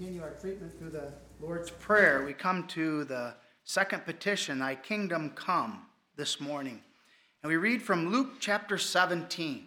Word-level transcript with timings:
continue 0.00 0.22
our 0.22 0.30
treatment 0.30 0.72
through 0.78 0.88
the 0.88 1.12
Lord's 1.42 1.70
Prayer, 1.70 2.24
we 2.24 2.32
come 2.32 2.66
to 2.68 3.04
the 3.04 3.34
second 3.64 4.06
petition, 4.06 4.58
Thy 4.58 4.74
kingdom 4.74 5.28
come, 5.34 5.82
this 6.16 6.40
morning. 6.40 6.80
And 7.42 7.50
we 7.50 7.58
read 7.58 7.82
from 7.82 8.10
Luke 8.10 8.36
chapter 8.40 8.78
17. 8.78 9.66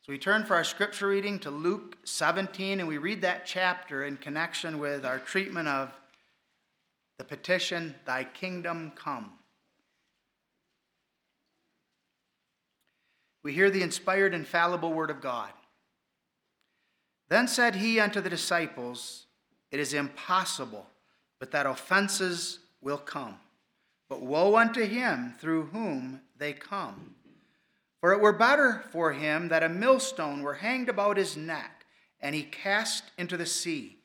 So 0.00 0.12
we 0.12 0.18
turn 0.18 0.44
for 0.44 0.56
our 0.56 0.64
scripture 0.64 1.06
reading 1.06 1.38
to 1.38 1.52
Luke 1.52 1.96
17, 2.02 2.80
and 2.80 2.88
we 2.88 2.98
read 2.98 3.22
that 3.22 3.46
chapter 3.46 4.02
in 4.02 4.16
connection 4.16 4.80
with 4.80 5.06
our 5.06 5.20
treatment 5.20 5.68
of 5.68 5.92
the 7.18 7.24
petition, 7.24 7.94
Thy 8.04 8.24
kingdom 8.24 8.90
come. 8.96 9.30
We 13.44 13.52
hear 13.52 13.70
the 13.70 13.82
inspired, 13.82 14.34
infallible 14.34 14.92
word 14.92 15.10
of 15.10 15.20
God. 15.20 15.50
Then 17.28 17.46
said 17.46 17.76
he 17.76 18.00
unto 18.00 18.20
the 18.20 18.28
disciples, 18.28 19.26
It 19.72 19.80
is 19.80 19.94
impossible, 19.94 20.86
but 21.40 21.50
that 21.50 21.66
offenses 21.66 22.60
will 22.80 22.98
come. 22.98 23.36
But 24.08 24.22
woe 24.22 24.56
unto 24.56 24.84
him 24.84 25.34
through 25.40 25.66
whom 25.66 26.20
they 26.36 26.52
come. 26.52 27.14
For 28.00 28.12
it 28.12 28.20
were 28.20 28.32
better 28.32 28.84
for 28.92 29.12
him 29.12 29.48
that 29.48 29.62
a 29.62 29.68
millstone 29.68 30.42
were 30.42 30.54
hanged 30.54 30.88
about 30.88 31.16
his 31.16 31.36
neck, 31.36 31.86
and 32.20 32.34
he 32.34 32.42
cast 32.42 33.04
into 33.16 33.36
the 33.36 33.46
sea, 33.46 33.96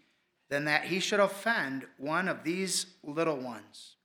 than 0.50 0.66
that 0.66 0.86
he 0.86 1.00
should 1.00 1.20
offend 1.20 1.86
one 1.98 2.30
of 2.30 2.44
these 2.44 2.86
little 3.04 3.38
ones. 3.38 3.96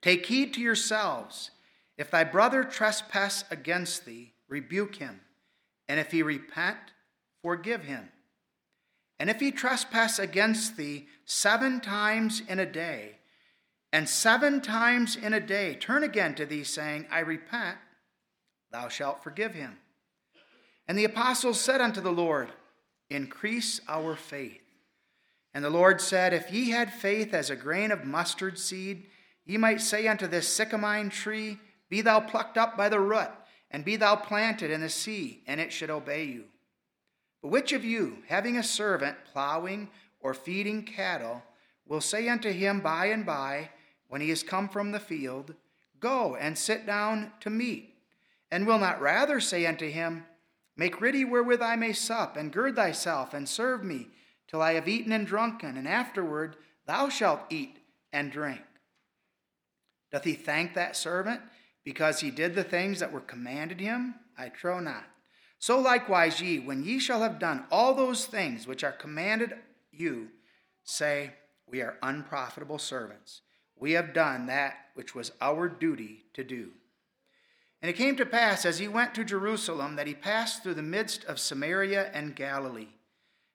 Take 0.00 0.26
heed 0.26 0.52
to 0.54 0.60
yourselves. 0.60 1.52
If 1.96 2.10
thy 2.10 2.24
brother 2.24 2.64
trespass 2.64 3.44
against 3.50 4.04
thee, 4.04 4.32
rebuke 4.48 4.96
him, 4.96 5.20
and 5.88 6.00
if 6.00 6.10
he 6.10 6.22
repent, 6.22 6.78
forgive 7.42 7.84
him. 7.84 8.08
And 9.18 9.30
if 9.30 9.40
he 9.40 9.52
trespass 9.52 10.18
against 10.18 10.76
thee 10.76 11.06
seven 11.24 11.80
times 11.80 12.42
in 12.48 12.58
a 12.58 12.66
day, 12.66 13.16
and 13.92 14.08
seven 14.08 14.60
times 14.60 15.16
in 15.16 15.34
a 15.34 15.40
day 15.40 15.74
turn 15.74 16.02
again 16.02 16.34
to 16.36 16.46
thee, 16.46 16.64
saying, 16.64 17.06
I 17.10 17.20
repent, 17.20 17.78
thou 18.70 18.88
shalt 18.88 19.22
forgive 19.22 19.54
him. 19.54 19.78
And 20.88 20.98
the 20.98 21.04
apostles 21.04 21.60
said 21.60 21.80
unto 21.80 22.00
the 22.00 22.12
Lord, 22.12 22.50
Increase 23.10 23.80
our 23.88 24.16
faith. 24.16 24.62
And 25.54 25.62
the 25.62 25.70
Lord 25.70 26.00
said, 26.00 26.32
If 26.32 26.50
ye 26.50 26.70
had 26.70 26.92
faith 26.92 27.34
as 27.34 27.50
a 27.50 27.56
grain 27.56 27.92
of 27.92 28.06
mustard 28.06 28.58
seed, 28.58 29.06
ye 29.44 29.58
might 29.58 29.82
say 29.82 30.08
unto 30.08 30.26
this 30.26 30.48
sycamine 30.48 31.10
tree, 31.10 31.58
Be 31.90 32.00
thou 32.00 32.20
plucked 32.20 32.56
up 32.56 32.76
by 32.76 32.88
the 32.88 33.00
root, 33.00 33.30
and 33.70 33.84
be 33.84 33.96
thou 33.96 34.16
planted 34.16 34.70
in 34.70 34.80
the 34.80 34.88
sea, 34.88 35.42
and 35.46 35.60
it 35.60 35.72
should 35.72 35.90
obey 35.90 36.24
you. 36.24 36.44
But 37.42 37.48
which 37.48 37.72
of 37.72 37.84
you, 37.84 38.22
having 38.28 38.56
a 38.56 38.62
servant 38.62 39.16
plowing 39.24 39.90
or 40.20 40.32
feeding 40.32 40.84
cattle, 40.84 41.42
will 41.86 42.00
say 42.00 42.28
unto 42.28 42.50
him 42.50 42.80
by 42.80 43.06
and 43.06 43.26
by, 43.26 43.70
when 44.08 44.20
he 44.20 44.30
is 44.30 44.42
come 44.42 44.68
from 44.68 44.92
the 44.92 45.00
field, 45.00 45.54
Go 45.98 46.34
and 46.36 46.56
sit 46.56 46.86
down 46.86 47.32
to 47.40 47.50
meat? 47.50 47.94
And 48.50 48.66
will 48.66 48.78
not 48.78 49.00
rather 49.00 49.40
say 49.40 49.66
unto 49.66 49.88
him, 49.88 50.24
Make 50.76 51.00
ready 51.00 51.24
wherewith 51.24 51.62
I 51.62 51.76
may 51.76 51.92
sup, 51.92 52.36
and 52.36 52.52
gird 52.52 52.76
thyself, 52.76 53.34
and 53.34 53.48
serve 53.48 53.84
me, 53.84 54.08
till 54.48 54.62
I 54.62 54.74
have 54.74 54.88
eaten 54.88 55.12
and 55.12 55.26
drunken, 55.26 55.76
and 55.76 55.88
afterward 55.88 56.56
thou 56.86 57.08
shalt 57.08 57.40
eat 57.50 57.78
and 58.12 58.30
drink? 58.30 58.62
Doth 60.10 60.24
he 60.24 60.34
thank 60.34 60.74
that 60.74 60.96
servant 60.96 61.40
because 61.84 62.20
he 62.20 62.30
did 62.30 62.54
the 62.54 62.64
things 62.64 63.00
that 63.00 63.12
were 63.12 63.20
commanded 63.20 63.80
him? 63.80 64.14
I 64.36 64.48
trow 64.48 64.78
not. 64.80 65.04
So 65.62 65.78
likewise, 65.78 66.40
ye, 66.42 66.58
when 66.58 66.82
ye 66.82 66.98
shall 66.98 67.22
have 67.22 67.38
done 67.38 67.66
all 67.70 67.94
those 67.94 68.26
things 68.26 68.66
which 68.66 68.82
are 68.82 68.90
commanded 68.90 69.54
you, 69.92 70.26
say, 70.82 71.34
We 71.68 71.82
are 71.82 71.98
unprofitable 72.02 72.80
servants. 72.80 73.42
We 73.76 73.92
have 73.92 74.12
done 74.12 74.46
that 74.46 74.74
which 74.94 75.14
was 75.14 75.30
our 75.40 75.68
duty 75.68 76.24
to 76.34 76.42
do. 76.42 76.70
And 77.80 77.88
it 77.88 77.96
came 77.96 78.16
to 78.16 78.26
pass, 78.26 78.66
as 78.66 78.80
he 78.80 78.88
went 78.88 79.14
to 79.14 79.22
Jerusalem, 79.22 79.94
that 79.94 80.08
he 80.08 80.14
passed 80.14 80.64
through 80.64 80.74
the 80.74 80.82
midst 80.82 81.24
of 81.26 81.38
Samaria 81.38 82.10
and 82.12 82.34
Galilee. 82.34 82.94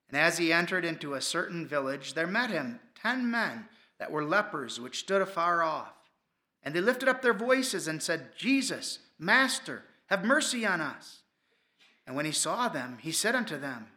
And 0.08 0.18
as 0.18 0.38
he 0.38 0.54
entered 0.54 0.86
into 0.86 1.14
a 1.14 1.20
certain 1.20 1.68
village, 1.68 2.14
there 2.14 2.26
met 2.26 2.52
him 2.52 2.80
ten 2.96 3.30
men 3.30 3.66
that 4.00 4.12
were 4.14 4.24
lepers, 4.24 4.80
which 4.80 5.00
stood 5.00 5.22
afar 5.22 5.62
off. 5.62 5.92
And 6.64 6.74
they 6.74 6.80
lifted 6.80 7.10
up 7.10 7.22
their 7.22 7.34
voices 7.34 7.86
and 7.86 8.02
said, 8.02 8.30
Jesus, 8.38 9.00
Master, 9.20 9.84
have 10.06 10.24
mercy 10.24 10.66
on 10.66 10.80
us. 10.80 11.24
And 12.08 12.16
when 12.16 12.26
he 12.26 12.32
saw 12.32 12.70
them, 12.70 12.98
he 13.02 13.12
said 13.12 13.36
unto 13.36 13.60
them, 13.60 13.88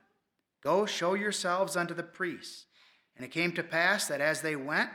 Go 0.62 0.84
show 0.84 1.14
yourselves 1.14 1.76
unto 1.76 1.94
the 1.94 2.02
priests. 2.02 2.66
And 3.16 3.24
it 3.24 3.30
came 3.30 3.52
to 3.52 3.62
pass 3.62 4.08
that 4.08 4.20
as 4.20 4.42
they 4.42 4.56
went, 4.56 4.90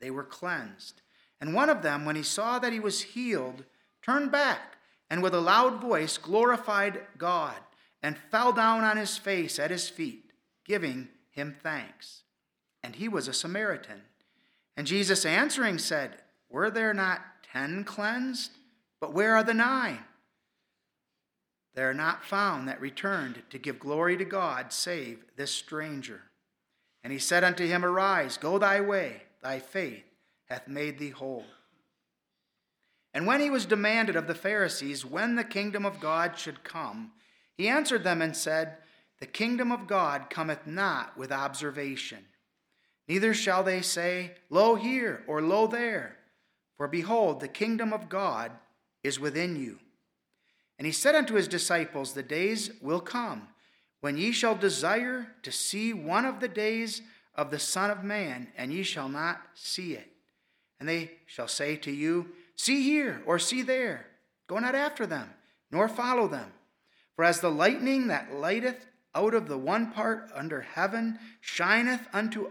they 0.00 0.10
were 0.10 0.24
cleansed. 0.24 1.02
And 1.40 1.54
one 1.54 1.68
of 1.68 1.82
them, 1.82 2.04
when 2.04 2.16
he 2.16 2.22
saw 2.22 2.58
that 2.60 2.72
he 2.72 2.80
was 2.80 3.02
healed, 3.02 3.64
turned 4.02 4.30
back, 4.30 4.76
and 5.10 5.22
with 5.22 5.34
a 5.34 5.40
loud 5.40 5.80
voice 5.80 6.16
glorified 6.16 7.00
God, 7.18 7.56
and 8.02 8.16
fell 8.30 8.52
down 8.52 8.84
on 8.84 8.96
his 8.96 9.18
face 9.18 9.58
at 9.58 9.70
his 9.70 9.88
feet, 9.88 10.32
giving 10.64 11.08
him 11.30 11.56
thanks. 11.62 12.22
And 12.82 12.96
he 12.96 13.08
was 13.08 13.28
a 13.28 13.32
Samaritan. 13.32 14.02
And 14.76 14.86
Jesus 14.86 15.24
answering 15.24 15.78
said, 15.78 16.22
Were 16.48 16.70
there 16.70 16.94
not 16.94 17.20
ten 17.52 17.84
cleansed? 17.84 18.52
But 19.00 19.12
where 19.12 19.34
are 19.34 19.44
the 19.44 19.54
nine? 19.54 20.04
They 21.74 21.82
are 21.82 21.94
not 21.94 22.24
found 22.24 22.68
that 22.68 22.80
returned 22.80 23.42
to 23.50 23.58
give 23.58 23.78
glory 23.78 24.16
to 24.16 24.24
God, 24.24 24.72
save 24.72 25.24
this 25.36 25.50
stranger. 25.50 26.22
And 27.02 27.12
he 27.12 27.18
said 27.18 27.44
unto 27.44 27.66
him, 27.66 27.84
Arise, 27.84 28.36
go 28.36 28.58
thy 28.58 28.80
way, 28.80 29.22
thy 29.42 29.58
faith 29.58 30.04
hath 30.46 30.68
made 30.68 30.98
thee 30.98 31.10
whole. 31.10 31.46
And 33.14 33.26
when 33.26 33.40
he 33.40 33.50
was 33.50 33.66
demanded 33.66 34.16
of 34.16 34.26
the 34.26 34.34
Pharisees 34.34 35.04
when 35.04 35.34
the 35.34 35.44
kingdom 35.44 35.84
of 35.84 36.00
God 36.00 36.38
should 36.38 36.64
come, 36.64 37.12
he 37.56 37.68
answered 37.68 38.04
them 38.04 38.22
and 38.22 38.36
said, 38.36 38.78
The 39.20 39.26
kingdom 39.26 39.72
of 39.72 39.86
God 39.86 40.30
cometh 40.30 40.66
not 40.66 41.16
with 41.16 41.32
observation. 41.32 42.24
Neither 43.08 43.34
shall 43.34 43.62
they 43.62 43.82
say, 43.82 44.32
Lo 44.48 44.74
here, 44.74 45.24
or 45.26 45.42
Lo 45.42 45.66
there. 45.66 46.16
For 46.76 46.88
behold, 46.88 47.40
the 47.40 47.48
kingdom 47.48 47.92
of 47.92 48.08
God 48.08 48.52
is 49.02 49.20
within 49.20 49.56
you. 49.56 49.78
And 50.82 50.86
he 50.88 50.92
said 50.92 51.14
unto 51.14 51.34
his 51.34 51.46
disciples, 51.46 52.12
The 52.12 52.24
days 52.24 52.72
will 52.80 52.98
come 52.98 53.46
when 54.00 54.16
ye 54.16 54.32
shall 54.32 54.56
desire 54.56 55.28
to 55.44 55.52
see 55.52 55.92
one 55.92 56.24
of 56.24 56.40
the 56.40 56.48
days 56.48 57.02
of 57.36 57.52
the 57.52 57.60
Son 57.60 57.88
of 57.88 58.02
Man, 58.02 58.48
and 58.56 58.72
ye 58.72 58.82
shall 58.82 59.08
not 59.08 59.40
see 59.54 59.92
it. 59.92 60.10
And 60.80 60.88
they 60.88 61.12
shall 61.26 61.46
say 61.46 61.76
to 61.76 61.92
you, 61.92 62.30
See 62.56 62.82
here, 62.82 63.22
or 63.26 63.38
see 63.38 63.62
there. 63.62 64.06
Go 64.48 64.58
not 64.58 64.74
after 64.74 65.06
them, 65.06 65.30
nor 65.70 65.88
follow 65.88 66.26
them. 66.26 66.50
For 67.14 67.24
as 67.24 67.38
the 67.38 67.48
lightning 67.48 68.08
that 68.08 68.34
lighteth 68.34 68.84
out 69.14 69.34
of 69.34 69.46
the 69.46 69.58
one 69.58 69.92
part 69.92 70.32
under 70.34 70.62
heaven 70.62 71.16
shineth 71.40 72.08
unto 72.12 72.50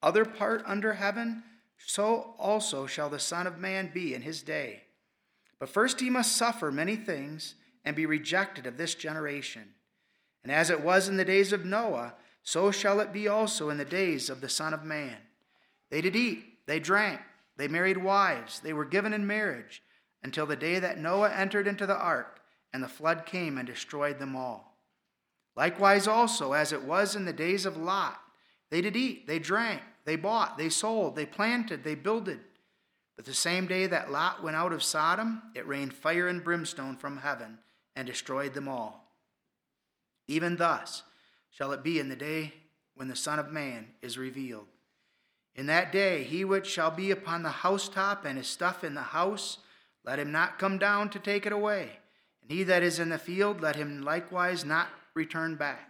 other 0.00 0.24
part 0.24 0.62
under 0.64 0.92
heaven, 0.92 1.42
so 1.84 2.36
also 2.38 2.86
shall 2.86 3.10
the 3.10 3.18
Son 3.18 3.48
of 3.48 3.58
Man 3.58 3.90
be 3.92 4.14
in 4.14 4.22
his 4.22 4.44
day. 4.44 4.84
But 5.58 5.70
first 5.70 5.98
he 5.98 6.08
must 6.08 6.36
suffer 6.36 6.70
many 6.70 6.94
things 6.94 7.56
and 7.84 7.94
be 7.94 8.06
rejected 8.06 8.66
of 8.66 8.76
this 8.76 8.94
generation. 8.94 9.74
And 10.42 10.52
as 10.52 10.70
it 10.70 10.82
was 10.82 11.08
in 11.08 11.16
the 11.16 11.24
days 11.24 11.52
of 11.52 11.64
Noah, 11.64 12.14
so 12.42 12.70
shall 12.70 13.00
it 13.00 13.12
be 13.12 13.28
also 13.28 13.70
in 13.70 13.78
the 13.78 13.84
days 13.84 14.28
of 14.28 14.40
the 14.40 14.48
Son 14.48 14.74
of 14.74 14.84
Man. 14.84 15.16
They 15.90 16.00
did 16.00 16.16
eat, 16.16 16.66
they 16.66 16.80
drank, 16.80 17.20
they 17.56 17.68
married 17.68 17.96
wives, 17.96 18.60
they 18.60 18.72
were 18.72 18.84
given 18.84 19.12
in 19.12 19.26
marriage, 19.26 19.82
until 20.22 20.46
the 20.46 20.56
day 20.56 20.78
that 20.78 20.98
Noah 20.98 21.30
entered 21.30 21.66
into 21.66 21.86
the 21.86 21.96
ark, 21.96 22.40
and 22.72 22.82
the 22.82 22.88
flood 22.88 23.24
came 23.24 23.56
and 23.56 23.66
destroyed 23.66 24.18
them 24.18 24.34
all. 24.36 24.76
Likewise, 25.56 26.08
also, 26.08 26.52
as 26.52 26.72
it 26.72 26.82
was 26.82 27.14
in 27.14 27.24
the 27.24 27.32
days 27.32 27.64
of 27.64 27.76
Lot, 27.76 28.18
they 28.70 28.80
did 28.80 28.96
eat, 28.96 29.26
they 29.26 29.38
drank, 29.38 29.82
they 30.04 30.16
bought, 30.16 30.58
they 30.58 30.68
sold, 30.68 31.14
they 31.14 31.26
planted, 31.26 31.84
they 31.84 31.94
builded. 31.94 32.40
But 33.16 33.24
the 33.24 33.34
same 33.34 33.66
day 33.66 33.86
that 33.86 34.10
Lot 34.10 34.42
went 34.42 34.56
out 34.56 34.72
of 34.72 34.82
Sodom, 34.82 35.42
it 35.54 35.68
rained 35.68 35.94
fire 35.94 36.26
and 36.26 36.42
brimstone 36.42 36.96
from 36.96 37.18
heaven 37.18 37.58
and 37.96 38.06
destroyed 38.06 38.54
them 38.54 38.68
all. 38.68 39.12
Even 40.26 40.56
thus 40.56 41.02
shall 41.50 41.72
it 41.72 41.82
be 41.82 41.98
in 41.98 42.08
the 42.08 42.16
day 42.16 42.52
when 42.94 43.08
the 43.08 43.16
Son 43.16 43.38
of 43.38 43.52
Man 43.52 43.88
is 44.02 44.18
revealed. 44.18 44.66
In 45.54 45.66
that 45.66 45.92
day, 45.92 46.24
he 46.24 46.44
which 46.44 46.66
shall 46.66 46.90
be 46.90 47.10
upon 47.10 47.42
the 47.42 47.50
housetop 47.50 48.24
and 48.24 48.38
his 48.38 48.48
stuff 48.48 48.82
in 48.82 48.94
the 48.94 49.02
house, 49.02 49.58
let 50.04 50.18
him 50.18 50.32
not 50.32 50.58
come 50.58 50.78
down 50.78 51.10
to 51.10 51.18
take 51.18 51.46
it 51.46 51.52
away. 51.52 51.98
And 52.42 52.50
he 52.50 52.64
that 52.64 52.82
is 52.82 52.98
in 52.98 53.08
the 53.08 53.18
field, 53.18 53.60
let 53.60 53.76
him 53.76 54.02
likewise 54.02 54.64
not 54.64 54.88
return 55.14 55.54
back. 55.54 55.88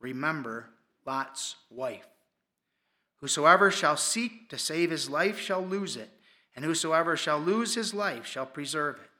Remember 0.00 0.66
Lot's 1.06 1.56
wife. 1.70 2.06
Whosoever 3.18 3.70
shall 3.70 3.96
seek 3.96 4.50
to 4.50 4.58
save 4.58 4.90
his 4.90 5.08
life 5.08 5.38
shall 5.38 5.64
lose 5.64 5.96
it, 5.96 6.10
and 6.54 6.64
whosoever 6.64 7.16
shall 7.16 7.38
lose 7.38 7.74
his 7.74 7.94
life 7.94 8.26
shall 8.26 8.44
preserve 8.44 8.96
it. 8.96 9.10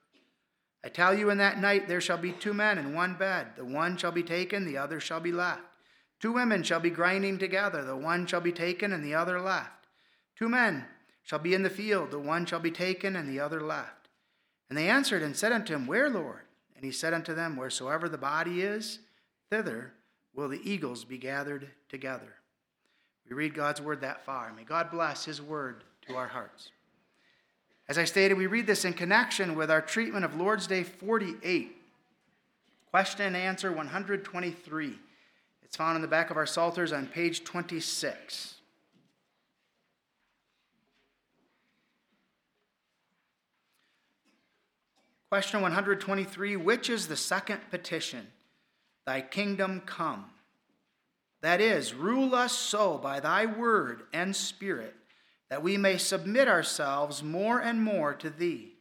I 0.85 0.89
tell 0.89 1.15
you, 1.15 1.31
in 1.31 1.39
that 1.39 1.61
night 1.61 1.89
there 1.89 2.01
shall 2.01 2.19
be 2.19 2.33
two 2.33 2.53
men 2.53 2.77
in 2.77 2.95
one 2.95 3.15
bed. 3.15 3.49
The 3.57 3.65
one 3.65 3.97
shall 3.97 4.13
be 4.13 4.23
taken, 4.23 4.67
the 4.67 4.77
other 4.77 5.01
shall 5.01 5.21
be 5.21 5.33
left. 5.33 5.63
Two 6.21 6.33
women 6.33 6.63
shall 6.63 6.81
be 6.81 6.91
grinding 6.91 7.39
together, 7.39 7.83
the 7.83 7.97
one 7.97 8.27
shall 8.27 8.41
be 8.41 8.53
taken 8.53 8.93
and 8.93 9.03
the 9.03 9.15
other 9.15 9.41
left. 9.41 9.87
Two 10.37 10.49
men 10.49 10.85
shall 11.23 11.39
be 11.39 11.55
in 11.55 11.63
the 11.63 11.71
field, 11.71 12.11
the 12.11 12.19
one 12.19 12.45
shall 12.45 12.61
be 12.61 12.71
taken 12.71 13.17
and 13.17 13.29
the 13.29 13.41
other 13.41 13.63
left. 13.63 14.09
And 14.69 14.77
they 14.77 14.89
answered 14.89 15.23
and 15.23 15.37
said 15.37 15.53
unto 15.53 15.75
him, 15.75 15.87
Where, 15.87 16.11
Lord? 16.11 16.43
And 16.77 16.85
he 16.85 16.91
said 16.91 17.15
unto 17.15 17.35
them, 17.35 17.57
Wheresoever 17.57 18.09
the 18.09 18.19
body 18.19 18.61
is, 18.63 18.99
thither 19.51 19.95
will 20.35 20.49
the 20.49 20.61
eagles 20.71 21.05
be 21.05 21.17
gathered 21.17 21.71
together. 21.89 22.35
We 23.29 23.35
read 23.35 23.55
God's 23.55 23.81
word 23.81 24.03
that 24.03 24.25
far. 24.25 24.53
May 24.53 24.65
God 24.65 24.91
bless 24.91 25.25
his 25.25 25.41
word 25.41 25.85
to 26.09 26.17
our 26.17 26.29
hearts. 26.29 26.71
As 27.89 27.99
I 27.99 28.05
stated, 28.05 28.39
we 28.39 28.47
read 28.47 28.67
this 28.67 28.85
in 28.85 28.95
connection 28.95 29.55
with 29.55 29.71
our 29.71 29.83
treatment 29.83 30.25
of 30.25 30.35
Lord's 30.35 30.67
Day 30.67 30.83
48. 30.83 31.77
Question 32.91 33.27
and 33.27 33.37
answer 33.37 33.71
123. 33.71 34.99
It's 35.63 35.77
found 35.77 35.97
in 35.97 36.03
the 36.03 36.09
back 36.09 36.31
of 36.31 36.37
our 36.37 36.47
Psalters 36.47 36.93
on 36.93 37.07
page 37.07 37.45
26. 37.45 38.55
Question 45.29 45.63
123 45.63 46.57
Which 46.57 46.89
is 46.89 47.09
the 47.09 47.17
second 47.17 47.61
petition? 47.71 48.29
Thy 49.05 49.21
kingdom 49.21 49.83
come. 49.85 50.27
That 51.43 51.61
is, 51.61 51.93
rule 51.93 52.35
us 52.35 52.53
so 52.53 52.97
by 52.97 53.21
thy 53.21 53.45
word 53.45 54.05
and 54.15 54.35
spirit 54.35 54.95
that 55.51 55.63
we 55.63 55.77
may 55.77 55.99
submit 55.99 56.49
ourselves 56.49 57.23
more 57.23 57.61
and 57.61 57.83
more 57.83 58.15
to 58.15 58.31
thee. 58.31 58.73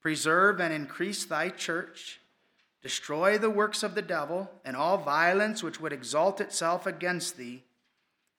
Preserve 0.00 0.60
and 0.60 0.72
increase 0.72 1.24
thy 1.24 1.48
church. 1.48 2.20
Destroy 2.82 3.38
the 3.38 3.50
works 3.50 3.82
of 3.82 3.94
the 3.94 4.02
devil 4.02 4.50
and 4.64 4.76
all 4.76 4.98
violence 4.98 5.62
which 5.62 5.80
would 5.80 5.92
exalt 5.92 6.40
itself 6.40 6.86
against 6.86 7.36
thee, 7.36 7.64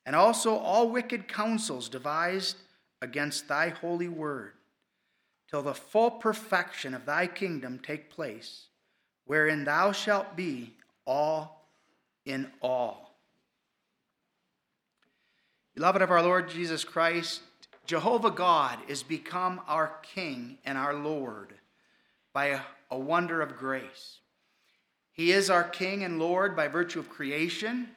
and 0.05 0.15
also 0.15 0.55
all 0.55 0.89
wicked 0.89 1.27
counsels 1.27 1.89
devised 1.89 2.57
against 3.01 3.47
thy 3.47 3.69
holy 3.69 4.07
word, 4.07 4.53
till 5.49 5.63
the 5.63 5.73
full 5.73 6.11
perfection 6.11 6.93
of 6.93 7.05
thy 7.05 7.25
kingdom 7.25 7.79
take 7.79 8.09
place, 8.09 8.67
wherein 9.25 9.63
thou 9.63 9.91
shalt 9.91 10.35
be 10.35 10.73
all 11.05 11.67
in 12.25 12.51
all. 12.61 13.04
Beloved 15.75 16.01
of 16.01 16.09
our 16.09 16.23
Lord 16.23 16.49
Jesus 16.49 16.85
Christ, 16.85 17.41
Jehovah 17.85 18.31
God 18.31 18.79
is 18.87 19.03
become 19.03 19.59
our 19.67 19.97
King 20.01 20.57
and 20.63 20.77
our 20.77 20.93
Lord 20.93 21.53
by 22.31 22.45
a, 22.45 22.59
a, 22.89 22.97
wonder 22.97 23.41
of 23.41 23.57
grace. 23.57 24.19
He 25.11 25.33
is 25.33 25.49
our 25.49 25.65
King 25.65 26.01
and 26.05 26.17
Lord 26.17 26.55
by 26.55 26.69
virtue 26.69 26.99
of 26.99 27.09
creation, 27.09 27.89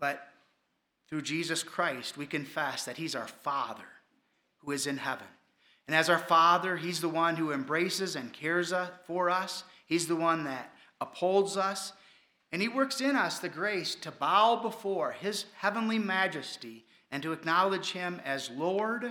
but 0.00 0.26
through 1.10 1.22
Jesus 1.22 1.62
Christ, 1.62 2.16
we 2.16 2.24
confess 2.24 2.86
that 2.86 2.96
He's 2.96 3.14
our 3.14 3.28
Father 3.28 3.84
who 4.64 4.72
is 4.72 4.86
in 4.86 4.96
heaven. 4.96 5.26
And 5.86 5.94
as 5.94 6.08
our 6.08 6.18
Father, 6.18 6.78
He's 6.78 7.02
the 7.02 7.08
one 7.08 7.36
who 7.36 7.52
embraces 7.52 8.16
and 8.16 8.32
cares 8.32 8.72
uh, 8.72 8.88
for 9.06 9.28
us, 9.28 9.64
He's 9.84 10.06
the 10.06 10.16
one 10.16 10.44
that 10.44 10.74
upholds 11.02 11.58
us, 11.58 11.92
and 12.52 12.60
he 12.60 12.68
works 12.68 13.00
in 13.00 13.16
us 13.16 13.38
the 13.38 13.48
grace 13.48 13.94
to 13.96 14.10
bow 14.10 14.56
before 14.56 15.12
his 15.12 15.46
heavenly 15.56 15.98
majesty 15.98 16.84
and 17.10 17.22
to 17.22 17.32
acknowledge 17.32 17.92
him 17.92 18.20
as 18.24 18.50
Lord 18.50 19.10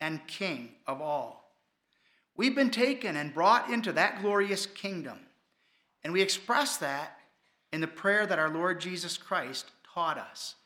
and 0.00 0.26
King 0.26 0.70
of 0.86 1.00
all. 1.00 1.54
We've 2.36 2.56
been 2.56 2.70
taken 2.70 3.16
and 3.16 3.32
brought 3.32 3.70
into 3.70 3.92
that 3.92 4.20
glorious 4.20 4.66
kingdom. 4.66 5.20
And 6.02 6.12
we 6.12 6.22
express 6.22 6.78
that 6.78 7.18
in 7.72 7.80
the 7.80 7.86
prayer 7.86 8.26
that 8.26 8.38
our 8.38 8.50
Lord 8.50 8.80
Jesus 8.80 9.16
Christ 9.16 9.70
taught 9.94 10.18
us. 10.18 10.56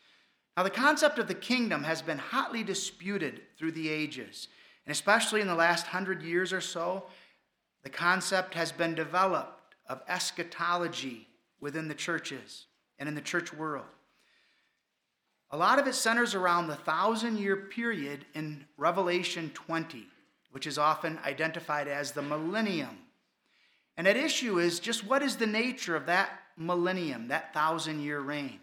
Now, 0.57 0.63
the 0.63 0.71
concept 0.71 1.19
of 1.19 1.29
the 1.29 1.35
kingdom 1.35 1.85
has 1.85 2.01
been 2.01 2.17
hotly 2.17 2.63
disputed 2.63 3.43
through 3.59 3.73
the 3.73 3.91
ages, 3.91 4.49
and 4.87 4.93
especially 4.93 5.43
in 5.43 5.49
the 5.49 5.55
last 5.55 5.89
hundred 5.89 6.23
years 6.23 6.51
or 6.51 6.63
so, 6.63 7.05
the 7.83 7.91
concept 7.91 8.55
has 8.55 8.73
been 8.73 8.95
developed 8.95 9.75
of 9.87 10.01
eschatology 10.09 11.29
within 11.67 11.89
the 11.89 11.95
churches 11.95 12.67
and 12.97 13.09
in 13.09 13.17
the 13.17 13.21
church 13.21 13.53
world. 13.53 13.87
A 15.51 15.57
lot 15.57 15.81
of 15.81 15.89
it 15.89 15.97
centers 15.97 16.33
around 16.33 16.69
the 16.69 16.77
thousand 16.77 17.39
year 17.39 17.57
period 17.57 18.25
in 18.35 18.65
Revelation 18.77 19.51
20, 19.53 20.07
which 20.53 20.65
is 20.65 20.79
often 20.79 21.19
identified 21.27 21.89
as 21.89 22.13
the 22.13 22.23
millennium. 22.23 22.99
And 23.97 24.07
at 24.07 24.17
issue 24.17 24.61
is 24.61 24.79
just 24.79 25.05
what 25.05 25.25
is 25.25 25.39
the 25.39 25.47
nature 25.49 25.97
of 25.97 26.07
that 26.07 26.31
millennium, 26.57 27.27
that 27.29 27.53
thousand 27.53 28.01
year 28.01 28.21
reign? 28.21 28.61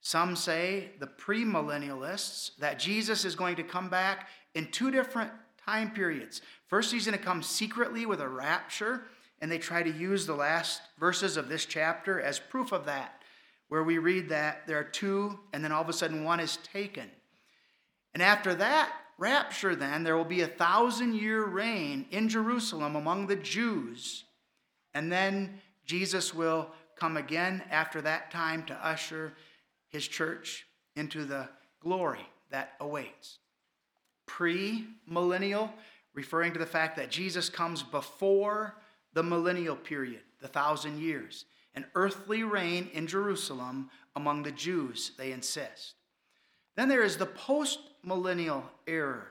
Some 0.00 0.36
say, 0.36 0.90
the 1.00 1.08
premillennialists, 1.08 2.56
that 2.58 2.78
Jesus 2.78 3.24
is 3.24 3.34
going 3.34 3.56
to 3.56 3.64
come 3.64 3.88
back 3.88 4.28
in 4.54 4.70
two 4.70 4.92
different 4.92 5.32
time 5.66 5.90
periods. 5.90 6.40
First, 6.68 6.92
he's 6.92 7.06
going 7.06 7.18
to 7.18 7.24
come 7.24 7.42
secretly 7.42 8.06
with 8.06 8.20
a 8.20 8.28
rapture, 8.28 9.06
and 9.42 9.50
they 9.50 9.58
try 9.58 9.82
to 9.82 9.90
use 9.90 10.24
the 10.24 10.36
last 10.36 10.80
verses 11.00 11.36
of 11.36 11.48
this 11.48 11.66
chapter 11.66 12.20
as 12.20 12.38
proof 12.38 12.70
of 12.70 12.86
that, 12.86 13.22
where 13.68 13.82
we 13.82 13.98
read 13.98 14.28
that 14.28 14.68
there 14.68 14.78
are 14.78 14.84
two, 14.84 15.40
and 15.52 15.64
then 15.64 15.72
all 15.72 15.82
of 15.82 15.88
a 15.88 15.92
sudden 15.92 16.22
one 16.22 16.38
is 16.38 16.58
taken. 16.58 17.10
And 18.14 18.22
after 18.22 18.54
that 18.54 18.92
rapture, 19.18 19.74
then, 19.74 20.04
there 20.04 20.16
will 20.16 20.24
be 20.24 20.42
a 20.42 20.46
thousand 20.46 21.16
year 21.16 21.44
reign 21.44 22.06
in 22.12 22.28
Jerusalem 22.28 22.94
among 22.94 23.26
the 23.26 23.36
Jews. 23.36 24.24
And 24.94 25.10
then 25.10 25.60
Jesus 25.86 26.32
will 26.32 26.68
come 26.96 27.16
again 27.16 27.64
after 27.68 28.00
that 28.02 28.30
time 28.30 28.64
to 28.66 28.74
usher 28.74 29.32
his 29.88 30.06
church 30.06 30.66
into 30.94 31.24
the 31.24 31.48
glory 31.80 32.26
that 32.50 32.74
awaits. 32.78 33.38
Pre 34.26 34.86
millennial, 35.04 35.72
referring 36.14 36.52
to 36.52 36.60
the 36.60 36.66
fact 36.66 36.96
that 36.96 37.10
Jesus 37.10 37.48
comes 37.48 37.82
before 37.82 38.76
the 39.14 39.22
millennial 39.22 39.76
period, 39.76 40.20
the 40.40 40.48
thousand 40.48 41.00
years, 41.00 41.44
an 41.74 41.86
earthly 41.94 42.42
reign 42.42 42.90
in 42.92 43.06
Jerusalem 43.06 43.90
among 44.14 44.42
the 44.42 44.52
Jews, 44.52 45.12
they 45.16 45.32
insist. 45.32 45.94
Then 46.76 46.88
there 46.88 47.02
is 47.02 47.16
the 47.16 47.26
post 47.26 47.80
millennial 48.02 48.64
era, 48.86 49.24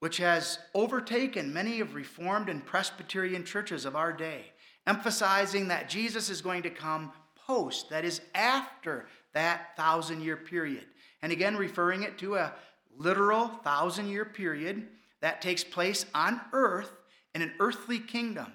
which 0.00 0.16
has 0.16 0.58
overtaken 0.74 1.52
many 1.52 1.80
of 1.80 1.94
Reformed 1.94 2.48
and 2.48 2.64
Presbyterian 2.64 3.44
churches 3.44 3.84
of 3.84 3.96
our 3.96 4.12
day, 4.12 4.46
emphasizing 4.86 5.68
that 5.68 5.88
Jesus 5.88 6.28
is 6.28 6.40
going 6.40 6.62
to 6.62 6.70
come 6.70 7.12
post, 7.46 7.90
that 7.90 8.04
is, 8.04 8.20
after 8.34 9.06
that 9.32 9.76
thousand 9.76 10.22
year 10.22 10.36
period. 10.36 10.84
And 11.22 11.32
again, 11.32 11.56
referring 11.56 12.02
it 12.02 12.18
to 12.18 12.36
a 12.36 12.52
literal 12.96 13.48
thousand 13.48 14.08
year 14.08 14.24
period 14.24 14.88
that 15.20 15.40
takes 15.40 15.64
place 15.64 16.04
on 16.14 16.40
earth 16.52 16.90
in 17.34 17.42
an 17.42 17.52
earthly 17.60 17.98
kingdom. 17.98 18.46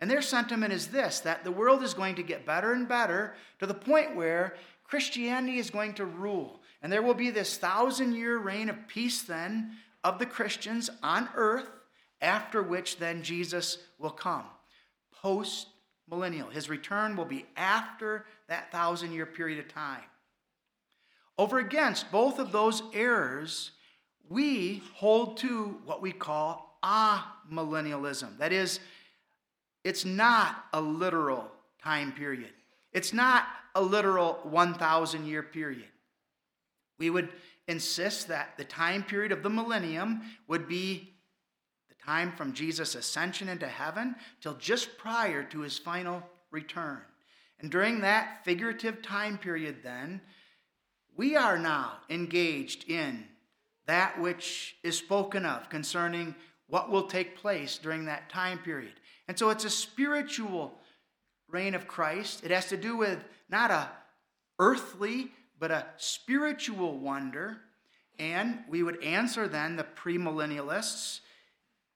And 0.00 0.10
their 0.10 0.22
sentiment 0.22 0.72
is 0.72 0.88
this 0.88 1.20
that 1.20 1.44
the 1.44 1.52
world 1.52 1.82
is 1.82 1.94
going 1.94 2.14
to 2.16 2.22
get 2.22 2.46
better 2.46 2.72
and 2.72 2.88
better 2.88 3.34
to 3.58 3.66
the 3.66 3.74
point 3.74 4.16
where 4.16 4.54
Christianity 4.84 5.58
is 5.58 5.70
going 5.70 5.94
to 5.94 6.04
rule. 6.04 6.60
And 6.82 6.90
there 6.90 7.02
will 7.02 7.14
be 7.14 7.30
this 7.30 7.56
thousand 7.56 8.14
year 8.14 8.38
reign 8.38 8.68
of 8.68 8.88
peace 8.88 9.22
then 9.22 9.72
of 10.02 10.18
the 10.18 10.26
Christians 10.26 10.88
on 11.02 11.28
earth, 11.34 11.68
after 12.22 12.62
which 12.62 12.98
then 12.98 13.22
Jesus 13.22 13.78
will 13.98 14.10
come. 14.10 14.44
Post 15.12 15.68
millennial. 16.08 16.48
His 16.48 16.68
return 16.68 17.16
will 17.16 17.24
be 17.24 17.46
after 17.56 18.24
that 18.48 18.72
thousand 18.72 19.12
year 19.12 19.26
period 19.26 19.58
of 19.58 19.68
time. 19.68 20.02
Over 21.38 21.58
against 21.58 22.10
both 22.10 22.38
of 22.38 22.52
those 22.52 22.82
errors, 22.92 23.70
we 24.28 24.82
hold 24.94 25.38
to 25.38 25.78
what 25.84 26.02
we 26.02 26.12
call 26.12 26.78
amillennialism. 26.82 28.38
That 28.38 28.52
is, 28.52 28.80
it's 29.84 30.04
not 30.04 30.64
a 30.72 30.80
literal 30.80 31.50
time 31.82 32.12
period. 32.12 32.52
It's 32.92 33.12
not 33.12 33.46
a 33.74 33.82
literal 33.82 34.40
1,000 34.44 35.26
year 35.26 35.42
period. 35.42 35.88
We 36.98 37.10
would 37.10 37.30
insist 37.68 38.28
that 38.28 38.56
the 38.56 38.64
time 38.64 39.02
period 39.02 39.32
of 39.32 39.42
the 39.42 39.50
millennium 39.50 40.22
would 40.48 40.68
be 40.68 41.14
the 41.88 41.94
time 42.04 42.32
from 42.32 42.52
Jesus' 42.52 42.94
ascension 42.94 43.48
into 43.48 43.66
heaven 43.66 44.16
till 44.40 44.54
just 44.54 44.98
prior 44.98 45.42
to 45.44 45.60
his 45.60 45.78
final 45.78 46.22
return. 46.50 47.00
And 47.60 47.70
during 47.70 48.00
that 48.00 48.44
figurative 48.44 49.02
time 49.02 49.38
period, 49.38 49.78
then, 49.82 50.20
we 51.16 51.36
are 51.36 51.58
now 51.58 51.98
engaged 52.08 52.88
in 52.88 53.26
that 53.86 54.20
which 54.20 54.76
is 54.82 54.96
spoken 54.96 55.44
of 55.44 55.68
concerning 55.68 56.34
what 56.68 56.90
will 56.90 57.04
take 57.04 57.36
place 57.36 57.78
during 57.78 58.04
that 58.04 58.30
time 58.30 58.58
period. 58.58 58.94
And 59.30 59.38
so 59.38 59.50
it's 59.50 59.64
a 59.64 59.70
spiritual 59.70 60.74
reign 61.48 61.76
of 61.76 61.86
Christ. 61.86 62.44
It 62.44 62.50
has 62.50 62.66
to 62.70 62.76
do 62.76 62.96
with 62.96 63.22
not 63.48 63.70
a 63.70 63.88
earthly, 64.58 65.30
but 65.56 65.70
a 65.70 65.86
spiritual 65.98 66.98
wonder. 66.98 67.58
And 68.18 68.58
we 68.68 68.82
would 68.82 69.00
answer 69.04 69.46
then 69.46 69.76
the 69.76 69.84
premillennialists 69.84 71.20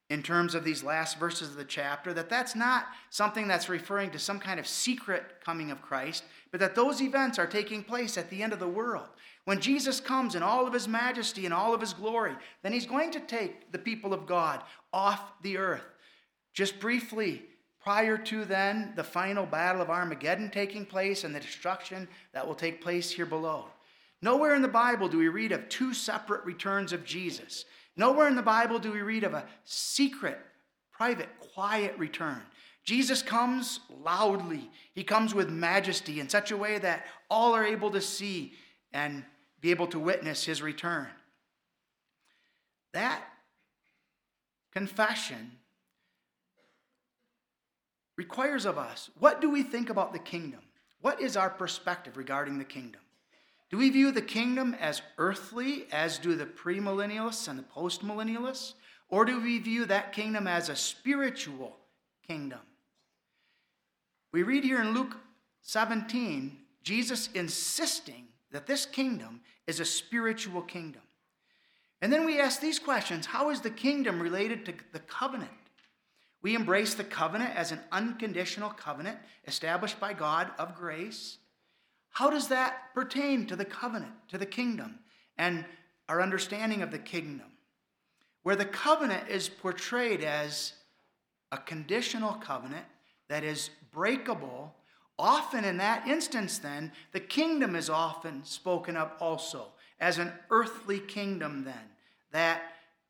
in 0.09 0.23
terms 0.23 0.55
of 0.55 0.63
these 0.63 0.81
last 0.81 1.19
verses 1.19 1.49
of 1.49 1.57
the 1.57 1.65
chapter, 1.65 2.13
that 2.13 2.29
that's 2.29 2.55
not 2.55 2.85
something 3.09 3.49
that's 3.49 3.67
referring 3.67 4.11
to 4.11 4.19
some 4.19 4.39
kind 4.39 4.57
of 4.57 4.65
secret 4.65 5.41
coming 5.43 5.71
of 5.71 5.81
Christ, 5.81 6.23
but 6.51 6.61
that 6.61 6.73
those 6.73 7.01
events 7.01 7.37
are 7.37 7.47
taking 7.47 7.83
place 7.83 8.17
at 8.17 8.29
the 8.29 8.43
end 8.43 8.53
of 8.53 8.59
the 8.59 8.67
world. 8.67 9.09
When 9.43 9.59
Jesus 9.59 9.99
comes 9.99 10.35
in 10.35 10.41
all 10.41 10.65
of 10.65 10.71
his 10.71 10.87
majesty 10.87 11.43
and 11.43 11.53
all 11.53 11.73
of 11.73 11.81
his 11.81 11.91
glory, 11.91 12.37
then 12.63 12.71
he's 12.71 12.85
going 12.85 13.11
to 13.11 13.19
take 13.19 13.73
the 13.73 13.77
people 13.77 14.13
of 14.13 14.25
God 14.25 14.63
off 14.93 15.33
the 15.41 15.57
earth. 15.57 15.83
Just 16.55 16.79
briefly, 16.79 17.43
prior 17.83 18.17
to 18.17 18.45
then 18.45 18.93
the 18.95 19.03
final 19.03 19.45
battle 19.45 19.81
of 19.81 19.89
Armageddon 19.89 20.49
taking 20.49 20.85
place 20.85 21.23
and 21.23 21.35
the 21.35 21.39
destruction 21.39 22.07
that 22.33 22.47
will 22.47 22.55
take 22.55 22.81
place 22.81 23.11
here 23.11 23.25
below. 23.25 23.65
Nowhere 24.21 24.55
in 24.55 24.63
the 24.63 24.67
Bible 24.67 25.09
do 25.09 25.19
we 25.19 25.27
read 25.27 25.51
of 25.51 25.69
two 25.69 25.93
separate 25.93 26.43
returns 26.45 26.93
of 26.93 27.05
Jesus. 27.05 27.65
Nowhere 27.97 28.29
in 28.29 28.35
the 28.35 28.41
Bible 28.41 28.79
do 28.79 28.91
we 28.91 29.01
read 29.01 29.25
of 29.25 29.33
a 29.33 29.45
secret, 29.65 30.39
private, 30.91 31.29
quiet 31.53 31.95
return. 31.97 32.41
Jesus 32.85 33.21
comes 33.21 33.81
loudly. 34.03 34.69
He 34.93 35.03
comes 35.03 35.35
with 35.35 35.49
majesty 35.49 36.21
in 36.21 36.29
such 36.29 36.51
a 36.51 36.57
way 36.57 36.77
that 36.77 37.05
all 37.29 37.53
are 37.53 37.65
able 37.65 37.91
to 37.91 38.01
see 38.01 38.53
and 38.93 39.25
be 39.59 39.71
able 39.71 39.87
to 39.87 39.99
witness 39.99 40.45
his 40.45 40.61
return. 40.61 41.07
That 42.93 43.21
confession 44.71 45.51
requires 48.17 48.65
of 48.65 48.77
us 48.77 49.09
what 49.19 49.41
do 49.41 49.49
we 49.49 49.63
think 49.63 49.89
about 49.89 50.13
the 50.13 50.19
kingdom? 50.19 50.61
What 51.01 51.21
is 51.21 51.37
our 51.37 51.49
perspective 51.49 52.17
regarding 52.17 52.57
the 52.57 52.65
kingdom? 52.65 53.01
Do 53.69 53.77
we 53.77 53.89
view 53.89 54.11
the 54.11 54.21
kingdom 54.21 54.75
as 54.79 55.01
earthly, 55.17 55.85
as 55.91 56.17
do 56.17 56.35
the 56.35 56.45
premillennialists 56.45 57.47
and 57.47 57.57
the 57.57 57.63
postmillennialists? 57.63 58.73
Or 59.09 59.25
do 59.25 59.41
we 59.41 59.59
view 59.59 59.85
that 59.85 60.13
kingdom 60.13 60.47
as 60.47 60.69
a 60.69 60.75
spiritual 60.75 61.75
kingdom? 62.25 62.59
We 64.31 64.43
read 64.43 64.63
here 64.63 64.81
in 64.81 64.93
Luke 64.93 65.17
17, 65.61 66.57
Jesus 66.83 67.29
insisting 67.33 68.27
that 68.51 68.67
this 68.67 68.85
kingdom 68.85 69.41
is 69.67 69.79
a 69.79 69.85
spiritual 69.85 70.61
kingdom. 70.61 71.01
And 72.01 72.11
then 72.11 72.25
we 72.25 72.39
ask 72.39 72.59
these 72.59 72.79
questions 72.79 73.25
How 73.25 73.49
is 73.49 73.61
the 73.61 73.69
kingdom 73.69 74.21
related 74.21 74.65
to 74.65 74.73
the 74.91 74.99
covenant? 74.99 75.51
We 76.45 76.53
embrace 76.53 76.93
the 76.93 77.03
covenant 77.03 77.55
as 77.55 77.71
an 77.71 77.79
unconditional 77.91 78.69
covenant 78.69 79.17
established 79.47 79.99
by 79.99 80.13
God 80.13 80.51
of 80.59 80.75
grace. 80.75 81.39
How 82.11 82.29
does 82.29 82.49
that 82.49 82.93
pertain 82.93 83.47
to 83.47 83.55
the 83.55 83.65
covenant, 83.65 84.11
to 84.27 84.37
the 84.37 84.45
kingdom, 84.45 84.99
and 85.39 85.65
our 86.07 86.21
understanding 86.21 86.83
of 86.83 86.91
the 86.91 86.99
kingdom? 86.99 87.47
Where 88.43 88.55
the 88.55 88.63
covenant 88.63 89.27
is 89.27 89.49
portrayed 89.49 90.23
as 90.23 90.73
a 91.51 91.57
conditional 91.57 92.33
covenant 92.33 92.85
that 93.27 93.43
is 93.43 93.71
breakable, 93.91 94.75
often 95.17 95.65
in 95.65 95.77
that 95.77 96.07
instance, 96.07 96.59
then, 96.59 96.91
the 97.11 97.19
kingdom 97.19 97.75
is 97.75 97.89
often 97.89 98.43
spoken 98.45 98.95
of 98.95 99.11
also 99.19 99.69
as 99.99 100.19
an 100.19 100.31
earthly 100.51 100.99
kingdom, 100.99 101.63
then, 101.63 101.89
that 102.33 102.61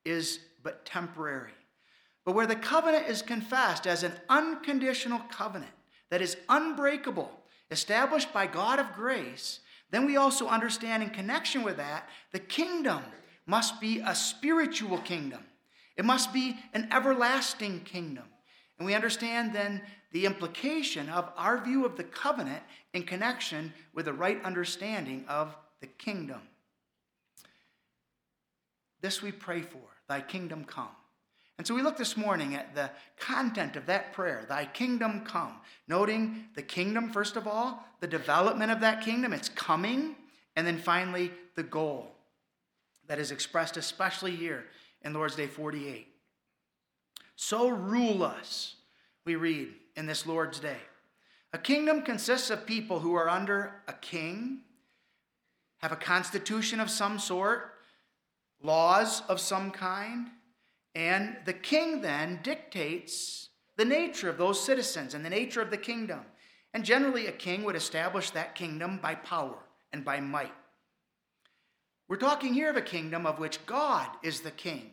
is 0.06 0.40
but 0.64 0.86
temporary. 0.86 1.52
But 2.26 2.34
where 2.34 2.48
the 2.48 2.56
covenant 2.56 3.08
is 3.08 3.22
confessed 3.22 3.86
as 3.86 4.04
an 4.04 4.14
unconditional 4.28 5.20
covenant 5.30 5.72
that 6.10 6.22
is 6.22 6.38
unbreakable, 6.50 7.32
established 7.70 8.34
by 8.34 8.48
God 8.48 8.80
of 8.80 8.94
grace, 8.94 9.60
then 9.92 10.06
we 10.06 10.18
also 10.18 10.48
understand 10.48 11.04
in 11.04 11.12
connection 11.12 11.62
with 11.64 11.78
that 11.78 12.10
the 12.32 12.40
kingdom 12.40 13.02
must 13.46 13.80
be 13.80 14.00
a 14.00 14.16
spiritual 14.16 14.98
kingdom. 14.98 15.44
It 15.96 16.04
must 16.04 16.34
be 16.34 16.58
an 16.74 16.90
everlasting 16.92 17.82
kingdom. 17.82 18.26
And 18.78 18.86
we 18.86 18.96
understand 18.96 19.54
then 19.54 19.82
the 20.12 20.26
implication 20.26 21.10
of 21.10 21.32
our 21.38 21.64
view 21.64 21.86
of 21.86 21.96
the 21.96 22.04
covenant 22.04 22.64
in 22.94 23.04
connection 23.04 23.72
with 23.94 24.06
the 24.06 24.14
right 24.14 24.44
understanding 24.44 25.26
of 25.28 25.56
the 25.80 25.88
kingdom. 25.88 26.42
This 29.02 29.22
we 29.22 29.32
pray 29.32 29.62
for, 29.62 29.80
thy 30.08 30.22
kingdom 30.22 30.66
come. 30.66 30.90
And 31.58 31.66
so 31.66 31.74
we 31.74 31.82
look 31.82 31.98
this 31.98 32.18
morning 32.18 32.56
at 32.56 32.76
the 32.76 32.92
content 33.18 33.76
of 33.76 33.86
that 33.86 34.12
prayer, 34.12 34.46
Thy 34.48 34.66
kingdom 34.66 35.22
come. 35.22 35.54
Noting 35.88 36.46
the 36.56 36.62
kingdom, 36.62 37.10
first 37.10 37.38
of 37.38 37.48
all, 37.48 37.86
the 38.02 38.08
development 38.08 38.72
of 38.72 38.82
that 38.82 39.02
kingdom, 39.02 39.32
its 39.32 39.48
coming, 39.50 40.16
and 40.56 40.68
then 40.68 40.78
finally 40.78 41.32
the 41.56 41.64
goal 41.64 42.12
that 43.08 43.20
is 43.20 43.32
expressed 43.32 43.78
especially 43.78 44.36
here 44.36 44.66
in 45.02 45.14
Lord's 45.14 45.36
Day 45.36 45.48
48. 45.48 46.08
So 47.38 47.70
rule 47.70 48.24
us, 48.24 48.76
we 49.26 49.36
read 49.36 49.70
in 49.96 50.08
this 50.08 50.26
Lord's 50.26 50.60
Day. 50.60 50.78
A 51.54 51.58
kingdom 51.58 52.02
consists 52.02 52.50
of 52.50 52.66
people 52.66 53.00
who 53.00 53.14
are 53.16 53.30
under 53.30 53.82
a 53.88 53.94
king, 53.94 54.62
have 55.78 55.94
a 55.94 55.98
constitution 55.98 56.82
of 56.82 56.90
some 56.90 57.18
sort, 57.18 57.72
laws 58.62 59.22
of 59.30 59.40
some 59.40 59.72
kind 59.72 60.28
and 60.96 61.36
the 61.46 61.54
king 61.54 62.02
then 62.02 62.40
dictates 62.42 63.50
the 63.78 63.86
nature 63.86 64.30
of 64.30 64.38
those 64.38 64.64
citizens 64.64 65.14
and 65.14 65.26
the 65.26 65.30
nature 65.30 65.62
of 65.62 65.70
the 65.70 65.78
kingdom. 65.78 66.22
And 66.74 66.86
generally, 66.86 67.28
a 67.28 67.32
king 67.32 67.64
would 67.64 67.76
establish 67.76 68.32
that 68.32 68.56
kingdom 68.56 69.00
by 69.02 69.16
power 69.16 69.58
and 69.92 70.04
by 70.04 70.22
might. 70.22 70.54
We're 72.08 72.18
talking 72.18 72.54
here 72.54 72.70
of 72.70 72.78
a 72.78 72.82
kingdom 72.82 73.26
of 73.26 73.40
which 73.40 73.66
God 73.66 74.08
is 74.24 74.42
the 74.42 74.52
king. 74.52 74.92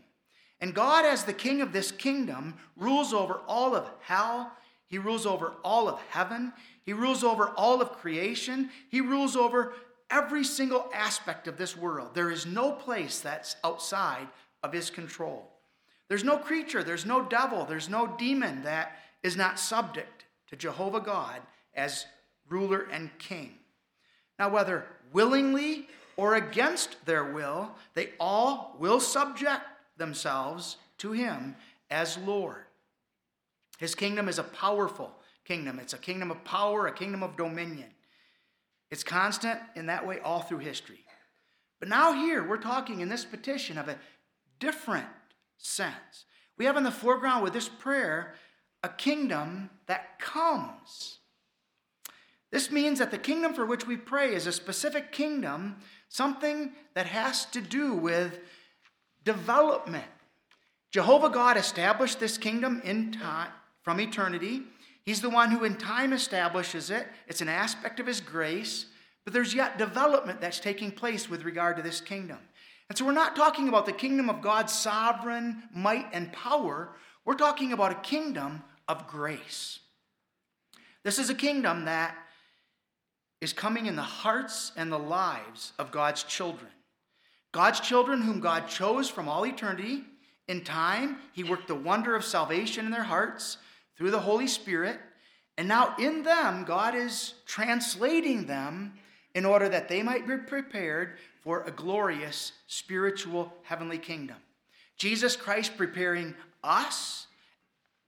And 0.60 0.74
God, 0.74 1.04
as 1.04 1.24
the 1.24 1.32
king 1.32 1.60
of 1.60 1.72
this 1.72 1.90
kingdom, 1.90 2.54
rules 2.76 3.12
over 3.12 3.40
all 3.46 3.74
of 3.74 3.90
hell. 4.00 4.52
He 4.86 4.98
rules 4.98 5.26
over 5.26 5.54
all 5.64 5.88
of 5.88 6.00
heaven. 6.08 6.52
He 6.84 6.92
rules 6.92 7.24
over 7.24 7.48
all 7.50 7.80
of 7.80 7.92
creation. 7.92 8.70
He 8.88 9.00
rules 9.00 9.36
over 9.36 9.74
every 10.10 10.44
single 10.44 10.88
aspect 10.94 11.48
of 11.48 11.58
this 11.58 11.76
world. 11.76 12.14
There 12.14 12.30
is 12.30 12.46
no 12.46 12.72
place 12.72 13.20
that's 13.20 13.56
outside 13.64 14.28
of 14.62 14.72
his 14.72 14.90
control. 14.90 15.51
There's 16.12 16.24
no 16.24 16.36
creature, 16.36 16.84
there's 16.84 17.06
no 17.06 17.22
devil, 17.22 17.64
there's 17.64 17.88
no 17.88 18.06
demon 18.06 18.64
that 18.64 18.98
is 19.22 19.34
not 19.34 19.58
subject 19.58 20.26
to 20.48 20.56
Jehovah 20.56 21.00
God 21.00 21.40
as 21.72 22.04
ruler 22.50 22.86
and 22.92 23.08
king. 23.18 23.54
Now, 24.38 24.50
whether 24.50 24.84
willingly 25.14 25.88
or 26.18 26.34
against 26.34 27.06
their 27.06 27.24
will, 27.24 27.70
they 27.94 28.10
all 28.20 28.76
will 28.78 29.00
subject 29.00 29.62
themselves 29.96 30.76
to 30.98 31.12
him 31.12 31.56
as 31.90 32.18
Lord. 32.18 32.64
His 33.78 33.94
kingdom 33.94 34.28
is 34.28 34.38
a 34.38 34.44
powerful 34.44 35.14
kingdom. 35.46 35.78
It's 35.78 35.94
a 35.94 35.98
kingdom 35.98 36.30
of 36.30 36.44
power, 36.44 36.88
a 36.88 36.92
kingdom 36.92 37.22
of 37.22 37.38
dominion. 37.38 37.88
It's 38.90 39.02
constant 39.02 39.60
in 39.76 39.86
that 39.86 40.06
way 40.06 40.20
all 40.20 40.42
through 40.42 40.58
history. 40.58 41.06
But 41.80 41.88
now, 41.88 42.12
here, 42.12 42.46
we're 42.46 42.58
talking 42.58 43.00
in 43.00 43.08
this 43.08 43.24
petition 43.24 43.78
of 43.78 43.88
a 43.88 43.96
different 44.60 45.06
sense. 45.62 46.26
We 46.58 46.66
have 46.66 46.76
in 46.76 46.84
the 46.84 46.90
foreground 46.90 47.42
with 47.42 47.52
this 47.52 47.68
prayer 47.68 48.34
a 48.82 48.88
kingdom 48.88 49.70
that 49.86 50.18
comes. 50.18 51.18
This 52.50 52.70
means 52.70 52.98
that 52.98 53.10
the 53.10 53.18
kingdom 53.18 53.54
for 53.54 53.64
which 53.64 53.86
we 53.86 53.96
pray 53.96 54.34
is 54.34 54.46
a 54.46 54.52
specific 54.52 55.10
kingdom, 55.10 55.76
something 56.08 56.72
that 56.94 57.06
has 57.06 57.46
to 57.46 57.60
do 57.60 57.94
with 57.94 58.38
development. 59.24 60.04
Jehovah 60.90 61.30
God 61.30 61.56
established 61.56 62.20
this 62.20 62.36
kingdom 62.36 62.82
in 62.84 63.12
time 63.12 63.48
from 63.80 63.98
eternity. 63.98 64.62
He's 65.06 65.22
the 65.22 65.30
one 65.30 65.50
who 65.50 65.64
in 65.64 65.76
time 65.76 66.12
establishes 66.12 66.90
it. 66.90 67.06
It's 67.26 67.40
an 67.40 67.48
aspect 67.48 67.98
of 67.98 68.06
his 68.06 68.20
grace, 68.20 68.86
but 69.24 69.32
there's 69.32 69.54
yet 69.54 69.78
development 69.78 70.40
that's 70.40 70.60
taking 70.60 70.90
place 70.92 71.30
with 71.30 71.44
regard 71.44 71.76
to 71.78 71.82
this 71.82 72.00
kingdom. 72.00 72.38
And 72.92 72.98
so 72.98 73.06
we're 73.06 73.12
not 73.12 73.34
talking 73.34 73.70
about 73.70 73.86
the 73.86 73.92
kingdom 73.92 74.28
of 74.28 74.42
God's 74.42 74.70
sovereign 74.70 75.62
might 75.74 76.08
and 76.12 76.30
power. 76.30 76.90
We're 77.24 77.36
talking 77.36 77.72
about 77.72 77.90
a 77.90 77.94
kingdom 77.94 78.62
of 78.86 79.08
grace. 79.08 79.78
This 81.02 81.18
is 81.18 81.30
a 81.30 81.34
kingdom 81.34 81.86
that 81.86 82.14
is 83.40 83.54
coming 83.54 83.86
in 83.86 83.96
the 83.96 84.02
hearts 84.02 84.72
and 84.76 84.92
the 84.92 84.98
lives 84.98 85.72
of 85.78 85.90
God's 85.90 86.22
children. 86.22 86.70
God's 87.50 87.80
children, 87.80 88.20
whom 88.20 88.40
God 88.40 88.68
chose 88.68 89.08
from 89.08 89.26
all 89.26 89.46
eternity. 89.46 90.04
In 90.46 90.62
time, 90.62 91.16
He 91.32 91.44
worked 91.44 91.68
the 91.68 91.74
wonder 91.74 92.14
of 92.14 92.26
salvation 92.26 92.84
in 92.84 92.92
their 92.92 93.04
hearts 93.04 93.56
through 93.96 94.10
the 94.10 94.20
Holy 94.20 94.48
Spirit. 94.48 95.00
And 95.56 95.66
now 95.66 95.94
in 95.98 96.24
them, 96.24 96.64
God 96.64 96.94
is 96.94 97.32
translating 97.46 98.44
them 98.44 98.92
in 99.34 99.46
order 99.46 99.70
that 99.70 99.88
they 99.88 100.02
might 100.02 100.28
be 100.28 100.36
prepared 100.36 101.16
for 101.42 101.62
a 101.64 101.70
glorious 101.70 102.52
spiritual 102.66 103.52
heavenly 103.62 103.98
kingdom. 103.98 104.36
Jesus 104.96 105.36
Christ 105.36 105.76
preparing 105.76 106.34
us 106.62 107.26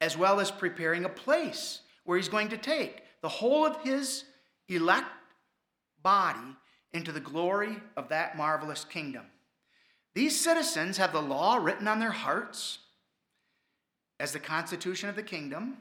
as 0.01 0.17
well 0.17 0.41
as 0.41 0.51
preparing 0.51 1.05
a 1.05 1.09
place 1.09 1.81
where 2.05 2.17
he's 2.17 2.29
going 2.29 2.49
to 2.49 2.57
take 2.57 3.03
the 3.23 3.29
whole 3.29 3.67
of 3.67 3.81
his 3.83 4.25
elect 4.69 5.09
body 6.03 6.57
into 6.93 7.11
the 7.11 7.21
glory 7.21 7.77
of 7.97 8.09
that 8.11 8.37
marvelous 8.37 8.85
kingdom. 8.85 9.25
These 10.15 10.39
citizens 10.41 10.97
have 10.99 11.13
the 11.13 11.23
law 11.23 11.57
written 11.57 11.89
on 11.89 11.99
their 11.99 12.11
hearts. 12.11 12.79
as 14.21 14.33
the 14.33 14.39
constitution 14.39 15.09
of 15.09 15.17
the 15.17 15.23
kingdom. 15.23 15.77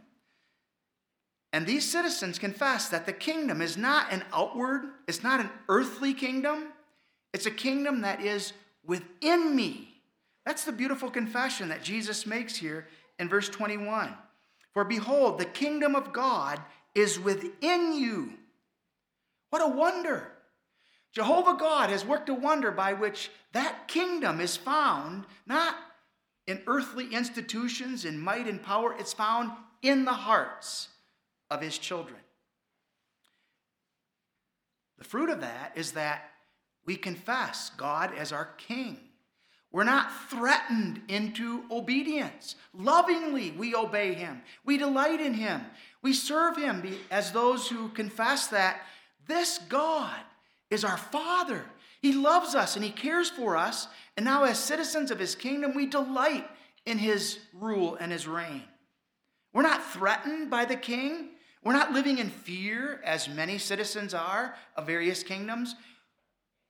And 1.51 1.67
these 1.67 1.89
citizens 1.89 2.39
confess 2.39 2.89
that 2.89 3.05
the 3.05 3.13
kingdom 3.13 3.61
is 3.61 3.77
not 3.77 4.11
an 4.11 4.23
outward, 4.33 4.85
it's 5.07 5.21
not 5.23 5.39
an 5.39 5.51
earthly 5.69 6.15
kingdom, 6.15 6.69
it's 7.33 7.45
a 7.45 7.51
kingdom 7.51 8.01
that 8.01 8.21
is 8.21 8.53
within 8.85 9.55
me. 9.55 9.89
That's 10.45 10.65
the 10.65 10.71
beautiful 10.71 11.09
confession 11.09 11.69
that 11.69 11.83
Jesus 11.83 12.25
makes 12.25 12.55
here 12.55 12.87
in 13.17 13.29
verse 13.29 13.49
21. 13.49 14.13
For 14.73 14.83
behold, 14.83 15.39
the 15.39 15.45
kingdom 15.45 15.95
of 15.95 16.13
God 16.13 16.59
is 16.95 17.19
within 17.19 17.93
you. 17.93 18.33
What 19.49 19.61
a 19.61 19.67
wonder! 19.67 20.29
Jehovah 21.11 21.55
God 21.59 21.89
has 21.91 22.03
worked 22.03 22.29
a 22.29 22.33
wonder 22.33 22.71
by 22.71 22.93
which 22.93 23.29
that 23.51 23.87
kingdom 23.87 24.41
is 24.41 24.57
found 24.57 25.25
not 25.45 25.75
in 26.47 26.61
earthly 26.67 27.13
institutions, 27.13 28.03
in 28.03 28.19
might 28.19 28.47
and 28.47 28.61
power, 28.61 28.95
it's 28.97 29.13
found 29.13 29.51
in 29.81 30.05
the 30.05 30.13
hearts 30.13 30.89
of 31.49 31.61
his 31.61 31.77
children. 31.77 32.19
The 34.97 35.03
fruit 35.03 35.29
of 35.29 35.41
that 35.41 35.73
is 35.75 35.93
that 35.93 36.32
we 36.85 36.95
confess 36.95 37.71
God 37.77 38.13
as 38.17 38.31
our 38.31 38.45
king. 38.57 38.97
We're 39.71 39.83
not 39.83 40.29
threatened 40.29 41.01
into 41.07 41.63
obedience. 41.71 42.55
Lovingly, 42.73 43.51
we 43.51 43.73
obey 43.73 44.13
him. 44.13 44.43
We 44.63 44.77
delight 44.77 45.19
in 45.19 45.33
him. 45.33 45.61
We 46.03 46.13
serve 46.13 46.57
him 46.57 46.83
as 47.09 47.31
those 47.31 47.67
who 47.67 47.89
confess 47.89 48.47
that 48.47 48.81
this 49.27 49.59
God 49.69 50.19
is 50.69 50.83
our 50.83 50.97
Father. 50.97 51.65
He 52.01 52.13
loves 52.13 52.53
us 52.53 52.75
and 52.75 52.85
he 52.85 52.91
cares 52.91 53.29
for 53.29 53.57
us. 53.57 53.87
And 54.15 54.25
now, 54.25 54.43
as 54.43 54.59
citizens 54.59 55.09
of 55.09 55.17
his 55.17 55.33
kingdom, 55.33 55.73
we 55.73 55.87
delight 55.87 56.47
in 56.85 56.99
his 56.99 57.39
rule 57.53 57.95
and 57.95 58.11
his 58.11 58.27
reign. 58.27 58.63
We're 59.53 59.63
not 59.63 59.83
threatened 59.83 60.51
by 60.51 60.65
the 60.65 60.75
king. 60.75 61.29
We're 61.63 61.73
not 61.73 61.93
living 61.93 62.17
in 62.17 62.29
fear, 62.29 63.01
as 63.05 63.29
many 63.29 63.57
citizens 63.57 64.13
are 64.13 64.55
of 64.75 64.85
various 64.85 65.23
kingdoms. 65.23 65.75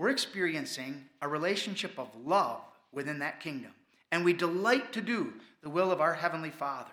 We're 0.04 0.10
experiencing 0.10 1.06
a 1.22 1.30
relationship 1.30 1.98
of 1.98 2.10
love 2.26 2.60
within 2.92 3.20
that 3.20 3.40
kingdom, 3.40 3.72
and 4.12 4.26
we 4.26 4.34
delight 4.34 4.92
to 4.92 5.02
do 5.02 5.32
the 5.62 5.70
will 5.70 5.94
of 5.94 6.02
our 6.02 6.14
Heavenly 6.14 6.50
Father. 6.50 6.92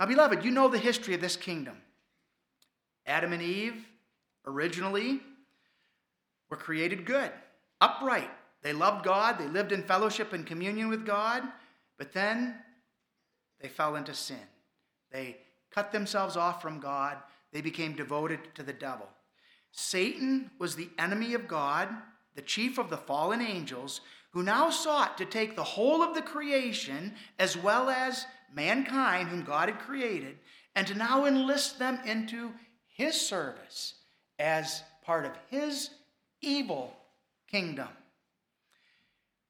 Now, 0.00 0.06
beloved, 0.06 0.42
you 0.42 0.52
know 0.52 0.68
the 0.68 0.78
history 0.78 1.12
of 1.12 1.20
this 1.20 1.36
kingdom. 1.36 1.76
Adam 3.04 3.34
and 3.34 3.42
Eve 3.42 3.84
originally 4.46 5.20
were 6.48 6.56
created 6.56 7.04
good, 7.04 7.30
upright. 7.78 8.30
They 8.62 8.72
loved 8.72 9.04
God, 9.04 9.36
they 9.36 9.48
lived 9.48 9.72
in 9.72 9.82
fellowship 9.82 10.32
and 10.32 10.46
communion 10.46 10.88
with 10.88 11.04
God, 11.04 11.42
but 11.98 12.14
then 12.14 12.54
they 13.60 13.68
fell 13.68 13.96
into 13.96 14.14
sin. 14.14 14.40
They 15.10 15.36
cut 15.70 15.92
themselves 15.92 16.38
off 16.38 16.62
from 16.62 16.80
God, 16.80 17.18
they 17.52 17.60
became 17.60 17.94
devoted 17.94 18.54
to 18.54 18.62
the 18.62 18.72
devil. 18.72 19.08
Satan 19.72 20.50
was 20.58 20.76
the 20.76 20.90
enemy 20.98 21.34
of 21.34 21.48
God, 21.48 21.88
the 22.34 22.42
chief 22.42 22.78
of 22.78 22.90
the 22.90 22.96
fallen 22.96 23.40
angels, 23.40 24.02
who 24.30 24.42
now 24.42 24.70
sought 24.70 25.18
to 25.18 25.24
take 25.24 25.56
the 25.56 25.64
whole 25.64 26.02
of 26.02 26.14
the 26.14 26.22
creation 26.22 27.14
as 27.38 27.56
well 27.56 27.90
as 27.90 28.26
mankind, 28.54 29.28
whom 29.28 29.42
God 29.42 29.68
had 29.68 29.78
created, 29.78 30.38
and 30.74 30.86
to 30.86 30.94
now 30.94 31.26
enlist 31.26 31.78
them 31.78 31.98
into 32.06 32.52
his 32.86 33.18
service 33.18 33.94
as 34.38 34.82
part 35.02 35.24
of 35.24 35.32
his 35.50 35.90
evil 36.40 36.94
kingdom. 37.50 37.88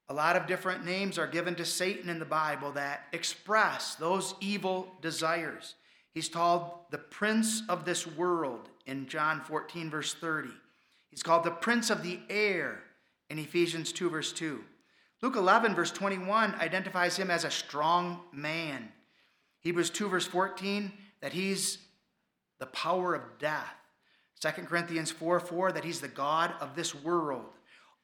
A 0.08 0.14
lot 0.14 0.36
of 0.36 0.46
different 0.46 0.84
names 0.84 1.18
are 1.18 1.26
given 1.26 1.54
to 1.56 1.64
Satan 1.64 2.08
in 2.08 2.18
the 2.18 2.24
Bible 2.24 2.72
that 2.72 3.06
express 3.12 3.94
those 3.94 4.34
evil 4.40 4.92
desires. 5.00 5.74
He's 6.12 6.28
called 6.28 6.70
the 6.90 6.98
prince 6.98 7.62
of 7.68 7.84
this 7.84 8.06
world 8.06 8.68
in 8.86 9.06
John 9.06 9.40
14, 9.40 9.90
verse 9.90 10.14
30. 10.14 10.48
He's 11.10 11.22
called 11.22 11.44
the 11.44 11.50
prince 11.50 11.90
of 11.90 12.02
the 12.02 12.20
air 12.30 12.82
in 13.30 13.38
Ephesians 13.38 13.92
2, 13.92 14.10
verse 14.10 14.32
2. 14.32 14.62
Luke 15.22 15.36
11, 15.36 15.74
verse 15.74 15.92
21 15.92 16.54
identifies 16.56 17.16
him 17.16 17.30
as 17.30 17.44
a 17.44 17.50
strong 17.50 18.20
man. 18.32 18.88
Hebrews 19.60 19.90
2, 19.90 20.08
verse 20.08 20.26
14, 20.26 20.92
that 21.20 21.32
he's 21.32 21.78
the 22.58 22.66
power 22.66 23.14
of 23.14 23.22
death. 23.38 23.74
2 24.40 24.48
Corinthians 24.62 25.10
4, 25.12 25.38
4, 25.38 25.72
that 25.72 25.84
he's 25.84 26.00
the 26.00 26.08
God 26.08 26.52
of 26.60 26.74
this 26.74 26.94
world. 26.94 27.46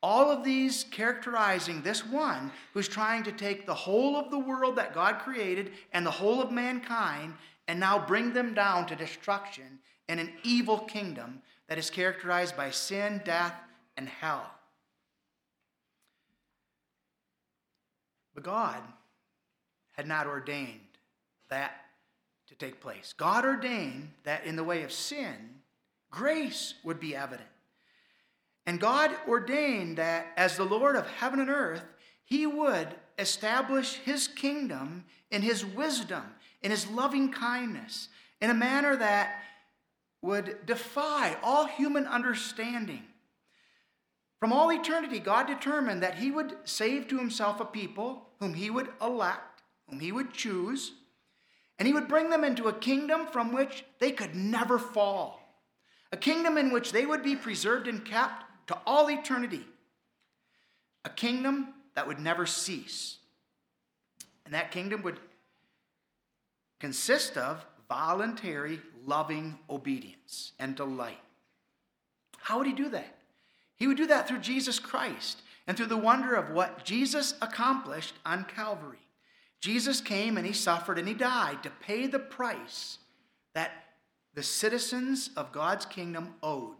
All 0.00 0.30
of 0.30 0.44
these 0.44 0.84
characterizing 0.84 1.82
this 1.82 2.06
one 2.06 2.52
who's 2.72 2.86
trying 2.86 3.24
to 3.24 3.32
take 3.32 3.66
the 3.66 3.74
whole 3.74 4.14
of 4.14 4.30
the 4.30 4.38
world 4.38 4.76
that 4.76 4.94
God 4.94 5.18
created 5.18 5.72
and 5.92 6.06
the 6.06 6.10
whole 6.10 6.40
of 6.40 6.52
mankind 6.52 7.34
and 7.66 7.80
now 7.80 7.98
bring 7.98 8.32
them 8.32 8.54
down 8.54 8.86
to 8.86 8.94
destruction 8.94 9.80
in 10.09 10.18
an 10.18 10.33
evil 10.42 10.79
kingdom 10.79 11.42
that 11.68 11.79
is 11.79 11.90
characterized 11.90 12.57
by 12.57 12.71
sin, 12.71 13.21
death, 13.25 13.55
and 13.97 14.09
hell. 14.09 14.51
But 18.35 18.44
God 18.44 18.81
had 19.92 20.07
not 20.07 20.27
ordained 20.27 20.81
that 21.51 21.73
to 22.49 22.55
take 22.55 22.81
place. 22.81 23.12
God 23.16 23.44
ordained 23.44 24.11
that 24.25 24.44
in 24.44 24.57
the 24.57 24.64
way 24.64 24.83
of 24.83 24.92
sin, 24.92 25.35
grace 26.11 26.75
would 26.85 27.01
be 27.01 27.16
evident. 27.16 27.49
And 28.66 28.81
God 28.81 29.11
ordained 29.27 29.99
that 29.99 30.27
as 30.37 30.57
the 30.57 30.64
Lord 30.64 30.94
of 30.94 31.07
heaven 31.07 31.40
and 31.40 31.51
earth, 31.51 31.83
he 32.25 32.47
would 32.47 32.88
establish 33.18 33.94
his 33.94 34.29
kingdom 34.29 35.05
in 35.31 35.42
his 35.42 35.64
wisdom 35.64 36.23
in 36.62 36.71
his 36.71 36.88
loving 36.88 37.31
kindness, 37.33 38.09
in 38.40 38.51
a 38.51 38.55
manner 38.55 38.97
that 38.97 39.42
would 40.22 40.66
defy 40.66 41.37
all 41.42 41.66
human 41.66 42.07
understanding. 42.07 43.02
From 44.40 44.52
all 44.52 44.72
eternity, 44.72 45.18
God 45.18 45.46
determined 45.46 46.02
that 46.02 46.16
he 46.16 46.31
would 46.31 46.57
save 46.64 47.09
to 47.09 47.18
himself 47.18 47.61
a 47.61 47.64
people 47.64 48.28
whom 48.38 48.54
he 48.54 48.70
would 48.70 48.88
elect, 49.00 49.62
whom 49.88 50.00
he 50.00 50.12
would 50.12 50.33
choose, 50.33 50.92
and 51.78 51.87
he 51.87 51.94
would 51.94 52.09
bring 52.09 52.31
them 52.31 52.44
into 52.44 52.68
a 52.68 52.72
kingdom 52.72 53.26
from 53.26 53.52
which 53.52 53.85
they 53.98 54.12
could 54.12 54.35
never 54.35 54.78
fall, 54.78 55.40
a 56.12 56.16
kingdom 56.16 56.57
in 56.57 56.72
which 56.72 56.92
they 56.92 57.07
would 57.07 57.22
be 57.22 57.37
preserved 57.37 57.88
and 57.88 58.04
kept 58.04 58.44
to 58.68 58.78
all 58.87 59.11
eternity, 59.11 59.66
a 61.04 61.11
kingdom 61.11 61.74
that 61.94 62.07
would 62.07 62.18
never 62.18 62.46
cease. 62.46 63.18
And 64.44 64.54
that 64.54 64.70
kingdom 64.70 65.02
would 65.02 65.18
consist 66.81 67.37
of 67.37 67.64
voluntary, 67.88 68.81
loving 69.07 69.59
obedience 69.68 70.53
and 70.59 70.77
delight. 70.77 71.18
How 72.38 72.59
would 72.59 72.66
he 72.66 72.72
do 72.72 72.88
that? 72.90 73.16
He 73.77 73.87
would 73.87 73.96
do 73.96 74.07
that 74.07 74.29
through 74.29 74.40
Jesus 74.40 74.79
Christ 74.79 75.42
and 75.66 75.77
through 75.77 75.87
the 75.87 75.96
wonder 75.96 76.35
of 76.35 76.51
what 76.51 76.85
Jesus 76.85 77.35
accomplished 77.40 78.14
on 78.24 78.44
Calvary. 78.44 78.98
Jesus 79.61 80.01
came 80.01 80.37
and 80.37 80.46
he 80.46 80.53
suffered 80.53 80.98
and 80.98 81.09
he 81.09 81.14
died 81.14 81.62
to 81.62 81.70
pay 81.70 82.07
the 82.07 82.18
price 82.18 82.98
that 83.55 83.70
the 84.35 84.42
citizens 84.42 85.31
of 85.37 85.53
God's 85.53 85.85
kingdom 85.85 86.35
owed, 86.42 86.77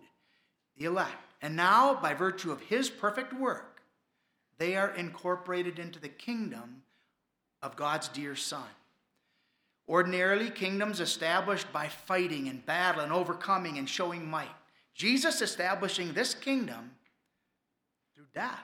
the 0.77 0.85
elect. 0.85 1.17
And 1.43 1.57
now, 1.57 1.95
by 2.01 2.15
virtue 2.15 2.51
of 2.51 2.61
his 2.63 2.91
perfect 2.91 3.33
work, 3.33 3.83
they 4.59 4.77
are 4.77 4.91
incorporated 4.91 5.79
into 5.79 6.01
the 6.01 6.09
kingdom 6.09 6.83
of 7.63 7.77
God's 7.77 8.09
dear 8.09 8.35
Son. 8.35 8.65
Ordinarily, 9.89 10.51
kingdoms 10.51 11.01
established 11.01 11.73
by 11.73 11.89
fighting 11.89 12.49
and 12.49 12.65
battle 12.67 13.01
and 13.01 13.13
overcoming 13.13 13.79
and 13.79 13.89
showing 13.89 14.29
might. 14.29 14.55
Jesus 14.95 15.41
establishing 15.41 16.13
this 16.13 16.35
kingdom 16.35 16.91
through 18.15 18.27
death. 18.35 18.59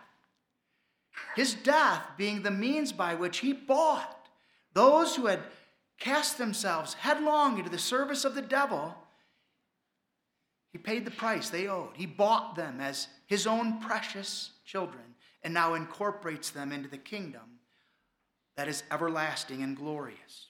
His 1.37 1.55
death 1.55 2.03
being 2.19 2.43
the 2.43 2.51
means 2.51 2.93
by 2.93 3.15
which 3.15 3.39
he 3.39 3.53
bought 3.53 4.29
those 4.75 5.17
who 5.17 5.27
had 5.27 5.41
cast 5.99 6.37
themselves 6.37 6.95
headlong 6.95 7.59
into 7.59 7.71
the 7.71 7.79
service 7.79 8.25
of 8.25 8.35
the 8.35 8.43
devil. 8.43 8.95
He 10.73 10.79
paid 10.79 11.05
the 11.05 11.11
price 11.13 11.49
they 11.49 11.69
owed. 11.69 11.91
He 11.95 12.07
bought 12.07 12.57
them 12.57 12.81
as 12.81 13.09
his 13.27 13.47
own 13.47 13.81
precious 13.81 14.51
children 14.67 15.15
and 15.43 15.55
now 15.55 15.75
incorporates 15.75 16.51
them 16.51 16.73
into 16.73 16.89
the 16.89 16.99
kingdom 16.99 17.61
that 18.57 18.69
is 18.69 18.83
everlasting 18.91 19.63
and 19.63 19.77
glorious. 19.77 20.49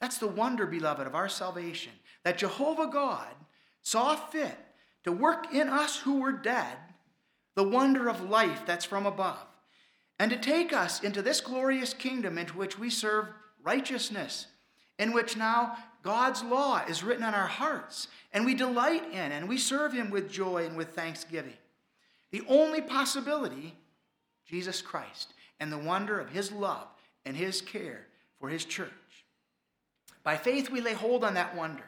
That's 0.00 0.18
the 0.18 0.26
wonder, 0.26 0.66
beloved, 0.66 1.06
of 1.06 1.14
our 1.14 1.28
salvation. 1.28 1.92
That 2.24 2.38
Jehovah 2.38 2.88
God 2.92 3.34
saw 3.82 4.16
fit 4.16 4.56
to 5.04 5.12
work 5.12 5.54
in 5.54 5.68
us 5.68 5.98
who 5.98 6.20
were 6.20 6.32
dead 6.32 6.76
the 7.56 7.64
wonder 7.64 8.08
of 8.08 8.28
life 8.28 8.62
that's 8.66 8.84
from 8.84 9.06
above, 9.06 9.46
and 10.18 10.30
to 10.30 10.36
take 10.36 10.72
us 10.72 11.02
into 11.02 11.22
this 11.22 11.40
glorious 11.40 11.94
kingdom 11.94 12.38
into 12.38 12.56
which 12.56 12.78
we 12.78 12.90
serve 12.90 13.28
righteousness, 13.62 14.46
in 14.98 15.12
which 15.12 15.36
now 15.36 15.76
God's 16.02 16.42
law 16.44 16.82
is 16.86 17.02
written 17.02 17.24
on 17.24 17.34
our 17.34 17.46
hearts, 17.46 18.08
and 18.32 18.44
we 18.44 18.54
delight 18.54 19.04
in, 19.10 19.32
and 19.32 19.48
we 19.48 19.58
serve 19.58 19.92
Him 19.92 20.10
with 20.10 20.30
joy 20.30 20.66
and 20.66 20.76
with 20.76 20.90
thanksgiving. 20.90 21.56
The 22.30 22.42
only 22.46 22.82
possibility, 22.82 23.74
Jesus 24.46 24.82
Christ, 24.82 25.32
and 25.58 25.72
the 25.72 25.78
wonder 25.78 26.20
of 26.20 26.30
His 26.30 26.52
love 26.52 26.88
and 27.24 27.36
His 27.36 27.62
care 27.62 28.06
for 28.38 28.50
His 28.50 28.64
church. 28.66 28.90
By 30.26 30.36
faith, 30.36 30.70
we 30.70 30.80
lay 30.80 30.92
hold 30.92 31.22
on 31.22 31.34
that 31.34 31.54
wonder. 31.54 31.84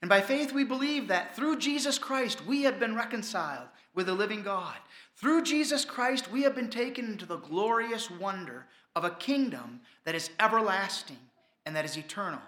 And 0.00 0.08
by 0.08 0.22
faith, 0.22 0.54
we 0.54 0.64
believe 0.64 1.08
that 1.08 1.36
through 1.36 1.58
Jesus 1.58 1.98
Christ, 1.98 2.46
we 2.46 2.62
have 2.62 2.80
been 2.80 2.96
reconciled 2.96 3.68
with 3.94 4.06
the 4.06 4.14
living 4.14 4.42
God. 4.42 4.78
Through 5.16 5.42
Jesus 5.42 5.84
Christ, 5.84 6.32
we 6.32 6.44
have 6.44 6.54
been 6.54 6.70
taken 6.70 7.04
into 7.04 7.26
the 7.26 7.36
glorious 7.36 8.10
wonder 8.10 8.64
of 8.96 9.04
a 9.04 9.10
kingdom 9.10 9.82
that 10.06 10.14
is 10.14 10.30
everlasting 10.40 11.18
and 11.66 11.76
that 11.76 11.84
is 11.84 11.98
eternal. 11.98 12.40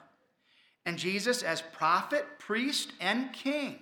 And 0.87 0.97
Jesus, 0.97 1.43
as 1.43 1.61
prophet, 1.61 2.25
priest, 2.39 2.95
and 2.99 3.31
king, 3.35 3.79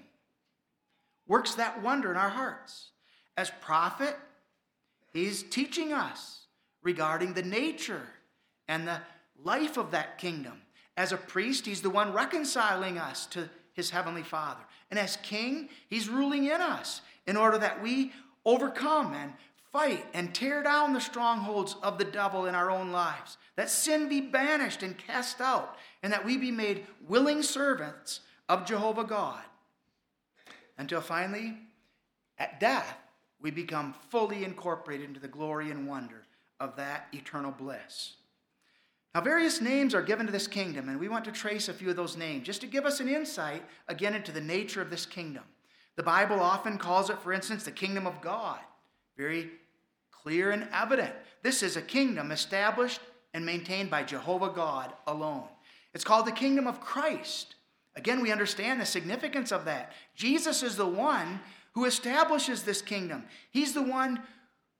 works 1.28 1.54
that 1.54 1.80
wonder 1.80 2.10
in 2.10 2.16
our 2.16 2.30
hearts. 2.30 2.88
As 3.36 3.52
prophet, 3.60 4.16
he's 5.12 5.44
teaching 5.44 5.92
us 5.92 6.46
regarding 6.82 7.34
the 7.34 7.42
nature 7.44 8.08
and 8.66 8.88
the 8.88 9.00
life 9.44 9.76
of 9.76 9.92
that 9.92 10.18
kingdom. 10.18 10.60
As 10.96 11.12
a 11.12 11.16
priest, 11.16 11.66
he's 11.66 11.82
the 11.82 11.90
one 11.90 12.12
reconciling 12.12 12.98
us 12.98 13.26
to 13.26 13.48
his 13.72 13.90
heavenly 13.90 14.22
Father. 14.22 14.62
And 14.90 14.98
as 14.98 15.16
king, 15.16 15.68
he's 15.88 16.08
ruling 16.08 16.44
in 16.44 16.60
us 16.60 17.00
in 17.26 17.36
order 17.36 17.58
that 17.58 17.82
we 17.82 18.12
overcome 18.44 19.12
and 19.14 19.32
fight 19.72 20.06
and 20.14 20.32
tear 20.32 20.62
down 20.62 20.92
the 20.92 21.00
strongholds 21.00 21.74
of 21.82 21.98
the 21.98 22.04
devil 22.04 22.46
in 22.46 22.54
our 22.54 22.70
own 22.70 22.92
lives, 22.92 23.38
that 23.56 23.68
sin 23.68 24.08
be 24.08 24.20
banished 24.20 24.84
and 24.84 24.96
cast 24.96 25.40
out, 25.40 25.76
and 26.02 26.12
that 26.12 26.24
we 26.24 26.36
be 26.36 26.52
made 26.52 26.86
willing 27.08 27.42
servants 27.42 28.20
of 28.48 28.66
Jehovah 28.66 29.04
God. 29.04 29.42
Until 30.78 31.00
finally, 31.00 31.58
at 32.38 32.60
death, 32.60 32.96
we 33.40 33.50
become 33.50 33.94
fully 34.10 34.44
incorporated 34.44 35.08
into 35.08 35.20
the 35.20 35.28
glory 35.28 35.70
and 35.70 35.88
wonder 35.88 36.22
of 36.60 36.76
that 36.76 37.08
eternal 37.12 37.50
bliss. 37.50 38.14
Now, 39.14 39.20
various 39.20 39.60
names 39.60 39.94
are 39.94 40.02
given 40.02 40.26
to 40.26 40.32
this 40.32 40.48
kingdom, 40.48 40.88
and 40.88 40.98
we 40.98 41.08
want 41.08 41.24
to 41.26 41.32
trace 41.32 41.68
a 41.68 41.74
few 41.74 41.88
of 41.88 41.96
those 41.96 42.16
names 42.16 42.44
just 42.44 42.60
to 42.62 42.66
give 42.66 42.84
us 42.84 42.98
an 42.98 43.08
insight, 43.08 43.62
again, 43.86 44.14
into 44.14 44.32
the 44.32 44.40
nature 44.40 44.82
of 44.82 44.90
this 44.90 45.06
kingdom. 45.06 45.44
The 45.94 46.02
Bible 46.02 46.40
often 46.40 46.78
calls 46.78 47.10
it, 47.10 47.20
for 47.20 47.32
instance, 47.32 47.64
the 47.64 47.70
kingdom 47.70 48.08
of 48.08 48.20
God. 48.20 48.58
Very 49.16 49.50
clear 50.10 50.50
and 50.50 50.66
evident. 50.72 51.12
This 51.42 51.62
is 51.62 51.76
a 51.76 51.82
kingdom 51.82 52.32
established 52.32 53.00
and 53.32 53.46
maintained 53.46 53.90
by 53.90 54.02
Jehovah 54.02 54.50
God 54.50 54.92
alone. 55.06 55.44
It's 55.92 56.04
called 56.04 56.26
the 56.26 56.32
kingdom 56.32 56.66
of 56.66 56.80
Christ. 56.80 57.54
Again, 57.94 58.20
we 58.20 58.32
understand 58.32 58.80
the 58.80 58.86
significance 58.86 59.52
of 59.52 59.64
that. 59.66 59.92
Jesus 60.16 60.64
is 60.64 60.74
the 60.74 60.86
one 60.86 61.38
who 61.74 61.84
establishes 61.84 62.64
this 62.64 62.82
kingdom. 62.82 63.24
He's 63.52 63.74
the 63.74 63.82
one 63.82 64.20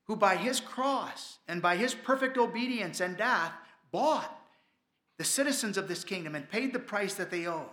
who, 0.05 0.17
by 0.17 0.35
his 0.35 0.59
cross 0.59 1.39
and 1.47 1.63
by 1.63 1.77
his 1.77 1.95
perfect 1.95 2.37
obedience 2.37 3.01
and 3.01 3.17
death, 3.17 3.53
bought 3.95 4.31
the 5.19 5.25
citizens 5.25 5.79
of 5.79 5.87
this 5.87 6.03
kingdom 6.03 6.35
and 6.35 6.51
paid 6.51 6.73
the 6.73 6.79
price 6.79 7.15
that 7.15 7.31
they 7.31 7.47
owed. 7.47 7.71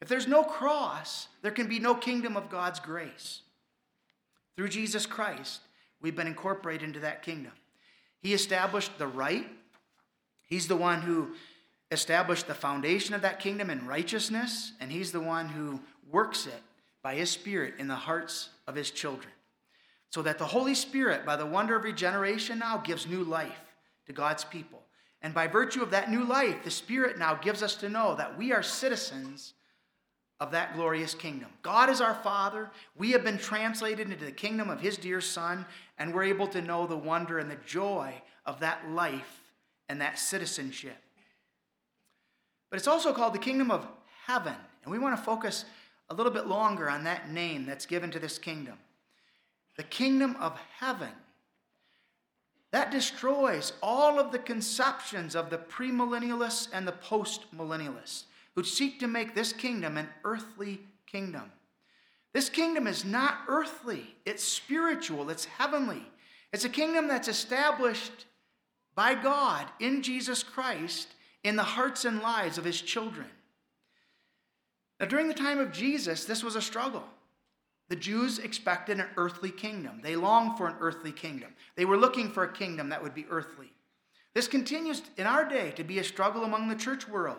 If 0.00 0.08
there's 0.08 0.26
no 0.26 0.42
cross, 0.42 1.28
there 1.42 1.52
can 1.52 1.68
be 1.68 1.78
no 1.78 1.94
kingdom 1.94 2.36
of 2.36 2.48
God's 2.48 2.80
grace. 2.80 3.42
Through 4.56 4.70
Jesus 4.70 5.04
Christ, 5.04 5.60
We've 6.00 6.16
been 6.16 6.26
incorporated 6.26 6.86
into 6.86 7.00
that 7.00 7.22
kingdom. 7.22 7.52
He 8.20 8.32
established 8.32 8.98
the 8.98 9.06
right. 9.06 9.46
He's 10.46 10.68
the 10.68 10.76
one 10.76 11.02
who 11.02 11.34
established 11.90 12.46
the 12.46 12.54
foundation 12.54 13.14
of 13.14 13.22
that 13.22 13.40
kingdom 13.40 13.70
in 13.70 13.86
righteousness, 13.86 14.72
and 14.80 14.92
He's 14.92 15.12
the 15.12 15.20
one 15.20 15.48
who 15.48 15.80
works 16.10 16.46
it 16.46 16.62
by 17.02 17.14
His 17.14 17.30
Spirit 17.30 17.74
in 17.78 17.88
the 17.88 17.94
hearts 17.94 18.50
of 18.66 18.74
His 18.74 18.90
children. 18.90 19.32
So 20.10 20.22
that 20.22 20.38
the 20.38 20.46
Holy 20.46 20.74
Spirit, 20.74 21.26
by 21.26 21.36
the 21.36 21.46
wonder 21.46 21.76
of 21.76 21.84
regeneration, 21.84 22.60
now 22.60 22.78
gives 22.78 23.06
new 23.06 23.24
life 23.24 23.74
to 24.06 24.12
God's 24.12 24.44
people. 24.44 24.77
And 25.22 25.34
by 25.34 25.46
virtue 25.46 25.82
of 25.82 25.90
that 25.90 26.10
new 26.10 26.24
life, 26.24 26.62
the 26.62 26.70
Spirit 26.70 27.18
now 27.18 27.34
gives 27.34 27.62
us 27.62 27.74
to 27.76 27.88
know 27.88 28.14
that 28.14 28.38
we 28.38 28.52
are 28.52 28.62
citizens 28.62 29.54
of 30.40 30.52
that 30.52 30.74
glorious 30.76 31.14
kingdom. 31.14 31.48
God 31.62 31.90
is 31.90 32.00
our 32.00 32.14
Father. 32.14 32.70
We 32.96 33.10
have 33.10 33.24
been 33.24 33.38
translated 33.38 34.10
into 34.10 34.24
the 34.24 34.30
kingdom 34.30 34.70
of 34.70 34.80
His 34.80 34.96
dear 34.96 35.20
Son, 35.20 35.66
and 35.98 36.14
we're 36.14 36.24
able 36.24 36.46
to 36.48 36.62
know 36.62 36.86
the 36.86 36.96
wonder 36.96 37.38
and 37.38 37.50
the 37.50 37.58
joy 37.66 38.14
of 38.46 38.60
that 38.60 38.88
life 38.90 39.40
and 39.88 40.00
that 40.00 40.18
citizenship. 40.18 40.96
But 42.70 42.76
it's 42.76 42.88
also 42.88 43.12
called 43.12 43.34
the 43.34 43.38
kingdom 43.38 43.70
of 43.70 43.86
heaven, 44.26 44.54
and 44.84 44.92
we 44.92 44.98
want 44.98 45.16
to 45.16 45.22
focus 45.22 45.64
a 46.10 46.14
little 46.14 46.32
bit 46.32 46.46
longer 46.46 46.88
on 46.88 47.04
that 47.04 47.30
name 47.30 47.66
that's 47.66 47.86
given 47.86 48.10
to 48.12 48.18
this 48.18 48.38
kingdom. 48.38 48.74
The 49.76 49.82
kingdom 49.82 50.36
of 50.38 50.58
heaven. 50.78 51.10
That 52.72 52.90
destroys 52.90 53.72
all 53.82 54.18
of 54.18 54.30
the 54.30 54.38
conceptions 54.38 55.34
of 55.34 55.50
the 55.50 55.58
premillennialists 55.58 56.68
and 56.72 56.86
the 56.86 56.92
postmillennialists 56.92 58.24
who 58.54 58.64
seek 58.64 59.00
to 59.00 59.06
make 59.06 59.34
this 59.34 59.52
kingdom 59.52 59.96
an 59.96 60.08
earthly 60.24 60.80
kingdom. 61.06 61.50
This 62.34 62.50
kingdom 62.50 62.86
is 62.86 63.04
not 63.04 63.38
earthly, 63.48 64.14
it's 64.26 64.44
spiritual, 64.44 65.30
it's 65.30 65.46
heavenly. 65.46 66.02
It's 66.52 66.64
a 66.64 66.70
kingdom 66.70 67.08
that's 67.08 67.28
established 67.28 68.26
by 68.94 69.14
God 69.14 69.66
in 69.80 70.02
Jesus 70.02 70.42
Christ 70.42 71.08
in 71.44 71.56
the 71.56 71.62
hearts 71.62 72.04
and 72.04 72.20
lives 72.20 72.58
of 72.58 72.64
his 72.64 72.80
children. 72.80 73.26
Now, 74.98 75.06
during 75.06 75.28
the 75.28 75.34
time 75.34 75.58
of 75.58 75.72
Jesus, 75.72 76.24
this 76.24 76.42
was 76.42 76.56
a 76.56 76.62
struggle. 76.62 77.04
The 77.88 77.96
Jews 77.96 78.38
expected 78.38 79.00
an 79.00 79.06
earthly 79.16 79.50
kingdom. 79.50 80.00
They 80.02 80.14
longed 80.14 80.58
for 80.58 80.66
an 80.66 80.76
earthly 80.80 81.12
kingdom. 81.12 81.54
They 81.74 81.86
were 81.86 81.96
looking 81.96 82.30
for 82.30 82.44
a 82.44 82.52
kingdom 82.52 82.90
that 82.90 83.02
would 83.02 83.14
be 83.14 83.26
earthly. 83.30 83.72
This 84.34 84.46
continues 84.46 85.02
in 85.16 85.26
our 85.26 85.48
day 85.48 85.72
to 85.72 85.84
be 85.84 85.98
a 85.98 86.04
struggle 86.04 86.44
among 86.44 86.68
the 86.68 86.76
church 86.76 87.08
world. 87.08 87.38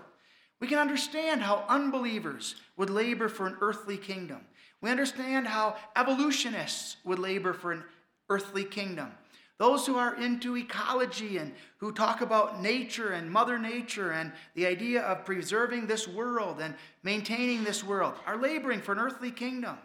We 0.59 0.67
can 0.67 0.79
understand 0.79 1.41
how 1.41 1.65
unbelievers 1.69 2.55
would 2.77 2.89
labor 2.89 3.29
for 3.29 3.47
an 3.47 3.57
earthly 3.61 3.95
kingdom. 3.95 4.41
We 4.81 4.89
understand 4.89 5.47
how 5.47 5.75
evolutionists 5.95 6.97
would 7.05 7.19
labor 7.19 7.53
for 7.53 7.71
an 7.71 7.83
earthly 8.29 8.63
kingdom. 8.63 9.11
Those 9.59 9.85
who 9.85 9.97
are 9.97 10.15
into 10.15 10.57
ecology 10.57 11.37
and 11.37 11.53
who 11.77 11.91
talk 11.91 12.21
about 12.21 12.61
nature 12.61 13.11
and 13.11 13.29
Mother 13.29 13.59
Nature 13.59 14.11
and 14.11 14.31
the 14.55 14.65
idea 14.65 15.01
of 15.01 15.25
preserving 15.25 15.85
this 15.85 16.07
world 16.07 16.61
and 16.61 16.73
maintaining 17.03 17.63
this 17.63 17.83
world 17.83 18.13
are 18.25 18.41
laboring 18.41 18.81
for 18.81 18.93
an 18.93 18.99
earthly 18.99 19.31
kingdom. 19.31 19.77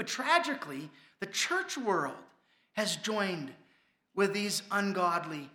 But 0.00 0.06
tragically, 0.06 0.88
the 1.18 1.26
church 1.26 1.76
world 1.76 2.16
has 2.72 2.96
joined 2.96 3.52
with 4.14 4.32
these 4.32 4.62
ungodly 4.70 5.50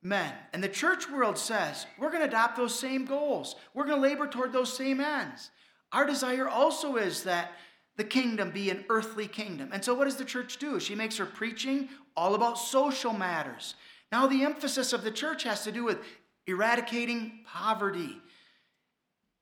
men. 0.00 0.32
And 0.52 0.62
the 0.62 0.68
church 0.68 1.10
world 1.10 1.36
says, 1.36 1.86
we're 1.98 2.10
going 2.10 2.20
to 2.20 2.28
adopt 2.28 2.56
those 2.56 2.78
same 2.78 3.04
goals. 3.04 3.56
We're 3.74 3.86
going 3.86 4.00
to 4.00 4.08
labor 4.08 4.28
toward 4.28 4.52
those 4.52 4.72
same 4.72 5.00
ends. 5.00 5.50
Our 5.90 6.06
desire 6.06 6.48
also 6.48 6.98
is 6.98 7.24
that 7.24 7.50
the 7.96 8.04
kingdom 8.04 8.52
be 8.52 8.70
an 8.70 8.84
earthly 8.90 9.26
kingdom. 9.26 9.70
And 9.72 9.84
so, 9.84 9.92
what 9.92 10.04
does 10.04 10.14
the 10.14 10.24
church 10.24 10.58
do? 10.58 10.78
She 10.78 10.94
makes 10.94 11.16
her 11.16 11.26
preaching 11.26 11.88
all 12.16 12.36
about 12.36 12.58
social 12.58 13.12
matters. 13.12 13.74
Now, 14.12 14.28
the 14.28 14.44
emphasis 14.44 14.92
of 14.92 15.02
the 15.02 15.10
church 15.10 15.42
has 15.42 15.64
to 15.64 15.72
do 15.72 15.82
with 15.82 15.98
eradicating 16.46 17.40
poverty, 17.44 18.20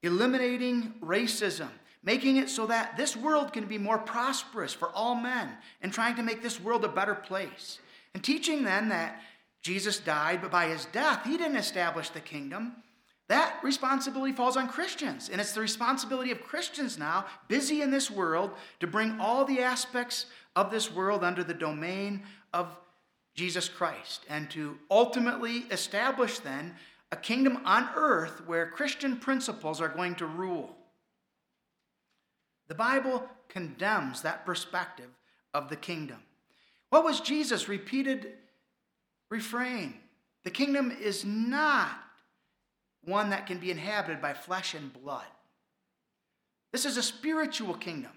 eliminating 0.01 0.95
racism, 1.03 1.69
making 2.03 2.37
it 2.37 2.49
so 2.49 2.67
that 2.67 2.97
this 2.97 3.15
world 3.15 3.53
can 3.53 3.65
be 3.65 3.77
more 3.77 3.97
prosperous 3.97 4.73
for 4.73 4.89
all 4.89 5.15
men, 5.15 5.49
and 5.81 5.91
trying 5.91 6.15
to 6.15 6.23
make 6.23 6.41
this 6.41 6.59
world 6.59 6.83
a 6.83 6.89
better 6.89 7.15
place. 7.15 7.79
And 8.13 8.23
teaching 8.23 8.63
then 8.63 8.89
that 8.89 9.21
Jesus 9.61 9.99
died, 9.99 10.41
but 10.41 10.51
by 10.51 10.67
his 10.67 10.85
death, 10.85 11.25
he 11.25 11.37
didn't 11.37 11.55
establish 11.57 12.09
the 12.09 12.19
kingdom. 12.19 12.75
That 13.29 13.55
responsibility 13.63 14.33
falls 14.33 14.57
on 14.57 14.67
Christians. 14.67 15.29
And 15.29 15.39
it's 15.39 15.53
the 15.53 15.61
responsibility 15.61 16.31
of 16.31 16.43
Christians 16.43 16.97
now, 16.97 17.25
busy 17.47 17.81
in 17.81 17.89
this 17.89 18.11
world, 18.11 18.51
to 18.81 18.87
bring 18.87 19.19
all 19.19 19.45
the 19.45 19.61
aspects 19.61 20.25
of 20.55 20.69
this 20.69 20.91
world 20.91 21.23
under 21.23 21.43
the 21.43 21.53
domain 21.53 22.23
of 22.53 22.67
Jesus 23.33 23.67
Christ 23.67 24.25
and 24.29 24.49
to 24.51 24.77
ultimately 24.91 25.65
establish 25.71 26.39
then 26.39 26.75
a 27.11 27.15
kingdom 27.15 27.59
on 27.65 27.89
earth 27.95 28.43
where 28.45 28.69
Christian 28.69 29.17
principles 29.17 29.81
are 29.81 29.89
going 29.89 30.15
to 30.15 30.25
rule. 30.25 30.75
The 32.67 32.75
Bible 32.75 33.27
condemns 33.49 34.21
that 34.21 34.45
perspective 34.45 35.09
of 35.53 35.69
the 35.69 35.75
kingdom. 35.75 36.17
What 36.89 37.03
was 37.03 37.19
Jesus' 37.19 37.67
repeated 37.67 38.33
refrain. 39.33 39.95
The 40.43 40.51
kingdom 40.51 40.95
is 41.01 41.25
not 41.25 41.89
one 43.03 43.31
that 43.31 43.47
can 43.47 43.57
be 43.57 43.71
inhabited 43.71 44.21
by 44.21 44.33
flesh 44.33 44.75
and 44.75 44.93
blood. 44.93 45.25
This 46.71 46.85
is 46.85 46.97
a 46.97 47.03
spiritual 47.03 47.73
kingdom. 47.73 48.11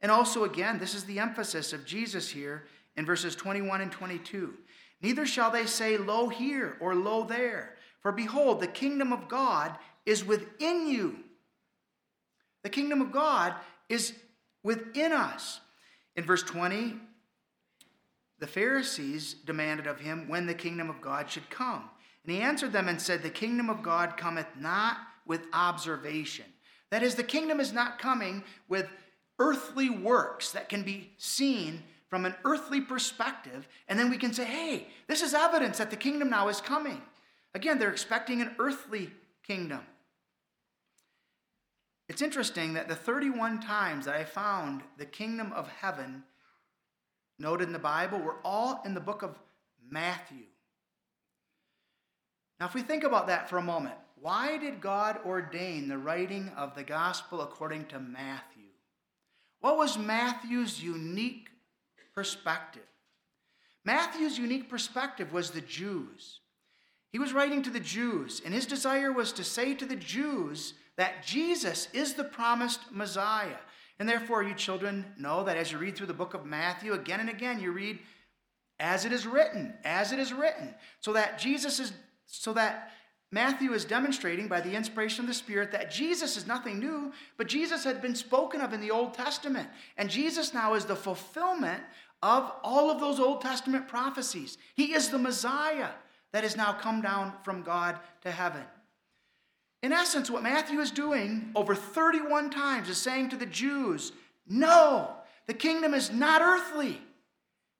And 0.00 0.10
also, 0.10 0.44
again, 0.44 0.78
this 0.78 0.94
is 0.94 1.04
the 1.04 1.18
emphasis 1.18 1.74
of 1.74 1.84
Jesus 1.84 2.30
here 2.30 2.64
in 2.96 3.04
verses 3.04 3.36
21 3.36 3.82
and 3.82 3.92
22. 3.92 4.54
Neither 5.02 5.26
shall 5.26 5.50
they 5.50 5.66
say, 5.66 5.98
Lo 5.98 6.28
here 6.30 6.78
or 6.80 6.94
Lo 6.94 7.24
there, 7.24 7.74
for 8.00 8.10
behold, 8.10 8.60
the 8.60 8.66
kingdom 8.66 9.12
of 9.12 9.28
God 9.28 9.76
is 10.06 10.24
within 10.24 10.88
you. 10.88 11.18
The 12.62 12.70
kingdom 12.70 13.02
of 13.02 13.12
God 13.12 13.54
is 13.88 14.14
within 14.62 15.12
us. 15.12 15.60
In 16.16 16.24
verse 16.24 16.42
20, 16.42 16.94
the 18.38 18.46
Pharisees 18.46 19.34
demanded 19.34 19.86
of 19.86 20.00
him 20.00 20.28
when 20.28 20.46
the 20.46 20.54
kingdom 20.54 20.90
of 20.90 21.00
God 21.00 21.30
should 21.30 21.48
come. 21.50 21.88
And 22.24 22.34
he 22.34 22.40
answered 22.40 22.72
them 22.72 22.88
and 22.88 23.00
said, 23.00 23.22
The 23.22 23.30
kingdom 23.30 23.68
of 23.68 23.82
God 23.82 24.16
cometh 24.16 24.46
not 24.58 24.98
with 25.26 25.42
observation. 25.52 26.46
That 26.90 27.02
is, 27.02 27.14
the 27.14 27.22
kingdom 27.22 27.60
is 27.60 27.72
not 27.72 27.98
coming 27.98 28.44
with 28.68 28.88
earthly 29.38 29.90
works 29.90 30.52
that 30.52 30.68
can 30.68 30.82
be 30.82 31.10
seen 31.18 31.82
from 32.08 32.24
an 32.24 32.34
earthly 32.44 32.80
perspective, 32.80 33.66
and 33.88 33.98
then 33.98 34.08
we 34.08 34.16
can 34.16 34.32
say, 34.32 34.44
hey, 34.44 34.86
this 35.08 35.22
is 35.22 35.34
evidence 35.34 35.78
that 35.78 35.90
the 35.90 35.96
kingdom 35.96 36.30
now 36.30 36.46
is 36.46 36.60
coming. 36.60 37.02
Again, 37.54 37.78
they're 37.78 37.90
expecting 37.90 38.40
an 38.40 38.54
earthly 38.60 39.10
kingdom. 39.44 39.80
It's 42.14 42.22
interesting 42.22 42.74
that 42.74 42.86
the 42.86 42.94
31 42.94 43.58
times 43.58 44.06
that 44.06 44.14
I 44.14 44.22
found 44.22 44.82
the 44.98 45.04
kingdom 45.04 45.52
of 45.52 45.66
heaven 45.66 46.22
noted 47.40 47.66
in 47.66 47.72
the 47.72 47.78
Bible 47.80 48.20
were 48.20 48.36
all 48.44 48.80
in 48.84 48.94
the 48.94 49.00
book 49.00 49.22
of 49.22 49.36
Matthew. 49.90 50.44
Now, 52.60 52.66
if 52.66 52.74
we 52.74 52.82
think 52.82 53.02
about 53.02 53.26
that 53.26 53.50
for 53.50 53.58
a 53.58 53.62
moment, 53.62 53.96
why 54.14 54.58
did 54.58 54.80
God 54.80 55.18
ordain 55.26 55.88
the 55.88 55.98
writing 55.98 56.52
of 56.56 56.76
the 56.76 56.84
gospel 56.84 57.40
according 57.40 57.86
to 57.86 57.98
Matthew? 57.98 58.70
What 59.58 59.76
was 59.76 59.98
Matthew's 59.98 60.80
unique 60.80 61.48
perspective? 62.14 62.86
Matthew's 63.84 64.38
unique 64.38 64.70
perspective 64.70 65.32
was 65.32 65.50
the 65.50 65.62
Jews. 65.62 66.38
He 67.10 67.18
was 67.18 67.32
writing 67.32 67.64
to 67.64 67.70
the 67.70 67.80
Jews, 67.80 68.40
and 68.44 68.54
his 68.54 68.66
desire 68.66 69.10
was 69.10 69.32
to 69.32 69.42
say 69.42 69.74
to 69.74 69.84
the 69.84 69.96
Jews 69.96 70.74
that 70.96 71.24
Jesus 71.24 71.88
is 71.92 72.14
the 72.14 72.24
promised 72.24 72.80
Messiah. 72.90 73.56
And 73.98 74.08
therefore, 74.08 74.42
you 74.42 74.54
children 74.54 75.04
know 75.18 75.44
that 75.44 75.56
as 75.56 75.70
you 75.70 75.78
read 75.78 75.96
through 75.96 76.08
the 76.08 76.14
book 76.14 76.34
of 76.34 76.44
Matthew, 76.44 76.92
again 76.92 77.20
and 77.20 77.30
again, 77.30 77.60
you 77.60 77.72
read, 77.72 77.98
as 78.80 79.04
it 79.04 79.12
is 79.12 79.26
written, 79.26 79.74
as 79.84 80.12
it 80.12 80.18
is 80.18 80.32
written. 80.32 80.74
So 81.00 81.12
that 81.12 81.38
Jesus 81.38 81.78
is, 81.78 81.92
so 82.26 82.52
that 82.54 82.90
Matthew 83.30 83.72
is 83.72 83.84
demonstrating 83.84 84.46
by 84.46 84.60
the 84.60 84.74
inspiration 84.74 85.24
of 85.24 85.28
the 85.28 85.34
Spirit 85.34 85.72
that 85.72 85.90
Jesus 85.90 86.36
is 86.36 86.46
nothing 86.46 86.78
new, 86.78 87.12
but 87.36 87.48
Jesus 87.48 87.82
had 87.82 88.00
been 88.00 88.14
spoken 88.14 88.60
of 88.60 88.72
in 88.72 88.80
the 88.80 88.90
Old 88.90 89.14
Testament. 89.14 89.68
And 89.96 90.08
Jesus 90.08 90.54
now 90.54 90.74
is 90.74 90.84
the 90.84 90.96
fulfillment 90.96 91.82
of 92.22 92.52
all 92.62 92.90
of 92.90 93.00
those 93.00 93.18
Old 93.20 93.40
Testament 93.40 93.88
prophecies. 93.88 94.56
He 94.74 94.94
is 94.94 95.08
the 95.08 95.18
Messiah 95.18 95.90
that 96.32 96.42
has 96.42 96.56
now 96.56 96.72
come 96.72 97.00
down 97.00 97.32
from 97.42 97.62
God 97.62 97.98
to 98.22 98.30
heaven. 98.30 98.62
In 99.84 99.92
essence, 99.92 100.30
what 100.30 100.42
Matthew 100.42 100.80
is 100.80 100.90
doing 100.90 101.50
over 101.54 101.74
31 101.74 102.48
times 102.48 102.88
is 102.88 102.96
saying 102.96 103.28
to 103.28 103.36
the 103.36 103.44
Jews, 103.44 104.12
No, 104.48 105.10
the 105.46 105.52
kingdom 105.52 105.92
is 105.92 106.10
not 106.10 106.40
earthly, 106.40 107.02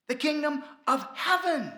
the 0.07 0.13
kingdom 0.13 0.63
of 0.85 1.03
heaven. 1.15 1.73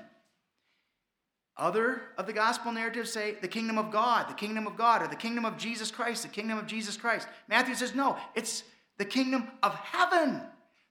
Other 1.56 2.02
of 2.18 2.28
the 2.28 2.34
gospel 2.34 2.74
narratives 2.74 3.10
say 3.10 3.36
the 3.40 3.48
kingdom 3.48 3.78
of 3.78 3.90
God, 3.90 4.28
the 4.28 4.34
kingdom 4.34 4.68
of 4.68 4.76
God, 4.76 5.02
or 5.02 5.08
the 5.08 5.16
kingdom 5.16 5.46
of 5.46 5.58
Jesus 5.58 5.92
Christ, 5.92 6.24
the 6.24 6.28
kingdom 6.28 6.58
of 6.58 6.68
Jesus 6.68 6.98
Christ. 6.98 7.26
Matthew 7.48 7.76
says, 7.76 7.96
No, 7.96 8.18
it's 8.36 8.64
the 8.98 9.06
kingdom 9.06 9.48
of 9.64 9.76
heaven. 9.76 10.42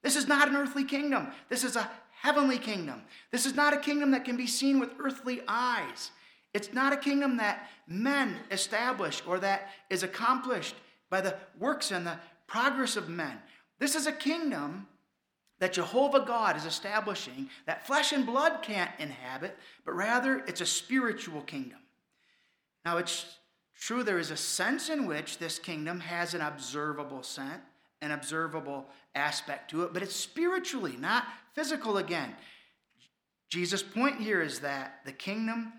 This 0.03 0.17
is 0.17 0.27
not 0.27 0.49
an 0.49 0.57
earthly 0.57 0.85
kingdom. 0.85 1.29
This 1.51 1.63
is 1.63 1.77
a 1.77 1.91
heavenly 2.23 2.57
kingdom. 2.57 3.03
This 3.33 3.45
is 3.45 3.55
not 3.55 3.75
a 3.75 3.81
kingdom 3.81 4.13
that 4.13 4.25
can 4.25 4.39
be 4.39 4.47
seen 4.47 4.81
with 4.81 4.95
earthly 4.99 5.43
eyes. 5.47 6.11
It's 6.57 6.73
not 6.73 6.95
a 6.95 6.97
kingdom 6.97 7.37
that 7.37 7.69
men 7.87 8.35
establish 8.51 9.23
or 9.27 9.39
that 9.41 9.69
is 9.91 10.03
accomplished 10.03 10.75
by 11.11 11.21
the 11.21 11.37
works 11.59 11.91
and 11.91 12.07
the 12.07 12.19
progress 12.47 12.97
of 12.97 13.11
men. 13.11 13.39
This 13.79 13.95
is 13.95 14.07
a 14.07 14.13
kingdom 14.13 14.87
that 15.59 15.75
Jehovah 15.75 16.25
God 16.27 16.57
is 16.57 16.65
establishing 16.65 17.51
that 17.67 17.87
flesh 17.87 18.13
and 18.13 18.25
blood 18.25 18.63
can't 18.63 18.91
inhabit, 18.99 19.55
but 19.85 19.93
rather 19.93 20.39
it's 20.47 20.63
a 20.63 20.67
spiritual 20.67 21.43
kingdom. 21.43 21.79
Now, 22.87 22.97
it's 22.97 23.27
true 23.79 24.03
there 24.03 24.19
is 24.19 24.31
a 24.31 24.37
sense 24.37 24.89
in 24.89 25.05
which 25.05 25.37
this 25.37 25.59
kingdom 25.59 26.01
has 26.01 26.33
an 26.33 26.41
observable 26.41 27.23
sense, 27.23 27.61
an 28.01 28.13
observable 28.13 28.87
aspect 29.15 29.71
to 29.73 29.83
it, 29.83 29.93
but 29.93 30.03
it's 30.03 30.17
spiritually, 30.17 30.97
not 30.99 31.27
physical 31.53 31.99
again. 31.99 32.35
Jesus' 33.51 33.83
point 33.83 34.23
here 34.23 34.41
is 34.41 34.61
that 34.61 35.01
the 35.05 35.13
kingdom 35.13 35.75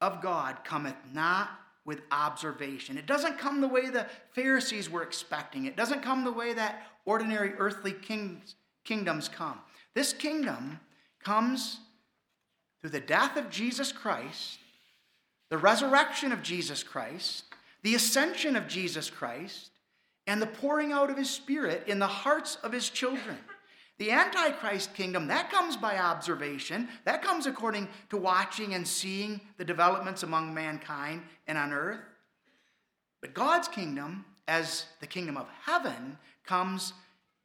of 0.00 0.20
God 0.22 0.64
cometh 0.64 0.96
not 1.12 1.50
with 1.84 2.02
observation. 2.10 2.98
It 2.98 3.06
doesn't 3.06 3.38
come 3.38 3.60
the 3.60 3.68
way 3.68 3.88
the 3.88 4.06
Pharisees 4.32 4.90
were 4.90 5.02
expecting. 5.02 5.66
It 5.66 5.76
doesn't 5.76 6.02
come 6.02 6.24
the 6.24 6.32
way 6.32 6.52
that 6.52 6.82
ordinary 7.04 7.52
earthly 7.54 7.92
kings, 7.92 8.56
kingdoms 8.84 9.28
come. 9.28 9.58
This 9.94 10.12
kingdom 10.12 10.80
comes 11.22 11.78
through 12.80 12.90
the 12.90 13.00
death 13.00 13.36
of 13.36 13.50
Jesus 13.50 13.92
Christ, 13.92 14.58
the 15.48 15.58
resurrection 15.58 16.32
of 16.32 16.42
Jesus 16.42 16.82
Christ, 16.82 17.44
the 17.82 17.94
ascension 17.94 18.56
of 18.56 18.66
Jesus 18.66 19.08
Christ, 19.08 19.70
and 20.26 20.42
the 20.42 20.46
pouring 20.46 20.92
out 20.92 21.08
of 21.08 21.16
his 21.16 21.30
Spirit 21.30 21.84
in 21.86 22.00
the 22.00 22.06
hearts 22.06 22.56
of 22.64 22.72
his 22.72 22.90
children. 22.90 23.38
The 23.98 24.10
Antichrist 24.10 24.94
kingdom, 24.94 25.28
that 25.28 25.50
comes 25.50 25.76
by 25.76 25.98
observation. 25.98 26.88
That 27.04 27.22
comes 27.22 27.46
according 27.46 27.88
to 28.10 28.18
watching 28.18 28.74
and 28.74 28.86
seeing 28.86 29.40
the 29.56 29.64
developments 29.64 30.22
among 30.22 30.52
mankind 30.52 31.22
and 31.46 31.56
on 31.56 31.72
earth. 31.72 32.00
But 33.22 33.32
God's 33.32 33.68
kingdom, 33.68 34.26
as 34.46 34.84
the 35.00 35.06
kingdom 35.06 35.36
of 35.38 35.48
heaven, 35.64 36.18
comes 36.44 36.92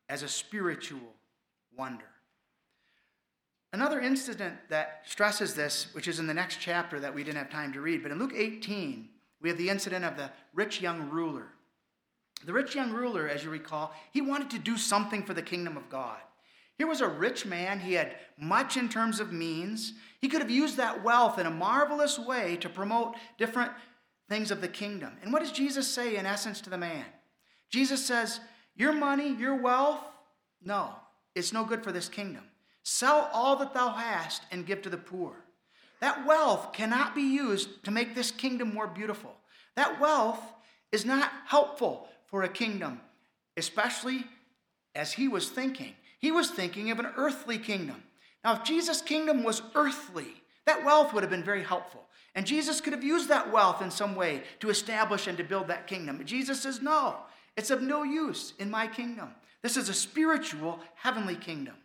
as 0.10 0.24
a 0.24 0.28
spiritual 0.28 1.16
wonder. 1.78 2.06
Another 3.74 4.02
incident 4.02 4.56
that 4.68 5.04
stresses 5.06 5.56
this, 5.56 5.88
which 5.94 6.10
is 6.10 6.20
in 6.20 6.28
the 6.28 6.34
next 6.34 6.58
chapter 6.60 7.00
that 7.00 7.16
we 7.16 7.24
didn't 7.24 7.38
have 7.38 7.50
time 7.50 7.72
to 7.72 7.80
read, 7.80 8.04
but 8.04 8.12
in 8.12 8.20
Luke 8.20 8.34
18, 8.36 9.08
we 9.42 9.48
have 9.48 9.58
the 9.58 9.70
incident 9.70 10.04
of 10.04 10.18
the 10.18 10.30
rich 10.54 10.82
young 10.82 11.10
ruler. 11.10 11.48
The 12.46 12.52
rich 12.52 12.76
young 12.76 12.92
ruler, 12.92 13.30
as 13.30 13.46
you 13.46 13.50
recall, 13.50 13.94
he 14.12 14.20
wanted 14.20 14.50
to 14.50 14.60
do 14.60 14.76
something 14.76 15.24
for 15.24 15.34
the 15.34 15.42
kingdom 15.42 15.78
of 15.78 15.90
God. 15.90 16.18
Here 16.82 16.88
was 16.88 17.02
a 17.02 17.08
rich 17.08 17.46
man. 17.46 17.80
He 17.80 17.94
had 17.94 18.16
much 18.40 18.76
in 18.76 18.90
terms 18.90 19.20
of 19.20 19.32
means. 19.32 19.94
He 20.20 20.28
could 20.28 20.42
have 20.42 20.50
used 20.50 20.78
that 20.78 21.04
wealth 21.04 21.38
in 21.38 21.46
a 21.46 21.52
marvelous 21.52 22.18
way 22.18 22.58
to 22.58 22.70
promote 22.70 23.14
different 23.38 23.72
things 24.28 24.50
of 24.50 24.62
the 24.62 24.68
kingdom. 24.68 25.16
And 25.22 25.32
what 25.32 25.44
does 25.44 25.52
Jesus 25.52 25.88
say, 25.88 26.16
in 26.16 26.26
essence, 26.26 26.60
to 26.62 26.72
the 26.72 26.80
man? 26.80 27.06
Jesus 27.70 28.04
says, 28.04 28.40
Your 28.76 28.94
money, 28.94 29.32
your 29.32 29.54
wealth, 29.62 30.00
no, 30.64 30.96
it's 31.36 31.54
no 31.54 31.66
good 31.66 31.84
for 31.84 31.92
this 31.92 32.10
kingdom. 32.10 32.46
Sell 32.82 33.30
all 33.32 33.58
that 33.58 33.76
thou 33.76 33.90
hast 33.90 34.42
and 34.50 34.66
give 34.66 34.82
to 34.82 34.90
the 34.90 34.98
poor. 34.98 35.36
That 36.00 36.26
wealth 36.26 36.74
cannot 36.74 37.14
be 37.14 37.22
used 37.22 37.84
to 37.84 37.92
make 37.92 38.16
this 38.16 38.32
kingdom 38.32 38.74
more 38.74 38.88
beautiful. 38.88 39.36
That 39.76 40.02
wealth 40.02 40.42
is 40.92 41.06
not 41.06 41.32
helpful 41.46 42.08
for 42.26 42.42
a 42.42 42.50
kingdom, 42.50 43.02
especially 43.56 44.26
as 44.96 45.14
he 45.14 45.28
was 45.28 45.48
thinking. 45.48 45.94
He 46.22 46.32
was 46.32 46.52
thinking 46.52 46.92
of 46.92 47.00
an 47.00 47.10
earthly 47.18 47.58
kingdom. 47.58 48.04
Now, 48.44 48.54
if 48.54 48.64
Jesus' 48.64 49.02
kingdom 49.02 49.44
was 49.44 49.62
earthly, 49.76 50.42
that 50.66 50.86
wealth 50.86 51.14
would 51.14 51.24
have 51.24 51.30
been 51.30 51.44
very 51.44 51.64
helpful. 51.64 52.04
And 52.36 52.46
Jesus 52.46 52.80
could 52.80 52.94
have 52.94 53.04
used 53.04 53.28
that 53.30 53.52
wealth 53.52 53.82
in 53.82 53.92
some 53.92 54.16
way 54.16 54.44
to 54.60 54.70
establish 54.70 55.28
and 55.28 55.38
to 55.38 55.44
build 55.44 55.68
that 55.68 55.88
kingdom. 55.88 56.18
But 56.18 56.28
Jesus 56.28 56.62
says, 56.62 56.82
no, 56.82 57.18
it's 57.58 57.72
of 57.72 57.82
no 57.82 58.04
use 58.04 58.54
in 58.60 58.70
my 58.70 58.88
kingdom. 58.88 59.30
This 59.62 59.76
is 59.78 59.90
a 59.90 59.94
spiritual, 59.94 60.80
heavenly 60.96 61.36
kingdom. 61.36 61.76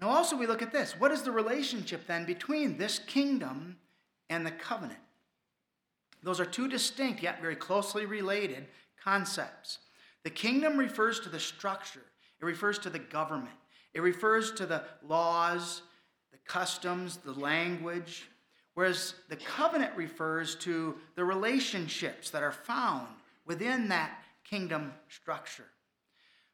Now, 0.00 0.10
also, 0.10 0.36
we 0.36 0.46
look 0.46 0.62
at 0.62 0.72
this. 0.72 0.98
What 0.98 1.12
is 1.12 1.22
the 1.22 1.32
relationship 1.32 2.06
then 2.06 2.24
between 2.24 2.76
this 2.76 2.98
kingdom 2.98 3.76
and 4.30 4.44
the 4.44 4.50
covenant? 4.50 4.98
Those 6.22 6.40
are 6.40 6.44
two 6.44 6.68
distinct 6.68 7.22
yet 7.22 7.40
very 7.40 7.56
closely 7.56 8.06
related 8.06 8.66
concepts. 9.02 9.78
The 10.24 10.30
kingdom 10.30 10.76
refers 10.76 11.20
to 11.20 11.28
the 11.28 11.40
structure, 11.40 12.02
it 12.40 12.44
refers 12.44 12.78
to 12.80 12.90
the 12.90 12.98
government, 12.98 13.54
it 13.94 14.00
refers 14.00 14.52
to 14.52 14.66
the 14.66 14.84
laws, 15.06 15.82
the 16.30 16.38
customs, 16.46 17.18
the 17.18 17.32
language, 17.32 18.28
whereas 18.74 19.14
the 19.28 19.36
covenant 19.36 19.96
refers 19.96 20.54
to 20.56 20.96
the 21.16 21.24
relationships 21.24 22.30
that 22.30 22.42
are 22.42 22.52
found 22.52 23.08
within 23.46 23.88
that 23.88 24.22
kingdom 24.44 24.92
structure. 25.08 25.66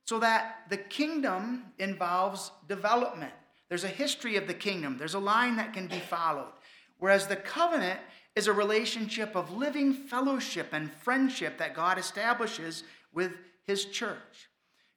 So 0.05 0.19
that 0.21 0.63
the 0.71 0.79
kingdom 0.79 1.65
involves 1.79 2.51
development. 2.67 3.33
There's 3.69 3.85
a 3.85 3.89
history 3.89 4.37
of 4.37 4.47
the 4.47 4.55
kingdom, 4.55 4.97
there's 4.97 5.15
a 5.15 5.19
line 5.19 5.57
that 5.57 5.75
can 5.75 5.87
be 5.87 5.99
followed. 5.99 6.53
Whereas 6.99 7.27
the 7.27 7.37
covenant 7.37 8.01
is 8.35 8.47
a 8.47 8.53
relationship 8.53 9.37
of 9.37 9.53
living 9.53 9.93
fellowship 9.93 10.69
and 10.73 10.91
friendship 10.91 11.59
that 11.59 11.75
God 11.75 11.99
establishes 11.99 12.85
with 13.13 13.33
his 13.69 13.85
church. 13.85 14.49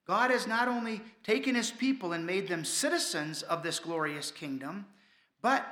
God 0.08 0.32
has 0.32 0.48
not 0.48 0.68
only 0.68 1.02
taken 1.24 1.54
his 1.54 1.70
people 1.70 2.14
and 2.14 2.26
made 2.26 2.48
them 2.48 2.66
citizens 2.66 3.44
of 3.44 3.62
this 3.62 3.78
glorious 3.78 4.32
kingdom, 4.32 4.88
but 5.44 5.64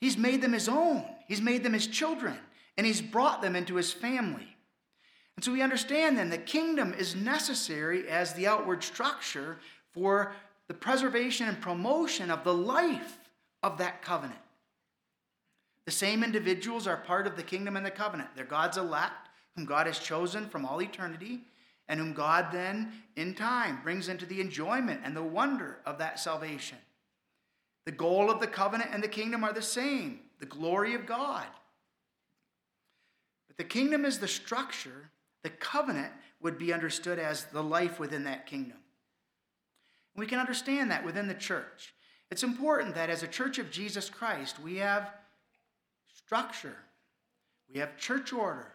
he's 0.00 0.18
made 0.18 0.42
them 0.42 0.52
his 0.52 0.68
own. 0.68 1.04
He's 1.28 1.40
made 1.40 1.62
them 1.62 1.74
his 1.74 1.86
children, 1.86 2.36
and 2.76 2.84
he's 2.86 3.00
brought 3.00 3.42
them 3.42 3.54
into 3.54 3.76
his 3.76 3.92
family. 3.92 4.56
And 5.36 5.44
so 5.44 5.52
we 5.52 5.62
understand 5.62 6.18
then 6.18 6.30
the 6.30 6.38
kingdom 6.38 6.92
is 6.94 7.14
necessary 7.14 8.08
as 8.08 8.32
the 8.32 8.48
outward 8.48 8.82
structure 8.82 9.58
for 9.92 10.32
the 10.66 10.74
preservation 10.74 11.46
and 11.46 11.60
promotion 11.60 12.30
of 12.30 12.42
the 12.42 12.54
life 12.54 13.18
of 13.62 13.78
that 13.78 14.02
covenant. 14.02 14.40
The 15.84 15.92
same 15.92 16.24
individuals 16.24 16.86
are 16.86 16.96
part 16.96 17.26
of 17.26 17.36
the 17.36 17.42
kingdom 17.42 17.76
and 17.76 17.86
the 17.86 17.90
covenant. 17.90 18.30
They're 18.34 18.44
God's 18.44 18.76
elect, 18.76 19.28
whom 19.54 19.64
God 19.64 19.86
has 19.86 19.98
chosen 19.98 20.48
from 20.48 20.66
all 20.66 20.82
eternity, 20.82 21.40
and 21.88 21.98
whom 21.98 22.12
God 22.12 22.48
then, 22.52 22.92
in 23.16 23.34
time, 23.34 23.80
brings 23.82 24.08
into 24.08 24.26
the 24.26 24.40
enjoyment 24.40 25.00
and 25.04 25.16
the 25.16 25.22
wonder 25.22 25.78
of 25.86 25.98
that 25.98 26.20
salvation. 26.20 26.78
The 27.86 27.92
goal 27.92 28.30
of 28.30 28.40
the 28.40 28.46
covenant 28.46 28.90
and 28.92 29.02
the 29.02 29.08
kingdom 29.08 29.42
are 29.44 29.52
the 29.52 29.62
same 29.62 30.20
the 30.40 30.46
glory 30.46 30.94
of 30.94 31.06
God. 31.06 31.46
But 33.48 33.56
the 33.56 33.64
kingdom 33.64 34.04
is 34.04 34.18
the 34.18 34.28
structure, 34.28 35.10
the 35.42 35.50
covenant 35.50 36.12
would 36.40 36.58
be 36.58 36.72
understood 36.72 37.18
as 37.18 37.46
the 37.46 37.62
life 37.62 37.98
within 37.98 38.24
that 38.24 38.46
kingdom. 38.46 38.78
We 40.14 40.26
can 40.26 40.38
understand 40.38 40.90
that 40.90 41.04
within 41.04 41.28
the 41.28 41.34
church. 41.34 41.94
It's 42.30 42.42
important 42.42 42.94
that 42.94 43.10
as 43.10 43.22
a 43.22 43.28
church 43.28 43.58
of 43.58 43.70
Jesus 43.70 44.10
Christ, 44.10 44.60
we 44.60 44.76
have 44.76 45.10
structure, 46.14 46.76
we 47.72 47.80
have 47.80 47.96
church 47.96 48.32
order, 48.32 48.72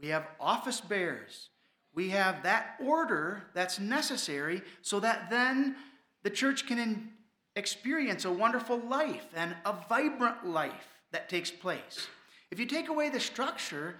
we 0.00 0.08
have 0.08 0.26
office 0.38 0.80
bearers, 0.80 1.48
we 1.94 2.10
have 2.10 2.42
that 2.42 2.76
order 2.84 3.42
that's 3.54 3.78
necessary 3.78 4.62
so 4.80 5.00
that 5.00 5.28
then 5.30 5.76
the 6.22 6.30
church 6.30 6.66
can 6.66 7.10
experience 7.56 8.24
a 8.24 8.32
wonderful 8.32 8.78
life 8.78 9.26
and 9.34 9.54
a 9.64 9.74
vibrant 9.88 10.46
life 10.46 10.88
that 11.10 11.28
takes 11.28 11.50
place. 11.50 12.06
If 12.50 12.58
you 12.58 12.66
take 12.66 12.88
away 12.88 13.10
the 13.10 13.20
structure, 13.20 13.96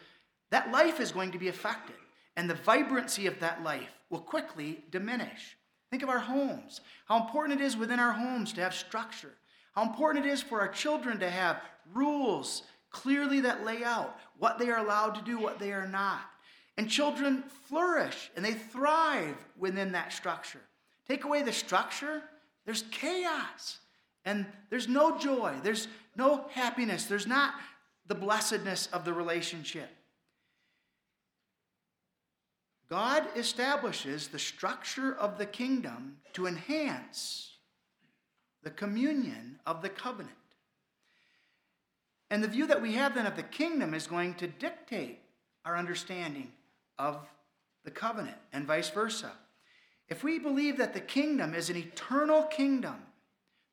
that 0.50 0.70
life 0.70 1.00
is 1.00 1.12
going 1.12 1.33
to 1.33 1.38
be 1.38 1.48
affected, 1.48 1.96
and 2.37 2.48
the 2.48 2.55
vibrancy 2.55 3.26
of 3.26 3.40
that 3.40 3.62
life 3.62 3.90
will 4.11 4.20
quickly 4.20 4.85
diminish. 4.90 5.57
Think 5.90 6.02
of 6.02 6.09
our 6.09 6.18
homes, 6.18 6.81
how 7.07 7.22
important 7.22 7.61
it 7.61 7.64
is 7.64 7.76
within 7.76 8.00
our 8.00 8.12
homes 8.12 8.52
to 8.55 8.62
have 8.62 8.74
structure, 8.74 9.33
how 9.74 9.83
important 9.83 10.24
it 10.24 10.28
is 10.28 10.42
for 10.42 10.61
our 10.61 10.68
children 10.68 11.18
to 11.18 11.31
have 11.31 11.61
rules 11.94 12.62
clearly 12.90 13.40
that 13.40 13.64
lay 13.64 13.85
out 13.85 14.18
what 14.38 14.59
they 14.59 14.68
are 14.68 14.85
allowed 14.85 15.14
to 15.14 15.22
do, 15.22 15.38
what 15.38 15.59
they 15.59 15.72
are 15.72 15.88
not. 15.88 16.20
And 16.76 16.88
children 16.88 17.44
flourish 17.68 18.30
and 18.37 18.44
they 18.44 18.54
thrive 18.54 19.37
within 19.58 19.92
that 19.92 20.12
structure. 20.12 20.61
Take 21.06 21.24
away 21.24 21.42
the 21.42 21.52
structure, 21.52 22.22
there's 22.64 22.85
chaos 22.90 23.78
and 24.24 24.46
there's 24.70 24.88
no 24.88 25.18
joy, 25.18 25.54
there's 25.62 25.88
no 26.16 26.46
happiness, 26.50 27.06
there's 27.06 27.26
not 27.26 27.54
the 28.06 28.14
blessedness 28.14 28.88
of 28.92 29.04
the 29.04 29.12
relationship. 29.12 29.88
God 32.88 33.26
establishes 33.37 34.28
the 34.28 34.38
structure 34.38 35.14
of 35.14 35.38
the 35.38 35.46
kingdom 35.46 36.18
to 36.35 36.46
enhance 36.46 37.56
the 38.62 38.70
communion 38.70 39.58
of 39.66 39.82
the 39.82 39.88
covenant. 39.88 40.37
And 42.30 42.42
the 42.44 42.48
view 42.48 42.66
that 42.66 42.82
we 42.82 42.94
have 42.94 43.14
then 43.14 43.26
of 43.26 43.37
the 43.37 43.42
kingdom 43.42 43.94
is 43.94 44.06
going 44.06 44.35
to 44.35 44.46
dictate 44.46 45.20
our 45.64 45.76
understanding 45.76 46.52
of 46.98 47.26
the 47.85 47.90
covenant 47.90 48.37
and 48.52 48.66
vice 48.66 48.90
versa. 48.90 49.33
If 50.09 50.22
we 50.22 50.38
believe 50.38 50.76
that 50.78 50.94
the 50.94 51.00
kingdom 51.00 51.55
is 51.55 51.70
an 51.70 51.76
eternal 51.76 52.44
kingdom 52.44 52.96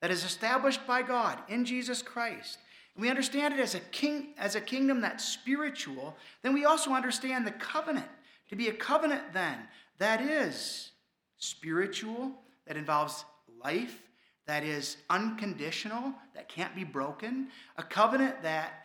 that 0.01 0.12
is 0.12 0.23
established 0.23 0.86
by 0.88 1.01
God 1.01 1.39
in 1.47 1.65
Jesus 1.65 2.01
Christ, 2.01 2.60
and 2.95 3.01
we 3.01 3.10
understand 3.10 3.53
it 3.53 3.60
as 3.60 3.75
a 3.75 3.79
king 3.79 4.29
as 4.38 4.55
a 4.55 4.62
kingdom 4.62 5.01
that's 5.01 5.25
spiritual, 5.25 6.15
then 6.41 6.53
we 6.53 6.65
also 6.65 6.91
understand 6.91 7.45
the 7.45 7.51
covenant 7.51 8.08
to 8.49 8.55
be 8.55 8.69
a 8.69 8.73
covenant 8.73 9.34
then 9.34 9.58
that 9.97 10.21
is 10.21 10.91
spiritual, 11.38 12.32
that 12.65 12.77
involves 12.77 13.25
life, 13.63 14.01
that 14.47 14.63
is 14.63 14.97
unconditional, 15.10 16.13
that 16.34 16.49
can't 16.49 16.75
be 16.75 16.84
broken, 16.84 17.49
a 17.77 17.84
covenant 17.84 18.41
that 18.41 18.78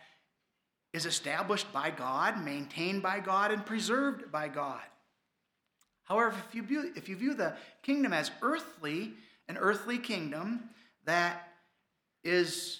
is 0.95 1.05
established 1.05 1.71
by 1.73 1.89
God, 1.89 2.41
maintained 2.41 3.03
by 3.03 3.19
God, 3.19 3.51
and 3.51 3.65
preserved 3.65 4.31
by 4.31 4.47
God. 4.47 4.79
However, 6.05 6.33
if 6.47 6.55
you 6.55 6.63
view, 6.63 6.93
if 6.95 7.09
you 7.09 7.17
view 7.17 7.33
the 7.33 7.53
kingdom 7.83 8.13
as 8.13 8.31
earthly, 8.41 9.11
an 9.49 9.57
earthly 9.57 9.97
kingdom 9.97 10.69
that 11.03 11.49
is 12.23 12.79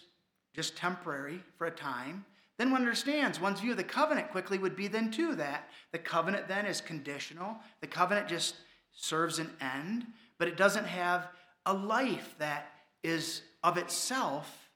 just 0.54 0.78
temporary 0.78 1.42
for 1.58 1.68
a 1.68 1.72
time, 1.72 2.24
then 2.58 2.72
one 2.72 2.84
understands 2.84 3.42
one's 3.42 3.60
view 3.60 3.72
of 3.72 3.78
the 3.78 3.84
covenant 3.84 4.32
quickly 4.32 4.58
would 4.58 4.78
be 4.78 4.88
then 4.88 5.12
too 5.12 5.36
that 5.36 5.68
the 5.92 6.00
covenant 6.00 6.48
then 6.48 6.66
is 6.66 6.80
conditional. 6.80 7.58
The 7.82 7.88
covenant 7.88 8.30
just 8.30 8.56
serves 8.94 9.40
an 9.40 9.52
end, 9.60 10.06
but 10.38 10.48
it 10.48 10.56
doesn't 10.56 10.86
have 10.86 11.28
a 11.66 11.74
life 11.74 12.34
that 12.40 12.72
is 13.04 13.42
of 13.62 13.78
itself 13.78 14.70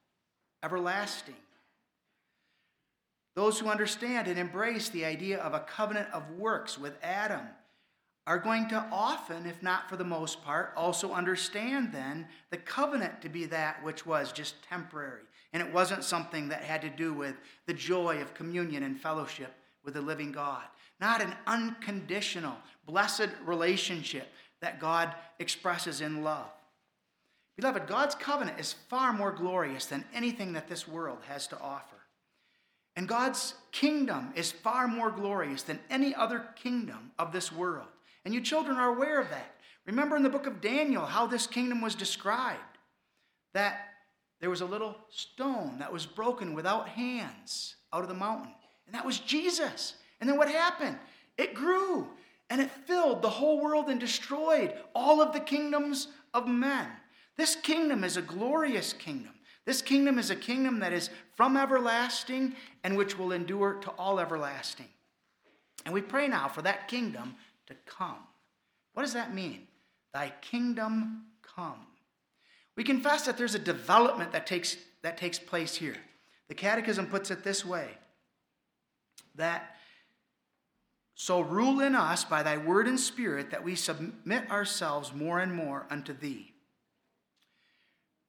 everlasting. 0.61 1.35
Those 3.39 3.57
who 3.57 3.69
understand 3.69 4.27
and 4.27 4.37
embrace 4.37 4.89
the 4.89 5.05
idea 5.05 5.39
of 5.39 5.53
a 5.53 5.61
covenant 5.61 6.09
of 6.11 6.29
works 6.31 6.77
with 6.77 6.97
Adam 7.01 7.47
are 8.27 8.37
going 8.37 8.67
to 8.67 8.85
often, 8.91 9.45
if 9.45 9.63
not 9.63 9.87
for 9.87 9.95
the 9.95 10.03
most 10.03 10.43
part, 10.43 10.73
also 10.75 11.13
understand 11.13 11.93
then 11.93 12.27
the 12.49 12.57
covenant 12.57 13.21
to 13.21 13.29
be 13.29 13.45
that 13.45 13.81
which 13.81 14.05
was 14.05 14.33
just 14.33 14.61
temporary. 14.63 15.21
And 15.53 15.63
it 15.63 15.73
wasn't 15.73 16.03
something 16.03 16.49
that 16.49 16.63
had 16.63 16.81
to 16.81 16.89
do 16.89 17.13
with 17.13 17.35
the 17.65 17.73
joy 17.73 18.21
of 18.21 18.33
communion 18.33 18.83
and 18.83 18.99
fellowship 18.99 19.53
with 19.85 19.93
the 19.93 20.01
living 20.01 20.33
God. 20.33 20.65
Not 20.99 21.21
an 21.21 21.33
unconditional, 21.47 22.57
blessed 22.85 23.29
relationship 23.45 24.27
that 24.59 24.81
God 24.81 25.15
expresses 25.39 26.01
in 26.01 26.25
love. 26.25 26.51
Beloved, 27.55 27.87
God's 27.87 28.15
covenant 28.15 28.59
is 28.59 28.73
far 28.89 29.13
more 29.13 29.31
glorious 29.31 29.85
than 29.85 30.03
anything 30.13 30.51
that 30.51 30.67
this 30.67 30.89
world 30.89 31.19
has 31.29 31.47
to 31.47 31.59
offer. 31.61 31.98
And 32.99 33.07
God's 33.07 33.53
kingdom 33.71 34.33
is 34.35 34.51
far 34.51 34.85
more 34.85 35.09
glorious 35.09 35.63
than 35.63 35.79
any 35.89 36.13
other 36.13 36.43
kingdom 36.61 37.11
of 37.17 37.31
this 37.31 37.49
world. 37.49 37.87
And 38.25 38.33
you 38.33 38.41
children 38.41 38.75
are 38.75 38.93
aware 38.93 39.21
of 39.21 39.29
that. 39.29 39.55
Remember 39.85 40.17
in 40.17 40.21
the 40.21 40.29
book 40.29 40.47
of 40.47 40.59
Daniel 40.59 41.05
how 41.05 41.25
this 41.25 41.47
kingdom 41.47 41.79
was 41.79 41.95
described 41.95 42.59
that 43.53 43.87
there 44.41 44.49
was 44.49 44.59
a 44.59 44.65
little 44.65 44.97
stone 45.11 45.79
that 45.79 45.93
was 45.93 46.05
broken 46.05 46.53
without 46.53 46.89
hands 46.89 47.77
out 47.93 48.01
of 48.01 48.09
the 48.09 48.13
mountain. 48.13 48.51
And 48.85 48.93
that 48.93 49.05
was 49.05 49.19
Jesus. 49.19 49.93
And 50.19 50.29
then 50.29 50.37
what 50.37 50.51
happened? 50.51 50.97
It 51.37 51.53
grew 51.53 52.05
and 52.49 52.59
it 52.59 52.69
filled 52.85 53.21
the 53.21 53.29
whole 53.29 53.61
world 53.61 53.87
and 53.87 53.97
destroyed 53.97 54.73
all 54.93 55.21
of 55.21 55.31
the 55.31 55.39
kingdoms 55.39 56.09
of 56.33 56.49
men. 56.49 56.89
This 57.37 57.55
kingdom 57.55 58.03
is 58.03 58.17
a 58.17 58.21
glorious 58.21 58.91
kingdom. 58.91 59.35
This 59.65 59.81
kingdom 59.81 60.17
is 60.17 60.29
a 60.29 60.35
kingdom 60.35 60.79
that 60.79 60.93
is 60.93 61.09
from 61.35 61.57
everlasting 61.57 62.55
and 62.83 62.97
which 62.97 63.17
will 63.17 63.31
endure 63.31 63.73
to 63.75 63.91
all 63.91 64.19
everlasting. 64.19 64.87
And 65.85 65.93
we 65.93 66.01
pray 66.01 66.27
now 66.27 66.47
for 66.47 66.61
that 66.63 66.87
kingdom 66.87 67.35
to 67.67 67.75
come. 67.85 68.17
What 68.93 69.03
does 69.03 69.13
that 69.13 69.33
mean? 69.33 69.67
Thy 70.13 70.33
kingdom 70.41 71.25
come. 71.41 71.85
We 72.75 72.83
confess 72.83 73.25
that 73.25 73.37
there's 73.37 73.55
a 73.55 73.59
development 73.59 74.31
that 74.31 74.47
takes, 74.47 74.77
that 75.03 75.17
takes 75.17 75.37
place 75.37 75.75
here. 75.75 75.97
The 76.47 76.55
Catechism 76.55 77.07
puts 77.07 77.29
it 77.31 77.43
this 77.43 77.65
way 77.65 77.89
that 79.35 79.75
so 81.15 81.41
rule 81.41 81.81
in 81.81 81.95
us 81.95 82.23
by 82.23 82.43
thy 82.43 82.57
word 82.57 82.87
and 82.87 82.99
spirit 82.99 83.51
that 83.51 83.63
we 83.63 83.75
submit 83.75 84.49
ourselves 84.49 85.13
more 85.13 85.39
and 85.39 85.53
more 85.53 85.85
unto 85.89 86.13
thee. 86.13 86.53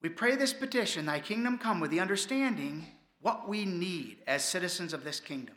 We 0.01 0.09
pray 0.09 0.35
this 0.35 0.53
petition, 0.53 1.05
Thy 1.05 1.19
kingdom 1.19 1.57
come, 1.57 1.79
with 1.79 1.91
the 1.91 1.99
understanding 1.99 2.87
what 3.21 3.47
we 3.47 3.65
need 3.65 4.17
as 4.25 4.43
citizens 4.43 4.93
of 4.93 5.03
this 5.03 5.19
kingdom. 5.19 5.55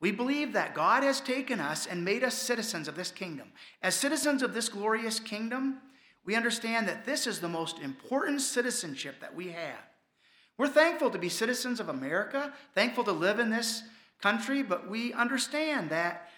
We 0.00 0.12
believe 0.12 0.52
that 0.52 0.74
God 0.74 1.02
has 1.02 1.20
taken 1.20 1.58
us 1.58 1.86
and 1.86 2.04
made 2.04 2.22
us 2.22 2.34
citizens 2.34 2.86
of 2.86 2.94
this 2.94 3.10
kingdom. 3.10 3.48
As 3.82 3.94
citizens 3.94 4.42
of 4.42 4.54
this 4.54 4.68
glorious 4.68 5.18
kingdom, 5.18 5.78
we 6.24 6.36
understand 6.36 6.86
that 6.86 7.06
this 7.06 7.26
is 7.26 7.40
the 7.40 7.48
most 7.48 7.78
important 7.80 8.42
citizenship 8.42 9.16
that 9.20 9.34
we 9.34 9.48
have. 9.48 9.78
We're 10.58 10.68
thankful 10.68 11.10
to 11.10 11.18
be 11.18 11.28
citizens 11.28 11.80
of 11.80 11.88
America, 11.88 12.52
thankful 12.74 13.04
to 13.04 13.12
live 13.12 13.40
in 13.40 13.50
this 13.50 13.82
country, 14.20 14.62
but 14.62 14.88
we 14.88 15.12
understand 15.12 15.90
that 15.90 16.28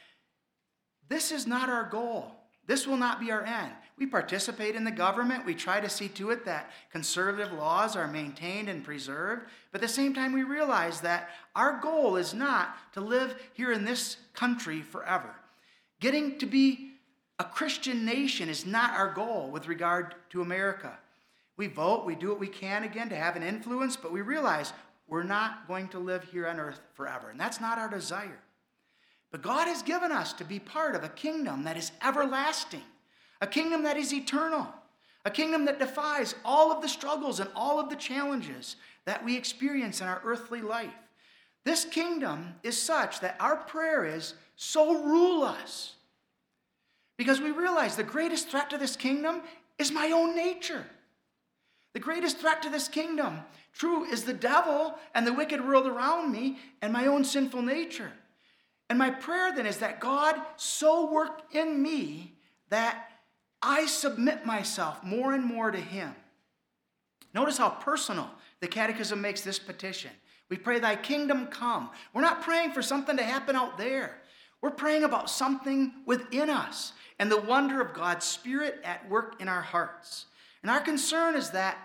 this 1.09 1.33
is 1.33 1.47
not 1.47 1.69
our 1.69 1.89
goal. 1.89 2.33
This 2.67 2.87
will 2.87 2.99
not 2.99 3.19
be 3.19 3.33
our 3.33 3.43
end. 3.43 3.73
We 4.01 4.07
participate 4.07 4.77
in 4.77 4.85
the 4.85 4.91
government. 4.91 5.45
We 5.45 5.55
try 5.55 5.79
to 5.79 5.89
see 5.91 6.09
to 6.09 6.31
it 6.31 6.47
that 6.47 6.71
conservative 6.91 7.53
laws 7.53 7.97
are 7.97 8.09
maintained 8.09 8.71
and 8.71 8.83
preserved. 8.83 9.43
But 9.71 9.83
at 9.83 9.87
the 9.87 9.93
same 9.93 10.15
time, 10.15 10.33
we 10.33 10.43
realize 10.43 11.03
that 11.03 11.29
our 11.55 11.79
goal 11.81 12.17
is 12.17 12.33
not 12.33 12.75
to 12.95 13.03
live 13.03 13.37
here 13.53 13.73
in 13.73 13.85
this 13.85 14.17
country 14.33 14.81
forever. 14.81 15.35
Getting 16.01 16.39
to 16.39 16.47
be 16.47 16.93
a 17.39 17.45
Christian 17.45 18.07
nation 18.07 18.49
is 18.49 18.65
not 18.65 18.93
our 18.93 19.13
goal 19.13 19.51
with 19.51 19.69
regard 19.69 20.15
to 20.31 20.41
America. 20.41 20.99
We 21.59 21.67
vote, 21.67 22.07
we 22.07 22.15
do 22.15 22.31
what 22.31 22.41
we 22.41 22.49
can 22.49 22.85
again 22.85 23.11
to 23.11 23.17
have 23.17 23.37
an 23.37 23.43
influence, 23.43 23.97
but 23.97 24.13
we 24.13 24.23
realize 24.23 24.73
we're 25.09 25.25
not 25.25 25.69
going 25.69 25.89
to 25.89 25.99
live 25.99 26.25
here 26.25 26.47
on 26.47 26.59
earth 26.59 26.81
forever. 26.95 27.29
And 27.29 27.39
that's 27.39 27.61
not 27.61 27.79
our 27.79 27.91
desire. 27.91 28.41
But 29.31 29.43
God 29.43 29.69
has 29.69 29.83
given 29.83 30.11
us 30.11 30.33
to 30.35 30.45
be 30.45 30.59
part 30.59 30.95
of 30.95 31.05
a 31.05 31.11
kingdom 31.11 31.65
that 31.65 31.77
is 31.77 31.93
everlasting, 32.03 32.83
a 33.41 33.47
kingdom 33.47 33.83
that 33.85 33.97
is 33.97 34.13
eternal, 34.13 34.69
a 35.25 35.31
kingdom 35.31 35.65
that 35.67 35.79
defies 35.79 36.35
all 36.45 36.73
of 36.73 36.83
the 36.83 36.89
struggles 36.89 37.41
and 37.41 37.51
all 37.55 37.81
of 37.81 37.89
the 37.89 37.97
challenges 37.97 38.77
that 39.05 39.25
we 39.25 39.37
experience 39.37 40.01
in 40.01 40.07
our 40.07 40.21
earthly 40.25 40.61
life. 40.61 40.93
This 41.65 41.85
kingdom 41.85 42.55
is 42.63 42.81
such 42.81 43.21
that 43.21 43.37
our 43.39 43.57
prayer 43.57 44.05
is, 44.05 44.35
so 44.57 45.03
rule 45.05 45.43
us. 45.43 45.95
Because 47.17 47.41
we 47.41 47.51
realize 47.51 47.97
the 47.97 48.03
greatest 48.03 48.49
threat 48.49 48.71
to 48.71 48.79
this 48.79 48.97
kingdom 48.97 49.43
is 49.79 49.93
my 49.93 50.11
own 50.11 50.35
nature. 50.35 50.87
The 51.93 52.01
greatest 52.01 52.39
threat 52.39 52.63
to 52.63 52.71
this 52.71 52.89
kingdom, 52.89 53.41
true, 53.73 54.05
is 54.05 54.25
the 54.25 54.33
devil 54.33 54.95
and 55.15 55.27
the 55.27 55.33
wicked 55.33 55.67
world 55.67 55.87
around 55.87 56.33
me 56.33 56.59
and 56.81 56.93
my 56.93 57.07
own 57.07 57.25
sinful 57.25 57.63
nature. 57.63 58.13
And 58.89 58.99
my 58.99 59.11
prayer 59.11 59.55
then 59.55 59.67
is 59.67 59.79
that 59.79 60.01
God 60.01 60.41
so 60.57 61.11
work 61.11 61.43
in 61.53 61.83
me 61.83 62.35
that 62.71 63.10
I 63.63 63.87
submit 63.87 64.47
myself 64.47 65.03
more 65.05 65.35
and 65.35 65.45
more 65.45 65.71
to 65.71 65.81
Him. 65.81 66.15
Notice 67.35 67.59
how 67.59 67.71
personal 67.71 68.31
the 68.61 68.69
Catechism 68.69 69.21
makes 69.21 69.43
this 69.43 69.59
petition. 69.59 70.11
We 70.49 70.57
pray, 70.57 70.79
Thy 70.79 70.97
kingdom 70.97 71.47
come. 71.47 71.91
We're 72.13 72.23
not 72.23 72.43
praying 72.43 72.73
for 72.73 72.83
something 72.83 73.17
to 73.17 73.23
happen 73.23 73.57
out 73.57 73.79
there. 73.79 74.17
We're 74.63 74.71
praying 74.71 75.05
about 75.05 75.31
something 75.31 75.93
within 76.07 76.51
us 76.51 76.93
and 77.19 77.31
the 77.31 77.41
wonder 77.41 77.81
of 77.81 77.95
God's 77.95 78.27
Spirit 78.27 78.81
at 78.85 79.09
work 79.09 79.41
in 79.41 79.49
our 79.49 79.63
hearts. 79.63 80.27
And 80.63 80.71
our 80.71 80.81
concern 80.81 81.35
is 81.35 81.51
that 81.51 81.77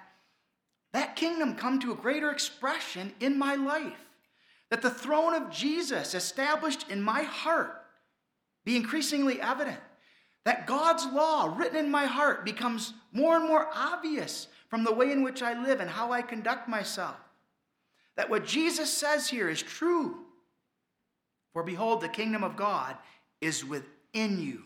that 0.93 1.15
kingdom 1.15 1.55
come 1.55 1.79
to 1.81 1.91
a 1.91 1.95
greater 1.95 2.31
expression 2.31 3.13
in 3.19 3.37
my 3.37 3.55
life. 3.55 3.99
That 4.69 4.81
the 4.81 4.89
throne 4.89 5.33
of 5.33 5.51
Jesus 5.51 6.13
established 6.13 6.89
in 6.89 7.01
my 7.01 7.23
heart 7.23 7.81
be 8.63 8.75
increasingly 8.75 9.39
evident. 9.39 9.79
That 10.45 10.67
God's 10.67 11.05
law 11.07 11.55
written 11.57 11.77
in 11.77 11.91
my 11.91 12.05
heart 12.05 12.45
becomes 12.45 12.93
more 13.11 13.35
and 13.35 13.47
more 13.47 13.67
obvious 13.73 14.47
from 14.69 14.83
the 14.83 14.93
way 14.93 15.11
in 15.11 15.23
which 15.23 15.41
I 15.41 15.61
live 15.61 15.79
and 15.79 15.89
how 15.89 16.11
I 16.11 16.21
conduct 16.21 16.69
myself. 16.69 17.15
That 18.15 18.29
what 18.29 18.45
Jesus 18.45 18.91
says 18.93 19.27
here 19.27 19.49
is 19.49 19.61
true. 19.61 20.19
For 21.51 21.63
behold, 21.63 22.01
the 22.01 22.09
kingdom 22.09 22.43
of 22.43 22.55
God 22.55 22.95
is 23.41 23.65
within 23.65 24.41
you. 24.41 24.61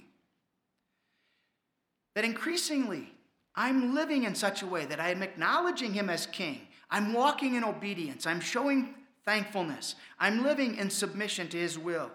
That 2.16 2.26
increasingly, 2.26 3.14
I'm 3.56 3.96
living 3.96 4.24
in 4.24 4.36
such 4.36 4.62
a 4.62 4.68
way 4.68 4.86
that 4.86 5.00
I 5.00 5.10
am 5.10 5.24
acknowledging 5.24 5.94
Him 5.94 6.10
as 6.10 6.26
King. 6.26 6.62
I'm 6.90 7.14
walking 7.14 7.56
in 7.56 7.64
obedience. 7.64 8.28
I'm 8.28 8.42
showing 8.42 8.96
thankfulness. 9.26 9.96
I'm 10.20 10.44
living 10.44 10.76
in 10.76 10.90
submission 10.90 11.48
to 11.50 11.58
His 11.58 11.78
will. 11.78 12.12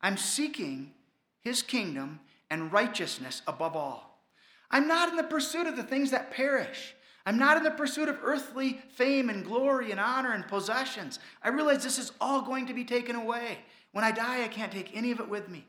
I'm 0.00 0.16
seeking 0.16 0.92
His 1.40 1.62
kingdom 1.62 2.20
and 2.50 2.72
righteousness 2.72 3.42
above 3.46 3.76
all. 3.76 4.22
I'm 4.70 4.88
not 4.88 5.08
in 5.08 5.16
the 5.16 5.22
pursuit 5.22 5.66
of 5.66 5.76
the 5.76 5.82
things 5.82 6.10
that 6.10 6.30
perish. 6.30 6.94
I'm 7.24 7.38
not 7.38 7.56
in 7.56 7.64
the 7.64 7.70
pursuit 7.70 8.08
of 8.08 8.20
earthly 8.22 8.80
fame 8.90 9.30
and 9.30 9.44
glory 9.44 9.90
and 9.90 9.98
honor 9.98 10.32
and 10.32 10.46
possessions. 10.46 11.18
I 11.42 11.48
realize 11.48 11.82
this 11.82 11.98
is 11.98 12.12
all 12.20 12.42
going 12.42 12.66
to 12.66 12.74
be 12.74 12.84
taken 12.84 13.16
away. 13.16 13.58
When 13.92 14.04
I 14.04 14.12
die, 14.12 14.44
I 14.44 14.48
can't 14.48 14.70
take 14.70 14.96
any 14.96 15.10
of 15.10 15.20
it 15.20 15.28
with 15.28 15.48
me. 15.48 15.66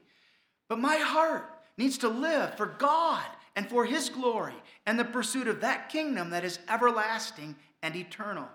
But 0.70 0.80
my 0.80 0.98
heart 0.98 1.50
needs 1.78 1.98
to 2.00 2.10
live 2.10 2.56
for 2.56 2.66
God 2.66 3.26
and 3.56 3.68
for 3.68 3.86
His 3.86 4.10
glory 4.10 4.54
and 4.86 5.00
the 5.00 5.06
pursuit 5.06 5.48
of 5.48 5.62
that 5.62 5.90
kingdom 5.90 6.30
that 6.30 6.44
is 6.44 6.60
everlasting 6.70 7.56
and 7.82 7.96
eternal. 7.96 8.48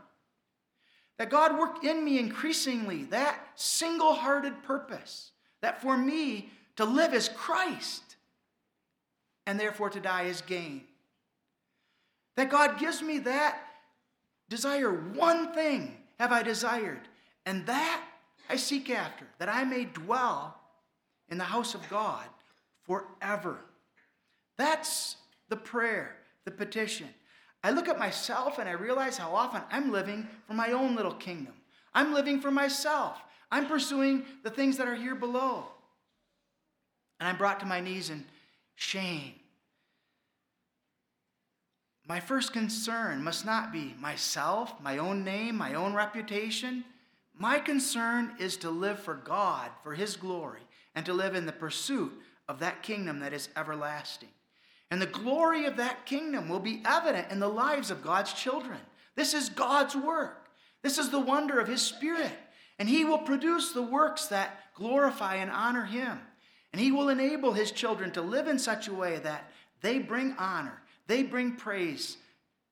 That 1.18 1.30
God 1.30 1.58
work 1.58 1.84
in 1.84 2.04
me 2.04 2.18
increasingly 2.18 3.04
that 3.04 3.38
single 3.54 4.14
hearted 4.14 4.62
purpose, 4.62 5.32
that 5.60 5.82
for 5.82 5.96
me 5.96 6.50
to 6.76 6.84
live 6.84 7.14
as 7.14 7.28
Christ 7.28 8.11
and 9.46 9.58
therefore 9.58 9.90
to 9.90 10.00
die 10.00 10.24
is 10.24 10.40
gain. 10.42 10.82
That 12.36 12.50
God 12.50 12.78
gives 12.78 13.02
me 13.02 13.18
that 13.20 13.58
desire. 14.48 14.92
One 14.92 15.52
thing 15.52 15.96
have 16.18 16.32
I 16.32 16.42
desired, 16.42 17.00
and 17.46 17.66
that 17.66 18.02
I 18.48 18.56
seek 18.56 18.90
after, 18.90 19.26
that 19.38 19.48
I 19.48 19.64
may 19.64 19.84
dwell 19.84 20.56
in 21.28 21.38
the 21.38 21.44
house 21.44 21.74
of 21.74 21.88
God 21.88 22.24
forever. 22.84 23.58
That's 24.56 25.16
the 25.48 25.56
prayer, 25.56 26.16
the 26.44 26.50
petition. 26.50 27.08
I 27.64 27.70
look 27.70 27.88
at 27.88 27.98
myself 27.98 28.58
and 28.58 28.68
I 28.68 28.72
realize 28.72 29.16
how 29.16 29.34
often 29.34 29.62
I'm 29.70 29.92
living 29.92 30.26
for 30.46 30.54
my 30.54 30.72
own 30.72 30.96
little 30.96 31.14
kingdom. 31.14 31.54
I'm 31.94 32.12
living 32.12 32.40
for 32.40 32.50
myself. 32.50 33.20
I'm 33.50 33.66
pursuing 33.66 34.24
the 34.42 34.50
things 34.50 34.76
that 34.78 34.88
are 34.88 34.94
here 34.94 35.14
below. 35.14 35.66
And 37.20 37.28
I'm 37.28 37.36
brought 37.36 37.60
to 37.60 37.66
my 37.66 37.80
knees 37.80 38.10
in 38.10 38.24
shame. 38.82 39.34
My 42.06 42.18
first 42.18 42.52
concern 42.52 43.22
must 43.22 43.46
not 43.46 43.72
be 43.72 43.94
myself, 44.00 44.74
my 44.82 44.98
own 44.98 45.24
name, 45.24 45.56
my 45.56 45.74
own 45.74 45.94
reputation. 45.94 46.84
My 47.38 47.60
concern 47.60 48.32
is 48.38 48.56
to 48.58 48.70
live 48.70 48.98
for 48.98 49.14
God, 49.14 49.70
for 49.82 49.94
His 49.94 50.16
glory, 50.16 50.62
and 50.94 51.06
to 51.06 51.14
live 51.14 51.34
in 51.34 51.46
the 51.46 51.52
pursuit 51.52 52.12
of 52.48 52.58
that 52.58 52.82
kingdom 52.82 53.20
that 53.20 53.32
is 53.32 53.48
everlasting. 53.56 54.28
And 54.90 55.00
the 55.00 55.06
glory 55.06 55.64
of 55.64 55.76
that 55.76 56.04
kingdom 56.04 56.48
will 56.48 56.60
be 56.60 56.82
evident 56.84 57.30
in 57.30 57.38
the 57.38 57.48
lives 57.48 57.90
of 57.90 58.02
God's 58.02 58.32
children. 58.32 58.80
This 59.14 59.32
is 59.32 59.48
God's 59.48 59.94
work. 59.94 60.48
This 60.82 60.98
is 60.98 61.10
the 61.10 61.20
wonder 61.20 61.60
of 61.60 61.68
His 61.68 61.80
Spirit. 61.80 62.32
And 62.78 62.88
He 62.88 63.04
will 63.04 63.18
produce 63.18 63.72
the 63.72 63.82
works 63.82 64.26
that 64.26 64.74
glorify 64.74 65.36
and 65.36 65.50
honor 65.50 65.84
Him. 65.84 66.18
And 66.72 66.80
He 66.80 66.92
will 66.92 67.08
enable 67.08 67.52
His 67.52 67.70
children 67.70 68.10
to 68.12 68.22
live 68.22 68.48
in 68.48 68.58
such 68.58 68.88
a 68.88 68.94
way 68.94 69.18
that 69.18 69.50
they 69.80 69.98
bring 69.98 70.34
honor, 70.38 70.82
they 71.06 71.22
bring 71.22 71.56
praise 71.56 72.16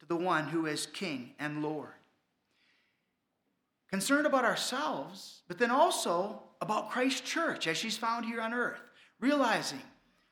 to 0.00 0.06
the 0.06 0.16
one 0.16 0.48
who 0.48 0.66
is 0.66 0.86
King 0.86 1.32
and 1.38 1.62
Lord 1.62 1.92
concerned 3.90 4.26
about 4.26 4.44
ourselves, 4.44 5.42
but 5.48 5.58
then 5.58 5.70
also 5.70 6.40
about 6.60 6.90
Christ's 6.90 7.22
church 7.22 7.66
as 7.66 7.76
she's 7.76 7.96
found 7.96 8.24
here 8.24 8.40
on 8.40 8.54
earth, 8.54 8.80
realizing 9.18 9.82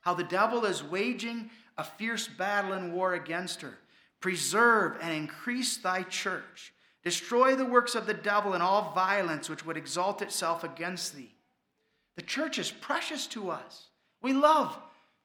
how 0.00 0.14
the 0.14 0.24
devil 0.24 0.64
is 0.64 0.82
waging 0.82 1.50
a 1.76 1.84
fierce 1.84 2.28
battle 2.28 2.72
and 2.72 2.92
war 2.92 3.14
against 3.14 3.60
her. 3.62 3.78
Preserve 4.20 4.96
and 5.00 5.12
increase 5.12 5.76
thy 5.76 6.02
church. 6.04 6.72
Destroy 7.04 7.54
the 7.54 7.64
works 7.64 7.94
of 7.94 8.06
the 8.06 8.14
devil 8.14 8.54
and 8.54 8.62
all 8.62 8.92
violence 8.94 9.48
which 9.48 9.64
would 9.64 9.76
exalt 9.76 10.22
itself 10.22 10.64
against 10.64 11.16
thee. 11.16 11.34
The 12.18 12.24
church 12.24 12.58
is 12.58 12.72
precious 12.72 13.28
to 13.28 13.48
us. 13.48 13.84
We 14.22 14.32
love 14.32 14.76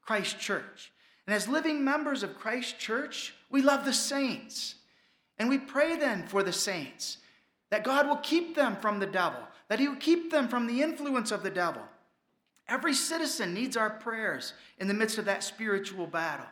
Christ's 0.03 0.35
church. 0.35 0.91
And 1.25 1.33
as 1.33 1.47
living 1.47 1.83
members 1.83 2.21
of 2.21 2.37
Christ's 2.37 2.73
church, 2.73 3.33
we 3.49 3.63
love 3.63 3.83
the 3.83 3.91
saints. 3.91 4.75
And 5.39 5.49
we 5.49 5.57
pray 5.57 5.95
then 5.95 6.27
for 6.27 6.43
the 6.43 6.53
saints 6.53 7.17
that 7.71 7.83
God 7.83 8.07
will 8.07 8.17
keep 8.17 8.53
them 8.53 8.77
from 8.79 8.99
the 8.99 9.07
devil, 9.07 9.39
that 9.69 9.79
He 9.79 9.87
will 9.87 9.95
keep 9.95 10.29
them 10.29 10.47
from 10.47 10.67
the 10.67 10.83
influence 10.83 11.31
of 11.31 11.41
the 11.41 11.49
devil. 11.49 11.81
Every 12.67 12.93
citizen 12.93 13.55
needs 13.55 13.75
our 13.75 13.89
prayers 13.89 14.53
in 14.77 14.87
the 14.87 14.93
midst 14.93 15.17
of 15.17 15.25
that 15.25 15.43
spiritual 15.43 16.05
battle. 16.05 16.45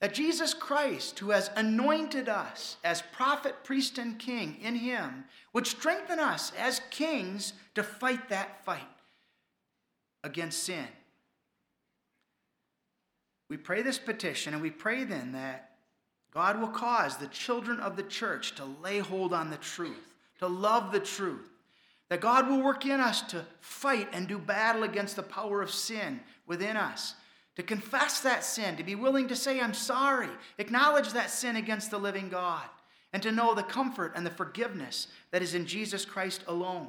That 0.00 0.14
Jesus 0.14 0.52
Christ, 0.52 1.20
who 1.20 1.30
has 1.30 1.48
anointed 1.54 2.28
us 2.28 2.76
as 2.82 3.04
prophet, 3.12 3.62
priest, 3.62 3.98
and 3.98 4.18
king 4.18 4.56
in 4.60 4.74
Him, 4.74 5.26
would 5.52 5.68
strengthen 5.68 6.18
us 6.18 6.50
as 6.58 6.80
kings 6.90 7.52
to 7.76 7.84
fight 7.84 8.30
that 8.30 8.64
fight 8.64 8.82
against 10.22 10.64
sin. 10.64 10.86
We 13.48 13.56
pray 13.56 13.82
this 13.82 13.98
petition, 13.98 14.54
and 14.54 14.62
we 14.62 14.70
pray 14.70 15.04
then 15.04 15.32
that 15.32 15.72
God 16.32 16.60
will 16.60 16.68
cause 16.68 17.16
the 17.16 17.26
children 17.26 17.80
of 17.80 17.96
the 17.96 18.04
church 18.04 18.54
to 18.56 18.64
lay 18.64 19.00
hold 19.00 19.32
on 19.32 19.50
the 19.50 19.56
truth 19.56 20.10
to 20.40 20.48
love 20.48 20.90
the 20.90 21.00
truth. 21.00 21.48
That 22.08 22.20
God 22.20 22.48
will 22.48 22.62
work 22.62 22.84
in 22.84 22.98
us 22.98 23.22
to 23.22 23.46
fight 23.60 24.08
and 24.12 24.26
do 24.26 24.38
battle 24.38 24.82
against 24.82 25.14
the 25.14 25.22
power 25.22 25.62
of 25.62 25.70
sin 25.70 26.20
within 26.46 26.76
us. 26.76 27.14
To 27.56 27.62
confess 27.62 28.20
that 28.20 28.42
sin, 28.42 28.76
to 28.76 28.82
be 28.82 28.94
willing 28.94 29.28
to 29.28 29.36
say, 29.36 29.60
I'm 29.60 29.74
sorry, 29.74 30.30
acknowledge 30.58 31.12
that 31.12 31.30
sin 31.30 31.56
against 31.56 31.90
the 31.90 31.98
living 31.98 32.28
God, 32.28 32.64
and 33.12 33.22
to 33.22 33.30
know 33.30 33.54
the 33.54 33.62
comfort 33.62 34.12
and 34.16 34.24
the 34.24 34.30
forgiveness 34.30 35.08
that 35.30 35.42
is 35.42 35.54
in 35.54 35.66
Jesus 35.66 36.04
Christ 36.04 36.42
alone. 36.48 36.88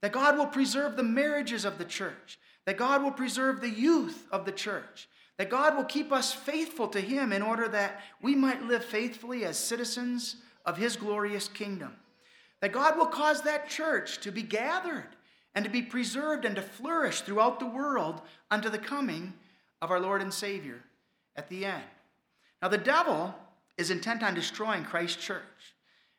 That 0.00 0.12
God 0.12 0.38
will 0.38 0.46
preserve 0.46 0.96
the 0.96 1.02
marriages 1.02 1.64
of 1.64 1.76
the 1.76 1.84
church, 1.84 2.38
that 2.66 2.76
God 2.76 3.02
will 3.02 3.12
preserve 3.12 3.60
the 3.60 3.70
youth 3.70 4.26
of 4.30 4.44
the 4.44 4.52
church, 4.52 5.08
that 5.38 5.50
God 5.50 5.76
will 5.76 5.84
keep 5.84 6.12
us 6.12 6.32
faithful 6.32 6.88
to 6.88 7.00
Him 7.00 7.32
in 7.32 7.42
order 7.42 7.68
that 7.68 8.00
we 8.20 8.34
might 8.34 8.62
live 8.62 8.84
faithfully 8.84 9.44
as 9.44 9.58
citizens 9.58 10.36
of 10.64 10.76
His 10.76 10.96
glorious 10.96 11.48
kingdom 11.48 11.96
that 12.60 12.72
God 12.72 12.96
will 12.96 13.06
cause 13.06 13.42
that 13.42 13.68
church 13.68 14.18
to 14.18 14.32
be 14.32 14.42
gathered 14.42 15.06
and 15.54 15.64
to 15.64 15.70
be 15.70 15.82
preserved 15.82 16.44
and 16.44 16.56
to 16.56 16.62
flourish 16.62 17.20
throughout 17.20 17.60
the 17.60 17.66
world 17.66 18.20
unto 18.50 18.68
the 18.68 18.78
coming 18.78 19.34
of 19.82 19.90
our 19.90 20.00
Lord 20.00 20.22
and 20.22 20.32
Savior 20.32 20.82
at 21.36 21.48
the 21.48 21.64
end. 21.64 21.84
Now, 22.62 22.68
the 22.68 22.78
devil 22.78 23.34
is 23.76 23.90
intent 23.90 24.22
on 24.22 24.34
destroying 24.34 24.84
Christ's 24.84 25.22
church. 25.22 25.42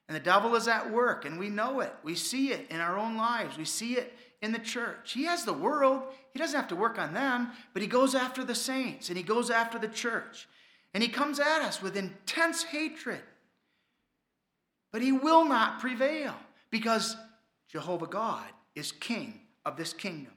And 0.07 0.15
the 0.15 0.21
devil 0.21 0.55
is 0.55 0.69
at 0.69 0.89
work, 0.89 1.25
and 1.25 1.37
we 1.37 1.49
know 1.49 1.81
it. 1.81 1.93
We 2.01 2.15
see 2.15 2.53
it 2.53 2.67
in 2.69 2.79
our 2.79 2.97
own 2.97 3.17
lives. 3.17 3.57
We 3.57 3.65
see 3.65 3.95
it 3.95 4.13
in 4.41 4.53
the 4.53 4.59
church. 4.59 5.11
He 5.11 5.25
has 5.25 5.43
the 5.43 5.51
world. 5.51 6.03
He 6.37 6.43
doesn't 6.43 6.59
have 6.59 6.69
to 6.69 6.75
work 6.75 6.99
on 6.99 7.13
them, 7.13 7.49
but 7.73 7.81
he 7.81 7.87
goes 7.87 8.13
after 8.13 8.43
the 8.43 8.53
saints 8.55 9.09
and 9.09 9.17
he 9.17 9.23
goes 9.23 9.49
after 9.49 9.79
the 9.79 9.87
church. 9.87 10.47
And 10.93 11.01
he 11.01 11.09
comes 11.09 11.39
at 11.39 11.61
us 11.61 11.81
with 11.81 11.97
intense 11.97 12.63
hatred 12.63 13.21
but 14.91 15.01
he 15.01 15.11
will 15.11 15.45
not 15.45 15.79
prevail 15.79 16.35
because 16.69 17.15
Jehovah 17.67 18.07
God 18.07 18.45
is 18.75 18.91
king 18.91 19.39
of 19.65 19.77
this 19.77 19.93
kingdom. 19.93 20.33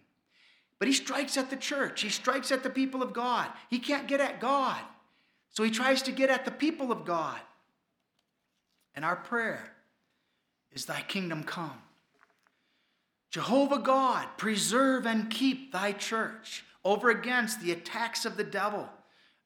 But 0.79 0.89
he 0.89 0.95
strikes 0.95 1.37
at 1.37 1.51
the 1.51 1.57
church, 1.57 2.01
he 2.03 2.09
strikes 2.09 2.51
at 2.53 2.63
the 2.63 2.71
people 2.71 3.03
of 3.03 3.13
God. 3.13 3.49
He 3.69 3.79
can't 3.79 4.09
get 4.09 4.21
at 4.21 4.41
God. 4.41 4.81
So 5.51 5.63
he 5.63 5.71
tries 5.71 6.03
to 6.03 6.13
get 6.13 6.31
at 6.31 6.45
the 6.45 6.51
people 6.51 6.93
of 6.93 7.05
God. 7.05 7.39
And 8.95 9.05
our 9.05 9.17
prayer 9.17 9.73
is 10.73 10.87
Thy 10.87 11.03
kingdom 11.03 11.43
come. 11.43 11.81
Jehovah 13.31 13.79
God, 13.79 14.27
preserve 14.37 15.07
and 15.07 15.31
keep 15.31 15.73
Thy 15.73 15.93
church 15.93 16.65
over 16.85 17.11
against 17.11 17.61
the 17.61 17.73
attacks 17.73 18.25
of 18.25 18.37
the 18.37 18.45
devil, 18.45 18.89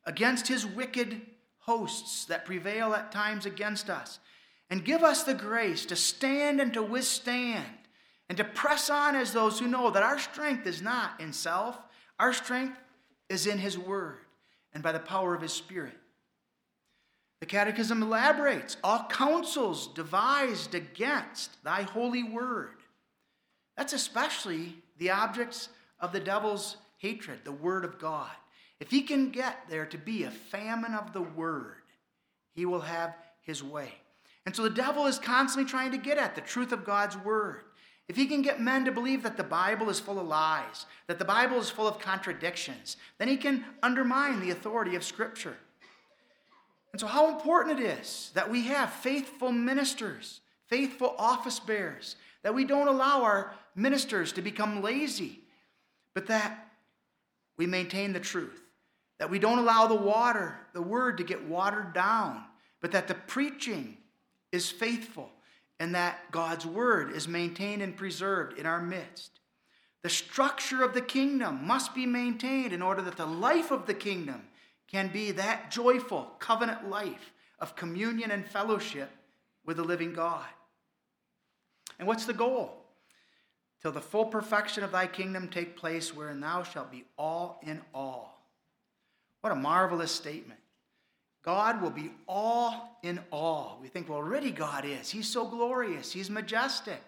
against 0.07 0.49
his 0.49 0.65
wicked 0.65 1.21
hosts 1.59 2.25
that 2.27 2.45
prevail 2.45 2.95
at 2.95 3.13
times 3.13 3.47
against 3.47 3.91
us. 3.91 4.19
And 4.71 4.85
give 4.85 5.03
us 5.03 5.25
the 5.25 5.35
grace 5.35 5.85
to 5.87 5.97
stand 5.97 6.61
and 6.61 6.73
to 6.73 6.83
withstand 6.83 7.67
and 8.29 8.39
to 8.39 8.45
press 8.45 8.89
on 8.89 9.15
as 9.15 9.33
those 9.33 9.59
who 9.59 9.69
know 9.69 9.91
that 9.91 10.03
our 10.03 10.19
strength 10.19 10.67
is 10.67 10.81
not 10.81 11.21
in 11.21 11.33
self, 11.33 11.79
our 12.19 12.33
strength 12.33 12.79
is 13.29 13.47
in 13.47 13.59
His 13.59 13.79
Word 13.79 14.19
and 14.73 14.83
by 14.83 14.93
the 14.93 14.99
power 14.99 15.35
of 15.35 15.43
His 15.43 15.53
Spirit. 15.53 15.95
The 17.41 17.47
Catechism 17.47 18.03
elaborates 18.03 18.79
all 18.83 19.07
counsels 19.11 19.89
devised 19.89 20.75
against 20.75 21.63
Thy 21.63 21.83
holy 21.83 22.23
Word. 22.23 22.77
That's 23.77 23.93
especially 23.93 24.77
the 24.99 25.11
objects 25.11 25.69
of 26.01 26.13
the 26.13 26.21
devil's 26.21 26.77
hatred, 26.99 27.41
the 27.45 27.53
Word 27.53 27.85
of 27.85 27.99
God. 27.99 28.31
If 28.81 28.91
he 28.91 29.03
can 29.03 29.31
get 29.31 29.69
there 29.69 29.87
to 29.87 29.99
be 29.99 30.25
a 30.25 30.31
famine 30.31 30.95
of 30.95 31.13
the 31.13 31.23
Word, 31.23 31.83
he 32.55 32.67
will 32.67 32.81
have 32.81 33.15
his 33.43 33.63
way. 33.63 33.93
And 34.47 34.55
so 34.55 34.63
the 34.63 34.71
devil 34.71 35.07
is 35.07 35.19
constantly 35.19 35.69
trying 35.69 35.93
to 35.93 35.99
get 35.99 36.19
at 36.19 36.35
the 36.35 36.41
truth 36.41 36.73
of 36.73 36.85
God's 36.85 37.17
Word. 37.17 37.63
If 38.09 38.17
he 38.17 38.27
can 38.27 38.43
get 38.43 38.61
men 38.61 38.85
to 38.85 38.93
believe 38.93 39.23
that 39.23 39.39
the 39.39 39.45
Bible 39.45 39.89
is 39.89 39.99
full 39.99 40.21
of 40.21 40.27
lies, 40.27 40.85
that 41.07 41.19
the 41.19 41.25
Bible 41.25 41.59
is 41.59 41.71
full 41.71 41.89
of 41.89 41.99
contradictions, 41.99 42.99
then 43.19 43.29
he 43.29 43.37
can 43.37 43.65
undermine 43.83 44.41
the 44.41 44.51
authority 44.51 44.95
of 44.95 45.05
Scripture. 45.05 45.57
And 46.93 47.01
so, 47.01 47.07
how 47.07 47.35
important 47.35 47.81
it 47.81 47.99
is 47.99 48.31
that 48.35 48.51
we 48.51 48.67
have 48.67 48.93
faithful 48.93 49.51
ministers, 49.51 50.41
faithful 50.69 51.15
office 51.19 51.59
bearers, 51.59 52.17
that 52.43 52.55
we 52.55 52.65
don't 52.65 52.89
allow 52.89 53.23
our 53.23 53.55
ministers 53.75 54.33
to 54.33 54.43
become 54.43 54.83
lazy, 54.83 55.41
but 56.15 56.27
that 56.29 56.69
we 57.57 57.67
maintain 57.67 58.13
the 58.13 58.21
truth, 58.21 58.63
that 59.19 59.31
we 59.31 59.39
don't 59.39 59.59
allow 59.59 59.87
the 59.87 59.95
water, 59.95 60.57
the 60.73 60.83
word, 60.83 61.19
to 61.19 61.25
get 61.25 61.49
watered 61.49 61.93
down, 61.93 62.45
but 62.81 62.93
that 62.93 63.09
the 63.09 63.15
preaching 63.15 63.97
is 64.53 64.71
faithful 64.71 65.31
and 65.81 65.95
that 65.95 66.31
God's 66.31 66.67
word 66.67 67.13
is 67.13 67.27
maintained 67.27 67.83
and 67.83 67.97
preserved 67.97 68.59
in 68.59 68.67
our 68.67 68.81
midst. 68.81 69.41
The 70.03 70.11
structure 70.11 70.83
of 70.85 70.95
the 70.95 71.01
kingdom 71.01 71.67
must 71.67 71.95
be 71.95 72.07
maintained 72.07 72.73
in 72.73 72.83
order 72.83 73.03
that 73.03 73.17
the 73.17 73.27
life 73.27 73.71
of 73.71 73.87
the 73.87 73.95
kingdom 73.95 74.43
can 74.87 75.09
be 75.09 75.33
that 75.33 75.71
joyful 75.71 76.31
covenant 76.39 76.89
life 76.89 77.33
of 77.59 77.75
communion 77.75 78.31
and 78.31 78.47
fellowship 78.47 79.11
with 79.65 79.79
the 79.79 79.83
living 79.83 80.13
God. 80.13 80.45
And 81.99 82.07
what's 82.07 82.27
the 82.27 82.35
goal? 82.35 82.84
Till 83.85 83.93
the 83.93 84.01
full 84.01 84.25
perfection 84.25 84.83
of 84.83 84.93
thy 84.93 85.07
kingdom 85.07 85.47
take 85.47 85.77
place, 85.77 86.17
wherein 86.17 86.41
thou 86.41 86.63
shalt 86.63 86.91
be 86.91 87.05
all 87.19 87.61
in 87.63 87.83
all. 87.93 88.49
What 89.43 89.53
a 89.53 89.57
marvelous 89.57 90.11
statement. 90.11 90.59
God 91.45 91.83
will 91.83 91.91
be 91.91 92.11
all 92.27 92.99
in 93.03 93.21
all. 93.31 93.79
We 93.83 93.89
think, 93.89 94.09
well, 94.09 94.17
already 94.17 94.53
God 94.53 94.87
is. 94.87 95.11
He's 95.11 95.29
so 95.29 95.47
glorious, 95.47 96.11
He's 96.11 96.31
majestic. 96.31 97.03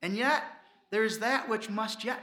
And 0.00 0.16
yet, 0.16 0.44
there's 0.90 1.18
that 1.18 1.46
which 1.46 1.68
must 1.68 2.04
yet 2.04 2.22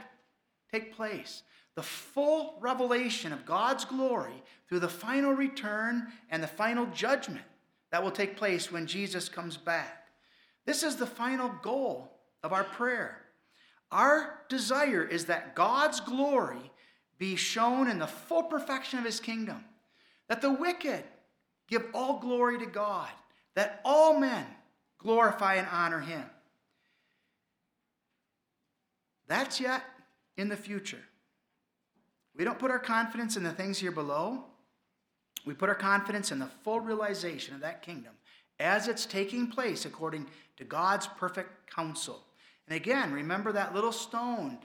take 0.72 0.96
place 0.96 1.44
the 1.76 1.82
full 1.84 2.56
revelation 2.60 3.32
of 3.32 3.46
God's 3.46 3.84
glory 3.84 4.42
through 4.68 4.80
the 4.80 4.88
final 4.88 5.32
return 5.32 6.08
and 6.28 6.42
the 6.42 6.48
final 6.48 6.86
judgment 6.86 7.44
that 7.92 8.02
will 8.02 8.10
take 8.10 8.36
place 8.36 8.72
when 8.72 8.88
Jesus 8.88 9.28
comes 9.28 9.56
back. 9.56 10.08
This 10.66 10.82
is 10.82 10.96
the 10.96 11.06
final 11.06 11.52
goal 11.62 12.10
of 12.42 12.52
our 12.52 12.64
prayer. 12.64 13.21
Our 13.92 14.40
desire 14.48 15.04
is 15.04 15.26
that 15.26 15.54
God's 15.54 16.00
glory 16.00 16.72
be 17.18 17.36
shown 17.36 17.88
in 17.88 18.00
the 18.00 18.06
full 18.08 18.42
perfection 18.42 18.98
of 18.98 19.04
his 19.04 19.20
kingdom, 19.20 19.62
that 20.28 20.42
the 20.42 20.52
wicked 20.52 21.04
Give 21.72 21.86
all 21.94 22.18
glory 22.18 22.58
to 22.58 22.66
God, 22.66 23.08
that 23.54 23.80
all 23.82 24.20
men 24.20 24.44
glorify 24.98 25.54
and 25.54 25.66
honor 25.72 26.00
him. 26.00 26.24
That's 29.26 29.58
yet 29.58 29.82
in 30.36 30.50
the 30.50 30.56
future. 30.56 31.00
We 32.36 32.44
don't 32.44 32.58
put 32.58 32.70
our 32.70 32.78
confidence 32.78 33.38
in 33.38 33.42
the 33.42 33.52
things 33.52 33.78
here 33.78 33.90
below. 33.90 34.44
We 35.46 35.54
put 35.54 35.70
our 35.70 35.74
confidence 35.74 36.30
in 36.30 36.38
the 36.38 36.50
full 36.62 36.80
realization 36.80 37.54
of 37.54 37.62
that 37.62 37.80
kingdom 37.80 38.12
as 38.60 38.86
it's 38.86 39.06
taking 39.06 39.46
place 39.46 39.86
according 39.86 40.26
to 40.58 40.64
God's 40.64 41.06
perfect 41.06 41.74
counsel. 41.74 42.22
And 42.68 42.76
again, 42.76 43.12
remember 43.12 43.52
that 43.52 43.74
little 43.74 43.92
stone 43.92 44.58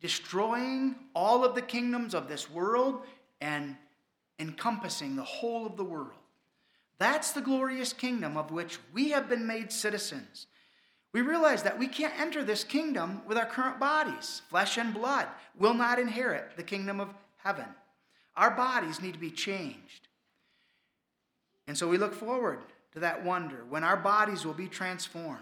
destroying 0.00 0.96
all 1.14 1.44
of 1.44 1.54
the 1.54 1.62
kingdoms 1.62 2.14
of 2.14 2.28
this 2.28 2.50
world 2.50 3.02
and 3.40 3.76
encompassing 4.38 5.16
the 5.16 5.22
whole 5.22 5.66
of 5.66 5.76
the 5.76 5.84
world. 5.84 6.10
That's 6.98 7.32
the 7.32 7.40
glorious 7.40 7.92
kingdom 7.92 8.36
of 8.36 8.50
which 8.50 8.78
we 8.92 9.10
have 9.10 9.28
been 9.28 9.46
made 9.46 9.72
citizens. 9.72 10.46
We 11.12 11.22
realize 11.22 11.62
that 11.62 11.78
we 11.78 11.86
can't 11.86 12.18
enter 12.18 12.42
this 12.42 12.64
kingdom 12.64 13.22
with 13.26 13.38
our 13.38 13.46
current 13.46 13.78
bodies. 13.78 14.42
Flesh 14.50 14.78
and 14.78 14.92
blood 14.92 15.28
will 15.56 15.74
not 15.74 15.98
inherit 15.98 16.56
the 16.56 16.62
kingdom 16.62 17.00
of 17.00 17.14
heaven. 17.36 17.66
Our 18.36 18.50
bodies 18.50 19.00
need 19.00 19.14
to 19.14 19.20
be 19.20 19.30
changed. 19.30 20.08
And 21.66 21.78
so 21.78 21.88
we 21.88 21.98
look 21.98 22.14
forward 22.14 22.58
to 22.92 23.00
that 23.00 23.24
wonder 23.24 23.64
when 23.68 23.84
our 23.84 23.96
bodies 23.96 24.44
will 24.44 24.54
be 24.54 24.68
transformed, 24.68 25.40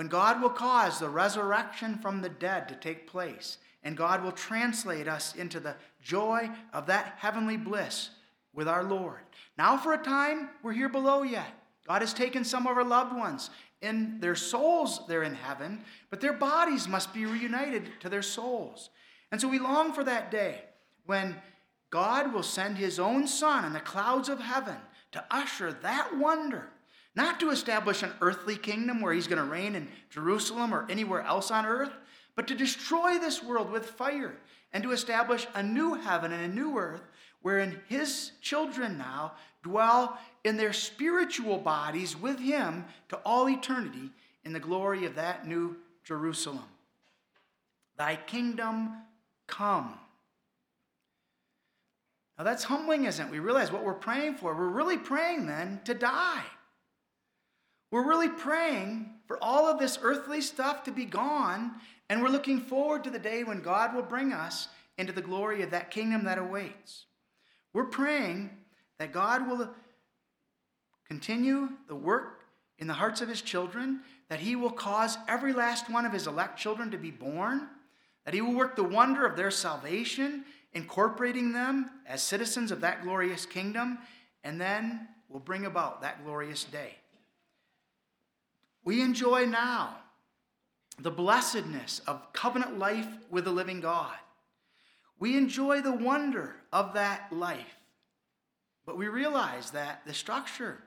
when 0.00 0.08
God 0.08 0.40
will 0.40 0.48
cause 0.48 0.98
the 0.98 1.10
resurrection 1.10 1.98
from 1.98 2.22
the 2.22 2.30
dead 2.30 2.70
to 2.70 2.74
take 2.74 3.06
place, 3.06 3.58
and 3.82 3.94
God 3.94 4.24
will 4.24 4.32
translate 4.32 5.06
us 5.06 5.34
into 5.34 5.60
the 5.60 5.76
joy 6.00 6.48
of 6.72 6.86
that 6.86 7.16
heavenly 7.18 7.58
bliss 7.58 8.08
with 8.54 8.66
our 8.66 8.82
Lord. 8.82 9.20
Now, 9.58 9.76
for 9.76 9.92
a 9.92 10.02
time, 10.02 10.48
we're 10.62 10.72
here 10.72 10.88
below 10.88 11.22
yet. 11.22 11.52
God 11.86 12.00
has 12.00 12.14
taken 12.14 12.44
some 12.44 12.66
of 12.66 12.78
our 12.78 12.82
loved 12.82 13.14
ones. 13.14 13.50
and 13.82 14.20
their 14.22 14.34
souls, 14.34 15.02
they're 15.06 15.22
in 15.22 15.34
heaven, 15.34 15.84
but 16.08 16.22
their 16.22 16.32
bodies 16.32 16.88
must 16.88 17.12
be 17.12 17.26
reunited 17.26 17.90
to 18.00 18.08
their 18.08 18.22
souls. 18.22 18.88
And 19.30 19.38
so 19.38 19.48
we 19.48 19.58
long 19.58 19.92
for 19.92 20.04
that 20.04 20.30
day 20.30 20.62
when 21.04 21.36
God 21.90 22.32
will 22.32 22.42
send 22.42 22.78
his 22.78 22.98
own 22.98 23.26
Son 23.26 23.66
in 23.66 23.74
the 23.74 23.80
clouds 23.80 24.30
of 24.30 24.40
heaven 24.40 24.76
to 25.12 25.24
usher 25.30 25.72
that 25.82 26.16
wonder, 26.16 26.70
not 27.14 27.40
to 27.40 27.50
establish 27.50 28.02
an 28.02 28.12
earthly 28.20 28.56
kingdom 28.56 29.00
where 29.00 29.12
he's 29.12 29.26
going 29.26 29.42
to 29.42 29.50
reign 29.50 29.74
in 29.74 29.88
Jerusalem 30.10 30.72
or 30.72 30.86
anywhere 30.88 31.22
else 31.22 31.50
on 31.50 31.66
earth, 31.66 31.92
but 32.36 32.46
to 32.48 32.54
destroy 32.54 33.18
this 33.18 33.42
world 33.42 33.70
with 33.70 33.84
fire 33.86 34.36
and 34.72 34.82
to 34.82 34.92
establish 34.92 35.46
a 35.54 35.62
new 35.62 35.94
heaven 35.94 36.32
and 36.32 36.52
a 36.52 36.54
new 36.54 36.78
earth 36.78 37.02
wherein 37.42 37.80
his 37.88 38.32
children 38.40 38.98
now 38.98 39.32
dwell 39.62 40.18
in 40.44 40.56
their 40.56 40.72
spiritual 40.72 41.58
bodies 41.58 42.16
with 42.16 42.38
him 42.38 42.84
to 43.08 43.16
all 43.24 43.48
eternity 43.48 44.10
in 44.44 44.52
the 44.52 44.60
glory 44.60 45.04
of 45.04 45.16
that 45.16 45.46
new 45.46 45.76
Jerusalem. 46.04 46.64
Thy 47.96 48.16
kingdom 48.16 48.92
come. 49.46 49.94
Now 52.38 52.44
that's 52.44 52.64
humbling, 52.64 53.04
isn't 53.04 53.26
it? 53.26 53.30
We 53.30 53.38
realize 53.38 53.70
what 53.70 53.84
we're 53.84 53.92
praying 53.92 54.36
for. 54.36 54.54
We're 54.54 54.68
really 54.68 54.96
praying 54.96 55.46
then 55.46 55.80
to 55.84 55.92
die. 55.92 56.44
We're 57.90 58.06
really 58.06 58.28
praying 58.28 59.10
for 59.26 59.42
all 59.42 59.66
of 59.66 59.78
this 59.78 59.98
earthly 60.02 60.40
stuff 60.40 60.84
to 60.84 60.92
be 60.92 61.04
gone, 61.04 61.72
and 62.08 62.22
we're 62.22 62.28
looking 62.28 62.60
forward 62.60 63.04
to 63.04 63.10
the 63.10 63.18
day 63.18 63.44
when 63.44 63.62
God 63.62 63.94
will 63.94 64.02
bring 64.02 64.32
us 64.32 64.68
into 64.96 65.12
the 65.12 65.22
glory 65.22 65.62
of 65.62 65.70
that 65.70 65.90
kingdom 65.90 66.24
that 66.24 66.38
awaits. 66.38 67.06
We're 67.72 67.84
praying 67.84 68.50
that 68.98 69.12
God 69.12 69.48
will 69.48 69.70
continue 71.06 71.70
the 71.88 71.94
work 71.94 72.44
in 72.78 72.86
the 72.86 72.94
hearts 72.94 73.20
of 73.20 73.28
his 73.28 73.42
children, 73.42 74.00
that 74.28 74.40
he 74.40 74.56
will 74.56 74.70
cause 74.70 75.18
every 75.28 75.52
last 75.52 75.90
one 75.90 76.06
of 76.06 76.12
his 76.12 76.26
elect 76.26 76.58
children 76.58 76.90
to 76.90 76.98
be 76.98 77.10
born, 77.10 77.68
that 78.24 78.34
he 78.34 78.40
will 78.40 78.54
work 78.54 78.76
the 78.76 78.84
wonder 78.84 79.26
of 79.26 79.36
their 79.36 79.50
salvation, 79.50 80.44
incorporating 80.72 81.52
them 81.52 81.90
as 82.06 82.22
citizens 82.22 82.70
of 82.70 82.80
that 82.80 83.02
glorious 83.02 83.44
kingdom, 83.44 83.98
and 84.44 84.60
then 84.60 85.08
will 85.28 85.40
bring 85.40 85.66
about 85.66 86.02
that 86.02 86.24
glorious 86.24 86.64
day. 86.64 86.94
We 88.84 89.02
enjoy 89.02 89.46
now 89.46 89.96
the 90.98 91.10
blessedness 91.10 92.00
of 92.06 92.32
covenant 92.32 92.78
life 92.78 93.06
with 93.30 93.44
the 93.44 93.50
living 93.50 93.80
God. 93.80 94.14
We 95.18 95.36
enjoy 95.36 95.80
the 95.82 95.92
wonder 95.92 96.56
of 96.72 96.94
that 96.94 97.32
life. 97.32 97.76
But 98.86 98.96
we 98.96 99.08
realize 99.08 99.70
that 99.72 100.02
the 100.06 100.14
structure, 100.14 100.78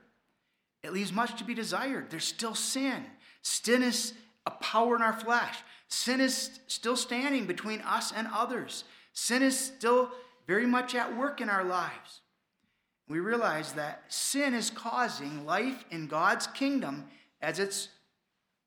it 0.82 0.92
leaves 0.92 1.12
much 1.12 1.38
to 1.38 1.44
be 1.44 1.54
desired. 1.54 2.10
There's 2.10 2.24
still 2.24 2.54
sin. 2.54 3.04
Sin 3.42 3.82
is 3.82 4.14
a 4.46 4.50
power 4.50 4.96
in 4.96 5.02
our 5.02 5.12
flesh. 5.12 5.56
Sin 5.88 6.20
is 6.20 6.58
still 6.66 6.96
standing 6.96 7.46
between 7.46 7.80
us 7.82 8.12
and 8.14 8.28
others. 8.32 8.84
Sin 9.12 9.42
is 9.42 9.58
still 9.58 10.10
very 10.46 10.66
much 10.66 10.94
at 10.94 11.16
work 11.16 11.40
in 11.40 11.48
our 11.48 11.64
lives. 11.64 12.20
We 13.08 13.20
realize 13.20 13.72
that 13.72 14.02
sin 14.08 14.54
is 14.54 14.70
causing 14.70 15.46
life 15.46 15.84
in 15.90 16.06
God's 16.06 16.46
kingdom 16.48 17.04
as 17.44 17.58
it's 17.58 17.88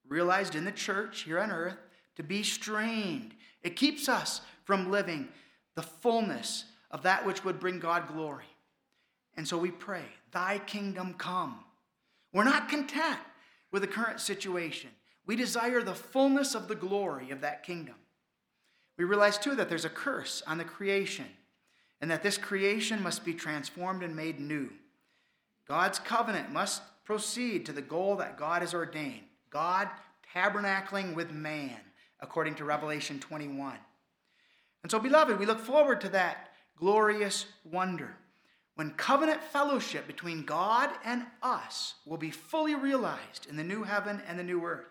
realized 0.07 0.55
in 0.55 0.63
the 0.63 0.71
church 0.71 1.23
here 1.23 1.39
on 1.39 1.51
earth 1.51 1.78
to 2.15 2.23
be 2.23 2.43
strained. 2.43 3.34
It 3.63 3.75
keeps 3.75 4.07
us 4.07 4.41
from 4.63 4.91
living 4.91 5.28
the 5.75 5.82
fullness 5.82 6.65
of 6.91 7.03
that 7.03 7.25
which 7.25 7.43
would 7.43 7.59
bring 7.59 7.80
God 7.80 8.07
glory. 8.07 8.45
And 9.36 9.47
so 9.47 9.57
we 9.57 9.71
pray, 9.71 10.05
Thy 10.32 10.59
kingdom 10.59 11.15
come. 11.15 11.59
We're 12.34 12.43
not 12.43 12.69
content 12.69 13.19
with 13.71 13.82
the 13.82 13.88
current 13.88 14.19
situation. 14.19 14.91
We 15.25 15.36
desire 15.36 15.82
the 15.82 15.93
fullness 15.93 16.55
of 16.55 16.67
the 16.67 16.75
glory 16.75 17.32
of 17.32 17.41
that 17.41 17.63
kingdom. 17.63 17.95
We 18.97 19.05
realize 19.05 19.38
too 19.38 19.55
that 19.55 19.69
there's 19.69 19.86
a 19.86 19.89
curse 19.89 20.41
on 20.47 20.57
the 20.57 20.63
creation 20.63 21.25
and 21.99 22.09
that 22.11 22.23
this 22.23 22.38
creation 22.38 23.01
must 23.01 23.25
be 23.25 23.34
transformed 23.34 24.03
and 24.03 24.15
made 24.15 24.39
new. 24.39 24.69
God's 25.67 25.99
covenant 25.99 26.51
must 26.51 26.82
proceed 27.08 27.66
to 27.66 27.72
the 27.72 27.82
goal 27.82 28.18
that 28.18 28.38
God 28.38 28.62
has 28.62 28.74
ordained 28.74 29.24
God 29.49 29.88
tabernacling 30.36 31.16
with 31.16 31.32
man, 31.32 31.80
according 32.20 32.55
to 32.55 32.66
Revelation 32.66 33.18
21. 33.18 33.78
And 34.84 34.91
so, 34.91 34.99
beloved, 34.99 35.39
we 35.39 35.45
look 35.45 35.60
forward 35.60 36.01
to 36.01 36.10
that 36.10 36.49
glorious 36.76 37.45
wonder 37.64 38.18
when 38.76 38.91
covenant 38.91 39.41
fellowship 39.41 40.05
between 40.05 40.43
God 40.43 40.89
and 41.05 41.26
us 41.41 41.93
will 42.05 42.18
be 42.18 42.30
fully 42.30 42.76
realized 42.76 43.47
in 43.49 43.55
the 43.55 43.64
new 43.64 43.84
heaven 43.84 44.22
and 44.28 44.38
the 44.38 44.43
new 44.43 44.62
earth, 44.66 44.89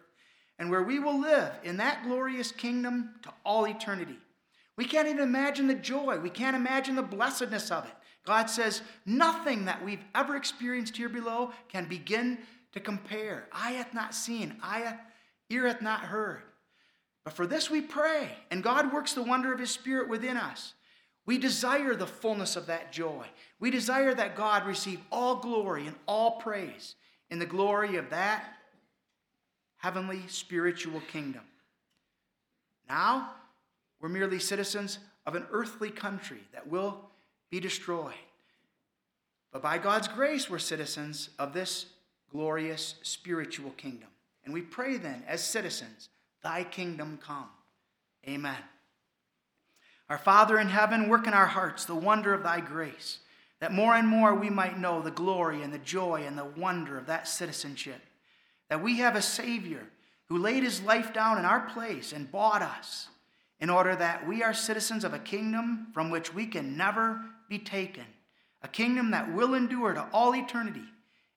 and 0.59 0.71
where 0.71 0.83
we 0.83 0.99
will 0.99 1.21
live 1.21 1.53
in 1.65 1.77
that 1.77 2.03
glorious 2.03 2.51
kingdom 2.51 3.11
to 3.25 3.31
all 3.45 3.67
eternity. 3.67 4.17
We 4.77 4.85
can't 4.85 5.09
even 5.09 5.23
imagine 5.23 5.67
the 5.67 5.75
joy, 5.75 6.19
we 6.19 6.31
can't 6.31 6.57
imagine 6.57 6.97
the 6.97 7.03
blessedness 7.03 7.71
of 7.71 7.85
it. 7.85 7.95
God 8.27 8.51
says, 8.51 8.83
nothing 9.07 9.67
that 9.67 9.85
we've 9.85 10.05
ever 10.15 10.37
experienced 10.37 10.97
here 10.97 11.09
below 11.09 11.53
can 11.69 11.87
begin 11.89 12.39
to 12.73 12.81
compare. 12.81 13.47
Eye 13.53 13.73
hath 13.73 13.95
not 13.95 14.15
seen, 14.15 14.57
eye 14.63 14.97
ear 15.49 15.67
hath 15.67 15.81
not 15.81 16.01
heard. 16.01 16.43
But 17.25 17.35
for 17.35 17.47
this 17.47 17.71
we 17.71 17.81
pray, 17.81 18.31
and 18.51 18.63
God 18.63 18.93
works 18.93 19.15
the 19.15 19.23
wonder 19.23 19.53
of 19.53 19.61
His 19.61 19.71
Spirit 19.71 20.09
within 20.09 20.37
us. 20.37 20.75
We 21.25 21.39
desire 21.39 21.95
the 21.95 22.07
fullness 22.07 22.55
of 22.55 22.67
that 22.67 22.93
joy. 22.93 23.27
We 23.59 23.71
desire 23.71 24.15
that 24.15 24.37
God 24.37 24.67
receive 24.67 25.01
all 25.11 25.37
glory 25.37 25.87
and 25.87 25.97
all 26.07 26.33
praise 26.33 26.95
in 27.31 27.39
the 27.39 27.47
glory 27.47 27.97
of 27.97 28.11
that 28.11 28.45
heavenly 29.79 30.23
spiritual 30.29 31.01
kingdom. 31.13 31.43
Now, 32.89 33.33
we're 34.07 34.13
merely 34.13 34.39
citizens 34.39 35.01
of 35.27 35.35
an 35.35 35.45
earthly 35.51 35.91
country 35.91 36.39
that 36.53 36.69
will 36.69 37.01
be 37.51 37.59
destroyed. 37.59 38.15
But 39.53 39.63
by 39.63 39.79
God's 39.79 40.07
grace, 40.07 40.49
we're 40.49 40.61
citizens 40.61 41.31
of 41.41 41.53
this 41.53 41.87
glorious 42.31 42.95
spiritual 43.03 43.73
kingdom. 43.73 44.07
And 44.45 44.55
we 44.55 44.63
pray 44.63 44.97
then, 44.97 45.25
as 45.27 45.43
citizens, 45.43 46.09
Thy 46.45 46.63
kingdom 46.63 47.19
come. 47.21 47.49
Amen. 48.29 48.55
Our 50.09 50.19
Father 50.19 50.61
in 50.61 50.69
heaven, 50.69 51.09
work 51.09 51.27
in 51.27 51.35
our 51.35 51.47
hearts 51.47 51.85
the 51.85 51.97
wonder 51.97 52.33
of 52.33 52.45
Thy 52.45 52.61
grace, 52.61 53.19
that 53.59 53.73
more 53.73 53.97
and 53.97 54.07
more 54.07 54.37
we 54.37 54.51
might 54.51 54.79
know 54.79 55.03
the 55.03 55.11
glory 55.11 55.63
and 55.63 55.73
the 55.73 55.79
joy 55.79 56.23
and 56.25 56.39
the 56.39 56.45
wonder 56.45 56.97
of 56.97 57.07
that 57.07 57.27
citizenship. 57.27 58.03
That 58.71 58.85
we 58.85 58.99
have 58.99 59.17
a 59.17 59.23
Savior 59.23 59.83
who 60.27 60.39
laid 60.39 60.63
His 60.63 60.81
life 60.81 61.13
down 61.13 61.39
in 61.39 61.45
our 61.45 61.69
place 61.71 62.13
and 62.13 62.31
bought 62.31 62.63
us 62.63 63.09
in 63.61 63.71
order 63.71 63.97
that 63.97 64.27
we 64.27 64.43
are 64.43 64.53
citizens 64.53 65.05
of 65.05 65.15
a 65.15 65.19
kingdom 65.19 65.89
from 65.95 66.11
which 66.11 66.35
we 66.35 66.47
can 66.47 66.77
never 66.77 67.21
be 67.49 67.59
taken, 67.59 68.05
a 68.63 68.69
kingdom 68.69 69.11
that 69.13 69.33
will 69.33 69.55
endure 69.55 69.95
to 69.95 70.07
all 70.13 70.35
eternity, 70.35 70.85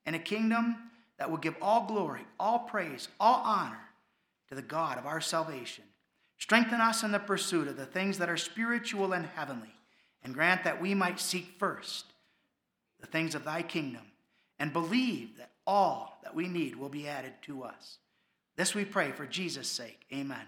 and 0.06 0.16
a 0.16 0.20
kingdom 0.20 0.76
that 1.18 1.30
will 1.30 1.38
give 1.38 1.56
all 1.62 1.86
glory, 1.86 2.26
all 2.40 2.60
praise, 2.60 3.08
all 3.20 3.42
honor 3.46 3.80
to 4.48 4.56
the 4.56 4.62
God 4.62 4.98
of 4.98 5.06
our 5.06 5.22
salvation. 5.22 5.84
Strengthen 6.38 6.82
us 6.82 7.04
in 7.04 7.12
the 7.12 7.20
pursuit 7.20 7.68
of 7.68 7.78
the 7.78 7.86
things 7.86 8.18
that 8.18 8.30
are 8.30 8.38
spiritual 8.38 9.14
and 9.14 9.26
heavenly, 9.26 9.74
and 10.24 10.34
grant 10.34 10.64
that 10.64 10.82
we 10.82 10.94
might 10.94 11.20
seek 11.20 11.56
first 11.58 12.06
the 13.00 13.08
things 13.08 13.36
of 13.36 13.46
thy 13.46 13.62
kingdom 13.62 14.02
and 14.58 14.74
believe 14.74 15.38
that 15.38 15.52
all 15.66 16.20
that 16.24 16.36
we 16.36 16.48
need 16.48 16.76
will 16.76 16.90
be 16.90 17.08
added 17.08 17.34
to 17.44 17.64
us. 17.64 18.00
This 18.58 18.76
we 18.76 18.84
pray 18.84 19.12
for 19.12 19.26
Jesus' 19.26 19.70
sake. 19.70 20.06
Amen. 20.14 20.46